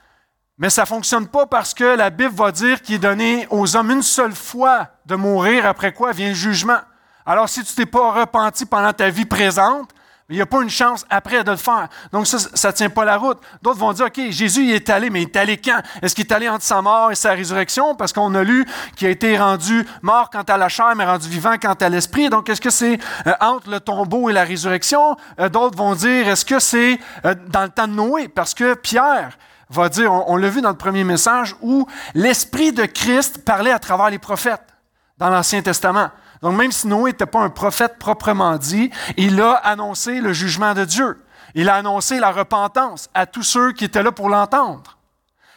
Mais 0.59 0.71
ça 0.71 0.83
ne 0.83 0.87
fonctionne 0.87 1.27
pas 1.27 1.47
parce 1.47 1.75
que 1.75 1.97
la 1.97 2.11
Bible 2.11 2.35
va 2.35 2.53
dire 2.53 2.81
qu'il 2.81 2.95
est 2.95 2.99
donné 2.99 3.47
aux 3.51 3.77
hommes 3.77 3.90
une 3.90 4.03
seule 4.03 4.35
fois 4.35 4.88
de 5.05 5.17
mourir, 5.17 5.67
après 5.67 5.93
quoi 5.93 6.12
vient 6.12 6.29
le 6.29 6.35
jugement. 6.35 6.79
Alors, 7.27 7.49
si 7.49 7.64
tu 7.64 7.75
t'es 7.75 7.87
pas 7.87 8.12
repenti 8.12 8.64
pendant 8.64 8.93
ta 8.93 9.11
vie 9.11 9.25
présente, 9.25 9.90
il 10.31 10.37
n'y 10.37 10.43
a 10.43 10.47
pas 10.47 10.62
une 10.62 10.71
chance 10.71 11.05
après 11.11 11.45
de 11.45 11.51
le 11.51 11.57
faire. 11.57 11.88
Donc, 12.12 12.27
ça, 12.27 12.38
ça 12.38 12.69
ne 12.69 12.73
tient 12.73 12.88
pas 12.88 13.05
la 13.05 13.19
route. 13.19 13.38
D'autres 13.61 13.79
vont 13.79 13.93
dire, 13.93 14.07
OK, 14.07 14.21
Jésus, 14.31 14.64
il 14.64 14.73
est 14.73 14.88
allé, 14.88 15.11
mais 15.11 15.23
il 15.23 15.29
est 15.29 15.37
allé 15.37 15.59
quand? 15.59 15.83
Est-ce 16.01 16.14
qu'il 16.14 16.25
est 16.25 16.33
allé 16.33 16.49
entre 16.49 16.64
sa 16.64 16.81
mort 16.81 17.12
et 17.12 17.14
sa 17.14 17.33
résurrection? 17.33 17.95
Parce 17.95 18.12
qu'on 18.12 18.35
a 18.35 18.43
lu 18.43 18.64
qu'il 18.97 19.09
a 19.09 19.11
été 19.11 19.37
rendu 19.37 19.87
mort 20.01 20.31
quant 20.31 20.43
à 20.43 20.57
la 20.57 20.71
chair, 20.71 20.95
mais 20.97 21.05
rendu 21.05 21.29
vivant 21.29 21.57
quant 21.61 21.75
à 21.75 21.88
l'esprit. 21.90 22.31
Donc, 22.31 22.49
est-ce 22.49 22.61
que 22.61 22.71
c'est 22.71 22.99
euh, 23.27 23.35
entre 23.40 23.69
le 23.69 23.81
tombeau 23.81 24.31
et 24.31 24.33
la 24.33 24.45
résurrection? 24.45 25.17
Euh, 25.40 25.51
d'autres 25.51 25.77
vont 25.77 25.95
dire, 25.95 26.27
est-ce 26.29 26.45
que 26.45 26.59
c'est 26.59 26.99
euh, 27.27 27.35
dans 27.49 27.64
le 27.64 27.69
temps 27.71 27.88
de 27.88 27.93
Noé? 27.93 28.29
Parce 28.29 28.55
que 28.55 28.75
Pierre 28.75 29.37
on 29.79 30.37
l'a 30.37 30.49
vu 30.49 30.61
dans 30.61 30.71
le 30.71 30.77
premier 30.77 31.05
message, 31.05 31.57
où 31.63 31.87
l'Esprit 32.15 32.73
de 32.73 32.85
Christ 32.85 33.45
parlait 33.45 33.71
à 33.71 33.79
travers 33.79 34.11
les 34.11 34.19
prophètes 34.19 34.75
dans 35.19 35.31
l'Ancien 35.31 35.63
Testament. 35.63 36.11
Donc 36.43 36.57
même 36.57 36.73
si 36.73 36.87
Noé 36.87 37.11
n'était 37.11 37.27
pas 37.27 37.41
un 37.41 37.51
prophète 37.51 37.99
proprement 37.99 38.57
dit, 38.57 38.91
il 39.17 39.41
a 39.41 39.53
annoncé 39.53 40.21
le 40.21 40.33
jugement 40.33 40.75
de 40.75 40.85
Dieu. 40.85 41.25
Il 41.55 41.69
a 41.69 41.77
annoncé 41.77 42.19
la 42.19 42.33
repentance 42.33 43.09
à 43.15 43.27
tous 43.27 43.45
ceux 43.45 43.73
qui 43.73 43.85
étaient 43.85 44.03
là 44.03 44.13
pour 44.13 44.29
l'entendre. 44.29 44.99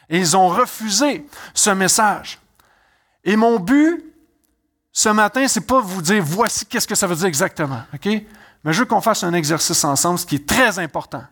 Et 0.09 0.19
ils 0.19 0.37
ont 0.37 0.47
refusé 0.47 1.25
ce 1.53 1.71
message. 1.71 2.39
Et 3.23 3.35
mon 3.35 3.59
but 3.59 4.03
ce 4.93 5.09
matin, 5.09 5.47
c'est 5.47 5.67
pas 5.67 5.79
vous 5.79 6.01
dire 6.01 6.23
voici 6.23 6.65
qu'est-ce 6.65 6.87
que 6.87 6.95
ça 6.95 7.05
veut 7.05 7.15
dire 7.15 7.25
exactement? 7.25 7.81
Mais 8.03 8.73
je 8.73 8.79
veux 8.79 8.85
qu'on 8.85 9.01
fasse 9.01 9.23
un 9.23 9.33
exercice 9.33 9.83
ensemble, 9.83 10.17
ce 10.17 10.25
qui 10.25 10.35
est 10.35 10.47
très 10.47 10.79
important. 10.79 11.23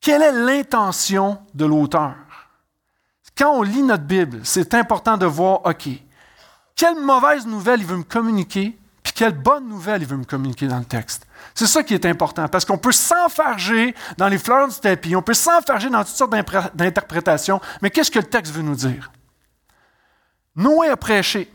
Quelle 0.00 0.22
est 0.22 0.32
l'intention 0.32 1.38
de 1.54 1.64
l'auteur? 1.64 2.14
Quand 3.36 3.52
on 3.52 3.62
lit 3.62 3.82
notre 3.82 4.04
Bible, 4.04 4.40
c'est 4.44 4.74
important 4.74 5.16
de 5.16 5.26
voir, 5.26 5.66
OK, 5.66 5.88
quelle 6.74 6.98
mauvaise 6.98 7.46
nouvelle 7.46 7.80
il 7.80 7.86
veut 7.86 7.98
me 7.98 8.02
communiquer, 8.02 8.78
puis 9.02 9.12
quelle 9.12 9.34
bonne 9.34 9.68
nouvelle 9.68 10.02
il 10.02 10.08
veut 10.08 10.16
me 10.16 10.24
communiquer 10.24 10.68
dans 10.68 10.78
le 10.78 10.84
texte. 10.84 11.26
C'est 11.54 11.66
ça 11.66 11.82
qui 11.82 11.94
est 11.94 12.06
important, 12.06 12.48
parce 12.48 12.64
qu'on 12.64 12.78
peut 12.78 12.92
s'enfarger 12.92 13.94
dans 14.16 14.28
les 14.28 14.38
fleurs 14.38 14.68
du 14.68 14.74
tapis, 14.74 15.14
on 15.16 15.22
peut 15.22 15.34
s'enfarger 15.34 15.90
dans 15.90 16.04
toutes 16.04 16.16
sortes 16.16 16.34
d'interprétations, 16.74 17.60
mais 17.82 17.90
qu'est-ce 17.90 18.10
que 18.10 18.18
le 18.18 18.26
texte 18.26 18.52
veut 18.52 18.62
nous 18.62 18.74
dire? 18.74 19.10
Noé 20.54 20.88
a 20.88 20.96
prêché 20.96 21.52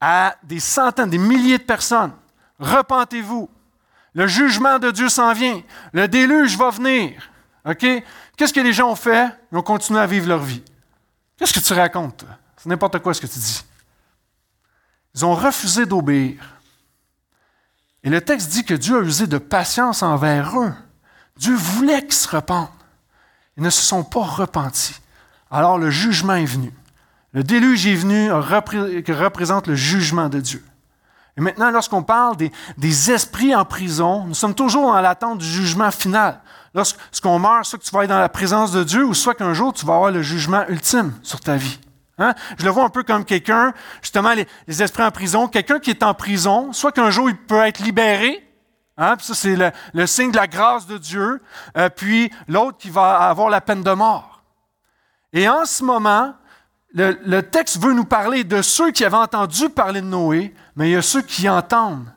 à 0.00 0.36
des 0.42 0.60
centaines, 0.60 1.08
des 1.08 1.18
milliers 1.18 1.58
de 1.58 1.62
personnes. 1.62 2.12
Repentez-vous. 2.58 3.48
Le 4.14 4.26
jugement 4.26 4.78
de 4.78 4.90
Dieu 4.90 5.08
s'en 5.08 5.32
vient. 5.32 5.62
Le 5.92 6.06
déluge 6.06 6.58
va 6.58 6.68
venir. 6.68 7.31
OK? 7.64 7.86
Qu'est-ce 8.36 8.52
que 8.52 8.60
les 8.60 8.72
gens 8.72 8.90
ont 8.90 8.96
fait? 8.96 9.28
Ils 9.50 9.58
ont 9.58 9.62
continué 9.62 10.00
à 10.00 10.06
vivre 10.06 10.28
leur 10.28 10.42
vie. 10.42 10.62
Qu'est-ce 11.36 11.52
que 11.52 11.60
tu 11.60 11.72
racontes? 11.72 12.24
C'est 12.56 12.68
n'importe 12.68 12.98
quoi 13.00 13.14
ce 13.14 13.20
que 13.20 13.26
tu 13.26 13.38
dis. 13.38 13.64
Ils 15.14 15.24
ont 15.24 15.34
refusé 15.34 15.86
d'obéir. 15.86 16.42
Et 18.04 18.10
le 18.10 18.20
texte 18.20 18.50
dit 18.50 18.64
que 18.64 18.74
Dieu 18.74 18.98
a 18.98 19.02
usé 19.02 19.26
de 19.26 19.38
patience 19.38 20.02
envers 20.02 20.58
eux. 20.58 20.72
Dieu 21.36 21.54
voulait 21.54 22.02
qu'ils 22.02 22.12
se 22.14 22.28
repentent. 22.28 22.70
Ils 23.56 23.62
ne 23.62 23.70
se 23.70 23.82
sont 23.82 24.04
pas 24.04 24.22
repentis. 24.22 24.96
Alors 25.50 25.78
le 25.78 25.90
jugement 25.90 26.34
est 26.34 26.46
venu. 26.46 26.72
Le 27.32 27.42
déluge 27.42 27.86
est 27.86 27.94
venu, 27.94 28.30
qui 29.02 29.12
représente 29.12 29.66
le 29.66 29.74
jugement 29.74 30.28
de 30.28 30.40
Dieu. 30.40 30.64
Et 31.36 31.40
maintenant, 31.40 31.70
lorsqu'on 31.70 32.02
parle 32.02 32.36
des, 32.36 32.52
des, 32.76 33.10
esprits 33.10 33.54
en 33.54 33.64
prison, 33.64 34.24
nous 34.26 34.34
sommes 34.34 34.54
toujours 34.54 34.92
dans 34.92 35.00
l'attente 35.00 35.38
du 35.38 35.46
jugement 35.46 35.90
final. 35.90 36.40
Lorsqu'on 36.74 37.38
meurt, 37.38 37.64
soit 37.64 37.78
que 37.78 37.84
tu 37.84 37.90
vas 37.90 38.04
être 38.04 38.08
dans 38.08 38.18
la 38.18 38.28
présence 38.28 38.72
de 38.72 38.82
Dieu, 38.82 39.04
ou 39.04 39.14
soit 39.14 39.34
qu'un 39.34 39.52
jour 39.52 39.72
tu 39.72 39.84
vas 39.84 39.94
avoir 39.94 40.10
le 40.10 40.22
jugement 40.22 40.64
ultime 40.68 41.12
sur 41.22 41.40
ta 41.40 41.56
vie. 41.56 41.78
Hein? 42.18 42.34
Je 42.58 42.64
le 42.64 42.70
vois 42.70 42.84
un 42.84 42.88
peu 42.88 43.02
comme 43.02 43.24
quelqu'un, 43.24 43.72
justement, 44.00 44.32
les, 44.32 44.82
esprits 44.82 45.02
en 45.02 45.10
prison, 45.10 45.48
quelqu'un 45.48 45.78
qui 45.78 45.90
est 45.90 46.02
en 46.02 46.14
prison, 46.14 46.72
soit 46.72 46.92
qu'un 46.92 47.10
jour 47.10 47.28
il 47.28 47.36
peut 47.36 47.60
être 47.60 47.80
libéré, 47.80 48.46
hein? 48.96 49.16
ça 49.18 49.34
c'est 49.34 49.56
le, 49.92 50.06
signe 50.06 50.30
de 50.30 50.36
la 50.36 50.46
grâce 50.46 50.86
de 50.86 50.98
Dieu, 50.98 51.42
euh, 51.76 51.88
puis 51.88 52.30
l'autre 52.48 52.78
qui 52.78 52.90
va 52.90 53.16
avoir 53.28 53.50
la 53.50 53.60
peine 53.60 53.82
de 53.82 53.92
mort. 53.92 54.42
Et 55.32 55.48
en 55.48 55.64
ce 55.64 55.82
moment, 55.82 56.34
le, 56.94 57.40
texte 57.40 57.80
veut 57.80 57.94
nous 57.94 58.04
parler 58.04 58.44
de 58.44 58.60
ceux 58.62 58.90
qui 58.90 59.04
avaient 59.04 59.16
entendu 59.16 59.68
parler 59.70 60.00
de 60.00 60.06
Noé, 60.06 60.54
mais 60.76 60.90
il 60.90 60.92
y 60.92 60.96
a 60.96 61.02
ceux 61.02 61.22
qui 61.22 61.48
entendent 61.48 62.12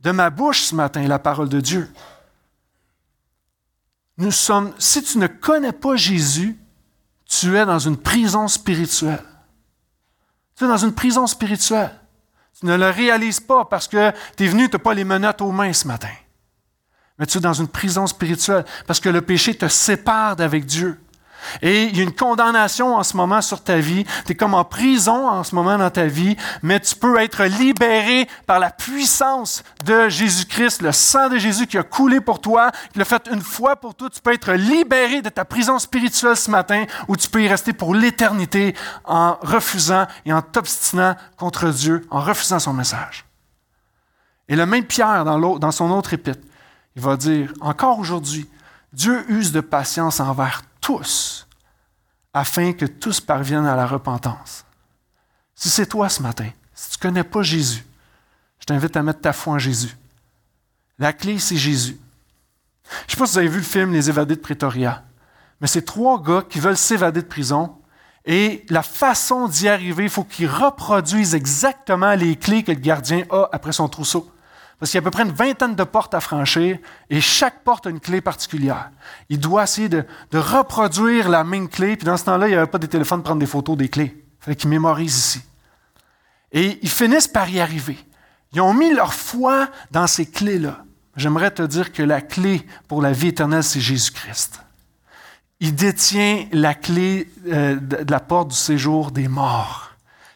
de 0.00 0.10
ma 0.10 0.30
bouche 0.30 0.62
ce 0.62 0.74
matin 0.74 1.02
la 1.06 1.18
parole 1.18 1.48
de 1.48 1.60
Dieu. 1.60 1.90
Nous 4.16 4.30
sommes, 4.30 4.72
si 4.78 5.02
tu 5.02 5.18
ne 5.18 5.26
connais 5.26 5.72
pas 5.72 5.96
Jésus, 5.96 6.56
tu 7.26 7.56
es 7.56 7.66
dans 7.66 7.78
une 7.78 7.96
prison 7.96 8.46
spirituelle. 8.48 9.22
Tu 10.56 10.64
es 10.64 10.68
dans 10.68 10.76
une 10.76 10.94
prison 10.94 11.26
spirituelle. 11.26 11.90
Tu 12.58 12.66
ne 12.66 12.76
le 12.76 12.90
réalises 12.90 13.40
pas 13.40 13.64
parce 13.64 13.88
que 13.88 14.12
tu 14.36 14.44
es 14.44 14.48
venu, 14.48 14.68
tu 14.68 14.76
n'as 14.76 14.82
pas 14.82 14.94
les 14.94 15.04
menottes 15.04 15.40
aux 15.40 15.50
mains 15.50 15.72
ce 15.72 15.88
matin. 15.88 16.12
Mais 17.18 17.26
tu 17.26 17.38
es 17.38 17.40
dans 17.40 17.52
une 17.52 17.68
prison 17.68 18.06
spirituelle 18.06 18.64
parce 18.86 19.00
que 19.00 19.08
le 19.08 19.22
péché 19.22 19.56
te 19.56 19.66
sépare 19.66 20.36
d'avec 20.36 20.64
Dieu. 20.64 21.00
Et 21.62 21.84
il 21.84 21.96
y 21.96 22.00
a 22.00 22.02
une 22.02 22.14
condamnation 22.14 22.96
en 22.96 23.02
ce 23.02 23.16
moment 23.16 23.42
sur 23.42 23.62
ta 23.62 23.76
vie. 23.76 24.04
Tu 24.26 24.32
es 24.32 24.34
comme 24.34 24.54
en 24.54 24.64
prison 24.64 25.28
en 25.28 25.44
ce 25.44 25.54
moment 25.54 25.78
dans 25.78 25.90
ta 25.90 26.06
vie, 26.06 26.36
mais 26.62 26.80
tu 26.80 26.94
peux 26.94 27.18
être 27.20 27.44
libéré 27.44 28.28
par 28.46 28.58
la 28.58 28.70
puissance 28.70 29.62
de 29.84 30.08
Jésus-Christ, 30.08 30.82
le 30.82 30.92
sang 30.92 31.28
de 31.28 31.38
Jésus 31.38 31.66
qui 31.66 31.78
a 31.78 31.82
coulé 31.82 32.20
pour 32.20 32.40
toi, 32.40 32.70
qui 32.92 32.98
l'a 32.98 33.04
fait 33.04 33.28
une 33.32 33.42
fois 33.42 33.76
pour 33.76 33.94
toutes. 33.94 34.14
Tu 34.14 34.20
peux 34.20 34.32
être 34.32 34.52
libéré 34.52 35.22
de 35.22 35.28
ta 35.28 35.44
prison 35.44 35.78
spirituelle 35.78 36.36
ce 36.36 36.50
matin 36.50 36.84
ou 37.08 37.16
tu 37.16 37.28
peux 37.28 37.42
y 37.42 37.48
rester 37.48 37.72
pour 37.72 37.94
l'éternité 37.94 38.74
en 39.04 39.36
refusant 39.42 40.06
et 40.24 40.32
en 40.32 40.42
t'obstinant 40.42 41.16
contre 41.36 41.68
Dieu, 41.68 42.06
en 42.10 42.20
refusant 42.20 42.58
son 42.58 42.72
message. 42.72 43.24
Et 44.48 44.56
le 44.56 44.66
même 44.66 44.84
Pierre, 44.84 45.24
dans, 45.24 45.58
dans 45.58 45.70
son 45.70 45.90
autre 45.90 46.12
épître, 46.12 46.46
il 46.96 47.02
va 47.02 47.16
dire, 47.16 47.52
encore 47.60 47.98
aujourd'hui, 47.98 48.48
Dieu 48.92 49.24
use 49.28 49.52
de 49.52 49.60
patience 49.60 50.20
envers 50.20 50.62
tous, 50.84 51.48
afin 52.34 52.74
que 52.74 52.84
tous 52.84 53.18
parviennent 53.18 53.64
à 53.64 53.74
la 53.74 53.86
repentance. 53.86 54.66
Si 55.54 55.70
c'est 55.70 55.86
toi 55.86 56.10
ce 56.10 56.20
matin, 56.20 56.50
si 56.74 56.90
tu 56.90 56.98
ne 56.98 57.02
connais 57.02 57.24
pas 57.24 57.42
Jésus, 57.42 57.86
je 58.60 58.66
t'invite 58.66 58.94
à 58.94 59.02
mettre 59.02 59.22
ta 59.22 59.32
foi 59.32 59.54
en 59.54 59.58
Jésus. 59.58 59.96
La 60.98 61.14
clé, 61.14 61.38
c'est 61.38 61.56
Jésus. 61.56 61.98
Je 62.84 62.90
ne 62.90 63.10
sais 63.10 63.16
pas 63.16 63.26
si 63.26 63.32
vous 63.32 63.38
avez 63.38 63.48
vu 63.48 63.58
le 63.58 63.64
film 63.64 63.92
Les 63.94 64.10
évadés 64.10 64.36
de 64.36 64.40
Pretoria, 64.40 65.04
mais 65.58 65.68
c'est 65.68 65.86
trois 65.86 66.22
gars 66.22 66.44
qui 66.46 66.60
veulent 66.60 66.76
s'évader 66.76 67.22
de 67.22 67.26
prison 67.26 67.78
et 68.26 68.66
la 68.68 68.82
façon 68.82 69.48
d'y 69.48 69.68
arriver, 69.68 70.04
il 70.04 70.10
faut 70.10 70.24
qu'ils 70.24 70.48
reproduisent 70.48 71.34
exactement 71.34 72.14
les 72.14 72.36
clés 72.36 72.62
que 72.62 72.72
le 72.72 72.78
gardien 72.78 73.24
a 73.30 73.48
après 73.52 73.72
son 73.72 73.88
trousseau. 73.88 74.30
Parce 74.78 74.90
qu'il 74.90 74.98
y 74.98 75.02
a 75.02 75.02
à 75.02 75.04
peu 75.04 75.10
près 75.10 75.22
une 75.22 75.32
vingtaine 75.32 75.74
de 75.74 75.84
portes 75.84 76.14
à 76.14 76.20
franchir 76.20 76.78
et 77.08 77.20
chaque 77.20 77.62
porte 77.62 77.86
a 77.86 77.90
une 77.90 78.00
clé 78.00 78.20
particulière. 78.20 78.90
Il 79.28 79.38
doit 79.38 79.64
essayer 79.64 79.88
de, 79.88 80.04
reproduire 80.32 81.28
la 81.28 81.44
même 81.44 81.68
clé. 81.68 81.96
Puis 81.96 82.04
dans 82.04 82.16
ce 82.16 82.24
temps-là, 82.24 82.48
il 82.48 82.50
n'y 82.50 82.56
avait 82.56 82.66
pas 82.66 82.78
des 82.78 82.88
téléphones 82.88 83.20
pour 83.20 83.26
prendre 83.26 83.40
des 83.40 83.46
photos 83.46 83.76
des 83.76 83.88
clés. 83.88 84.12
Il 84.14 84.44
fallait 84.44 84.56
qu'ils 84.56 84.70
mémorisent 84.70 85.16
ici. 85.16 85.40
Et 86.52 86.78
ils 86.82 86.90
finissent 86.90 87.28
par 87.28 87.48
y 87.48 87.60
arriver. 87.60 87.98
Ils 88.52 88.60
ont 88.60 88.74
mis 88.74 88.92
leur 88.92 89.14
foi 89.14 89.68
dans 89.90 90.06
ces 90.06 90.26
clés-là. 90.26 90.84
J'aimerais 91.16 91.50
te 91.52 91.62
dire 91.62 91.92
que 91.92 92.02
la 92.02 92.20
clé 92.20 92.66
pour 92.88 93.00
la 93.00 93.12
vie 93.12 93.28
éternelle, 93.28 93.64
c'est 93.64 93.80
Jésus-Christ. 93.80 94.60
Il 95.60 95.74
détient 95.74 96.46
la 96.52 96.74
clé 96.74 97.30
euh, 97.46 97.76
de 97.76 98.10
la 98.10 98.20
porte 98.20 98.48
du 98.48 98.56
séjour 98.56 99.12
des 99.12 99.28
morts. 99.28 99.93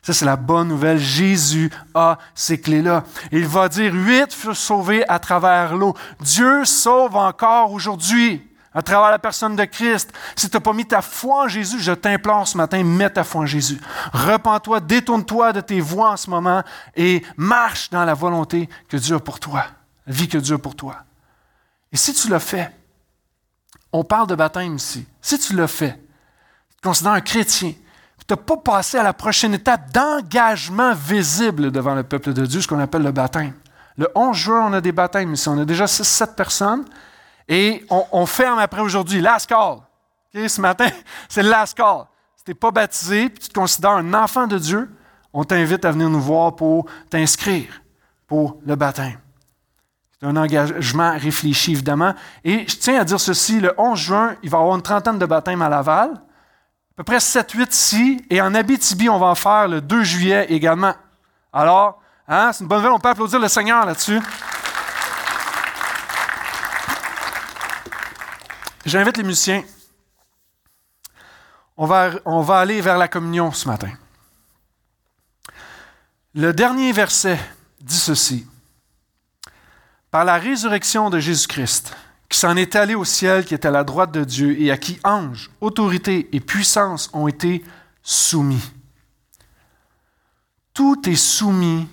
Ça, 0.09 0.14
c'est 0.14 0.24
la 0.24 0.36
bonne 0.36 0.68
nouvelle. 0.68 0.98
Jésus 0.98 1.70
a 1.92 2.16
ces 2.34 2.59
clés-là. 2.59 3.04
Il 3.30 3.46
va 3.46 3.68
dire, 3.68 3.92
huit 3.92 4.32
furent 4.32 4.56
sauvés 4.56 5.06
à 5.06 5.18
travers 5.18 5.76
l'eau. 5.76 5.94
Dieu 6.20 6.64
sauve 6.64 7.14
encore 7.14 7.72
aujourd'hui 7.72 8.42
à 8.72 8.80
travers 8.80 9.11
la 9.11 9.18
personne 9.18 9.54
de 9.54 9.66
Christ. 9.66 10.11
Si 10.34 10.48
tu 10.48 10.56
n'as 10.56 10.62
pas 10.62 10.72
mis 10.72 10.86
ta 10.86 11.02
foi 11.02 11.44
en 11.44 11.48
Jésus, 11.48 11.78
je 11.78 11.92
t'implore 11.92 12.48
ce 12.48 12.56
matin, 12.56 12.82
mets 12.82 13.11
ta 13.11 13.22
foi 13.22 13.42
en 13.42 13.46
Jésus. 13.46 13.78
Repends-toi, 14.14 14.80
détourne-toi 14.80 15.52
de 15.52 15.61
tes 15.61 15.82
voies 15.82 16.12
en 16.12 16.16
ce 16.16 16.30
moment 16.30 16.62
et 16.96 17.22
marche 17.36 17.90
dans 17.90 18.06
la 18.06 18.14
volonté 18.14 18.66
que 18.88 18.96
Dieu 18.96 19.16
a 19.16 19.20
pour 19.20 19.38
toi, 19.38 19.66
la 20.06 20.14
vie 20.14 20.26
que 20.26 20.38
Dieu 20.38 20.54
a 20.54 20.59
pour 20.59 20.74
toi. 20.74 21.04
Et 21.92 21.98
si 21.98 22.14
tu 22.14 22.30
le 22.30 22.38
fais, 22.38 22.74
on 23.92 24.04
parle 24.04 24.28
de 24.28 24.36
baptême 24.36 24.76
ici. 24.76 25.06
Si 25.20 25.38
tu 25.38 25.54
le 25.54 25.66
fais, 25.66 26.00
tu 26.70 26.76
te 26.76 26.88
considères 26.88 27.12
un 27.12 27.20
chrétien, 27.20 27.74
tu 28.29 28.35
n'as 28.35 28.37
pas 28.37 28.59
passé 28.59 28.99
à 28.99 29.03
la 29.03 29.14
prochaine 29.14 29.55
étape 29.55 29.91
d'engagement 29.91 30.93
visible 30.93 31.70
devant 31.70 31.95
le 31.95 32.03
peuple 32.03 32.35
de 32.35 32.45
Dieu, 32.45 32.61
ce 32.61 32.68
qu'on 32.68 32.79
appelle 32.79 33.03
le 33.03 33.11
baptême. 33.11 33.55
Le 33.97 34.07
11 34.14 34.37
juin, 34.37 34.66
on 34.68 34.72
a 34.74 34.83
des 34.83 34.93
baptêmes 34.93 35.33
ici. 35.33 35.49
On 35.49 35.59
a 35.59 35.64
déjà 35.64 35.87
6-7 35.87 36.35
personnes. 36.35 36.85
Et 37.49 37.85
on, 37.89 38.26
ferme 38.26 38.59
après 38.59 38.83
aujourd'hui. 38.83 39.22
Last 39.22 39.49
call. 39.49 39.79
ce 40.35 40.61
matin, 40.61 40.89
c'est 41.29 41.43
le 41.43 41.49
last 41.49 41.74
call. 41.74 42.05
Si 42.37 42.45
tu 42.45 42.51
n'es 42.51 42.55
pas 42.55 42.70
baptisé 42.70 43.31
puis 43.31 43.39
tu 43.39 43.49
te 43.49 43.55
considères 43.55 43.93
un 43.93 44.12
enfant 44.12 44.47
de 44.47 44.59
Dieu, 44.59 44.91
on 45.33 45.43
t'invite 45.43 45.87
à 45.87 45.91
venir 45.91 46.11
nous 46.11 46.20
voir 46.20 46.55
pour 46.55 46.85
t'inscrire 47.09 47.81
pour 48.26 48.59
le 48.66 48.76
baptême. 48.76 49.18
C'est 50.20 50.26
un 50.26 50.37
engagement 50.37 51.12
réfléchi, 51.16 51.72
évidemment. 51.72 52.14
Et 52.45 52.68
je 52.68 52.76
tiens 52.76 53.01
à 53.01 53.05
dire 53.05 53.18
ceci, 53.18 53.59
le 53.61 53.72
11 53.79 53.99
juin, 53.99 54.37
il 54.43 54.51
va 54.51 54.59
y 54.59 54.61
avoir 54.61 54.76
une 54.76 54.83
trentaine 54.83 55.18
de 55.18 55.26
baptêmes 55.26 55.62
à 55.62 55.70
Laval 55.70 56.20
peu 56.99 57.05
près 57.05 57.18
7-8 57.18 57.72
ici, 57.72 58.26
et 58.28 58.42
en 58.42 58.53
Abitibi, 58.57 59.09
on 59.09 59.20
va 59.20 59.26
en 59.26 59.36
faire 59.36 59.68
le 59.68 59.80
2 59.80 60.03
juillet 60.03 60.46
également. 60.49 60.94
Alors, 61.53 62.03
hein, 62.26 62.51
c'est 62.53 62.62
une 62.62 62.66
bonne 62.66 62.78
nouvelle, 62.78 62.92
on 62.92 62.99
peut 62.99 63.09
applaudir 63.09 63.38
le 63.38 63.46
Seigneur 63.46 63.86
là-dessus. 63.86 64.20
J'invite 68.84 69.16
les 69.16 69.22
musiciens. 69.22 69.62
On 71.76 71.86
va, 71.86 72.11
on 72.24 72.40
va 72.40 72.59
aller 72.59 72.80
vers 72.80 72.99
la 72.99 73.07
communion 73.07 73.53
ce 73.53 73.68
matin. 73.68 73.92
Le 76.34 76.53
dernier 76.53 76.90
verset 76.90 77.38
dit 77.80 77.96
ceci. 77.96 78.44
Par 80.11 80.24
la 80.24 80.36
résurrection 80.36 81.11
de 81.11 81.20
Jésus-Christ, 81.20 81.96
qui 82.29 82.39
s'en 82.39 82.57
est 82.57 82.76
allé 82.76 82.95
au 82.95 83.05
ciel, 83.05 83.45
qui 83.45 83.55
est 83.55 83.64
à 83.64 83.70
la 83.70 83.85
droite 83.85 84.12
de 84.12 84.24
Dieu, 84.24 84.61
et 84.61 84.70
à 84.70 84.76
qui 84.76 84.99
anges, 85.03 85.51
autorités 85.61 86.29
et 86.33 86.41
puissances 86.41 87.09
ont 87.12 87.26
été 87.26 87.64
soumis. 88.03 88.62
Tout 90.74 91.09
est 91.09 91.16
soumis 91.16 91.89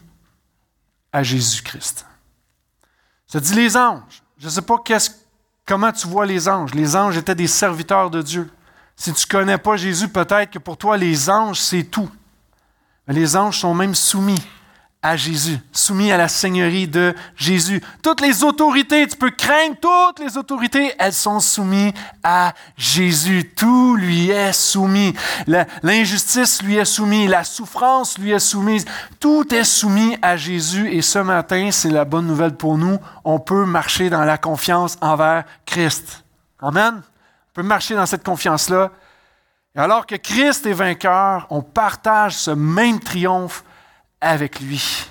à 1.11 1.23
Jésus-Christ. 1.23 2.05
Ça 3.27 3.39
dit 3.39 3.55
les 3.55 3.77
anges. 3.77 4.21
Je 4.37 4.45
ne 4.45 4.51
sais 4.51 4.61
pas 4.61 4.75
comment 5.65 5.91
tu 5.91 6.07
vois 6.07 6.25
les 6.25 6.47
anges. 6.47 6.73
Les 6.73 6.95
anges 6.95 7.17
étaient 7.17 7.35
des 7.35 7.47
serviteurs 7.47 8.09
de 8.09 8.21
Dieu. 8.21 8.51
Si 8.95 9.13
tu 9.13 9.25
ne 9.25 9.39
connais 9.39 9.57
pas 9.57 9.77
Jésus, 9.77 10.09
peut-être 10.09 10.51
que 10.51 10.59
pour 10.59 10.77
toi, 10.77 10.97
les 10.97 11.29
anges, 11.29 11.59
c'est 11.59 11.85
tout. 11.85 12.09
Mais 13.07 13.13
les 13.13 13.35
anges 13.35 13.59
sont 13.59 13.73
même 13.73 13.95
soumis 13.95 14.41
à 15.05 15.15
Jésus, 15.15 15.59
soumis 15.71 16.11
à 16.11 16.17
la 16.17 16.27
seigneurie 16.27 16.87
de 16.87 17.13
Jésus. 17.35 17.79
Toutes 18.01 18.21
les 18.21 18.43
autorités, 18.43 19.05
tu 19.05 19.15
peux 19.15 19.29
craindre 19.29 19.75
toutes 19.79 20.17
les 20.17 20.35
autorités, 20.35 20.93
elles 20.97 21.13
sont 21.13 21.39
soumises 21.39 21.93
à 22.23 22.53
Jésus. 22.75 23.51
Tout 23.55 23.95
lui 23.97 24.31
est 24.31 24.51
soumis. 24.51 25.13
L'injustice 25.83 26.63
lui 26.63 26.77
est 26.77 26.85
soumise, 26.85 27.29
la 27.29 27.43
souffrance 27.43 28.17
lui 28.17 28.31
est 28.31 28.39
soumise. 28.39 28.83
Tout 29.19 29.53
est 29.53 29.63
soumis 29.63 30.17
à 30.23 30.37
Jésus 30.37 30.89
et 30.91 31.03
ce 31.03 31.19
matin, 31.19 31.69
c'est 31.71 31.91
la 31.91 32.03
bonne 32.03 32.25
nouvelle 32.25 32.55
pour 32.55 32.75
nous. 32.75 32.97
On 33.23 33.37
peut 33.37 33.65
marcher 33.65 34.09
dans 34.09 34.25
la 34.25 34.39
confiance 34.39 34.97
envers 35.01 35.43
Christ. 35.67 36.23
Amen. 36.59 36.95
On 36.95 37.53
peut 37.53 37.61
marcher 37.61 37.93
dans 37.93 38.07
cette 38.07 38.23
confiance-là. 38.23 38.89
Et 39.75 39.79
alors 39.79 40.07
que 40.07 40.15
Christ 40.15 40.65
est 40.65 40.73
vainqueur, 40.73 41.45
on 41.51 41.61
partage 41.61 42.37
ce 42.37 42.49
même 42.49 42.99
triomphe 42.99 43.63
avec 44.25 44.59
lui. 44.59 45.05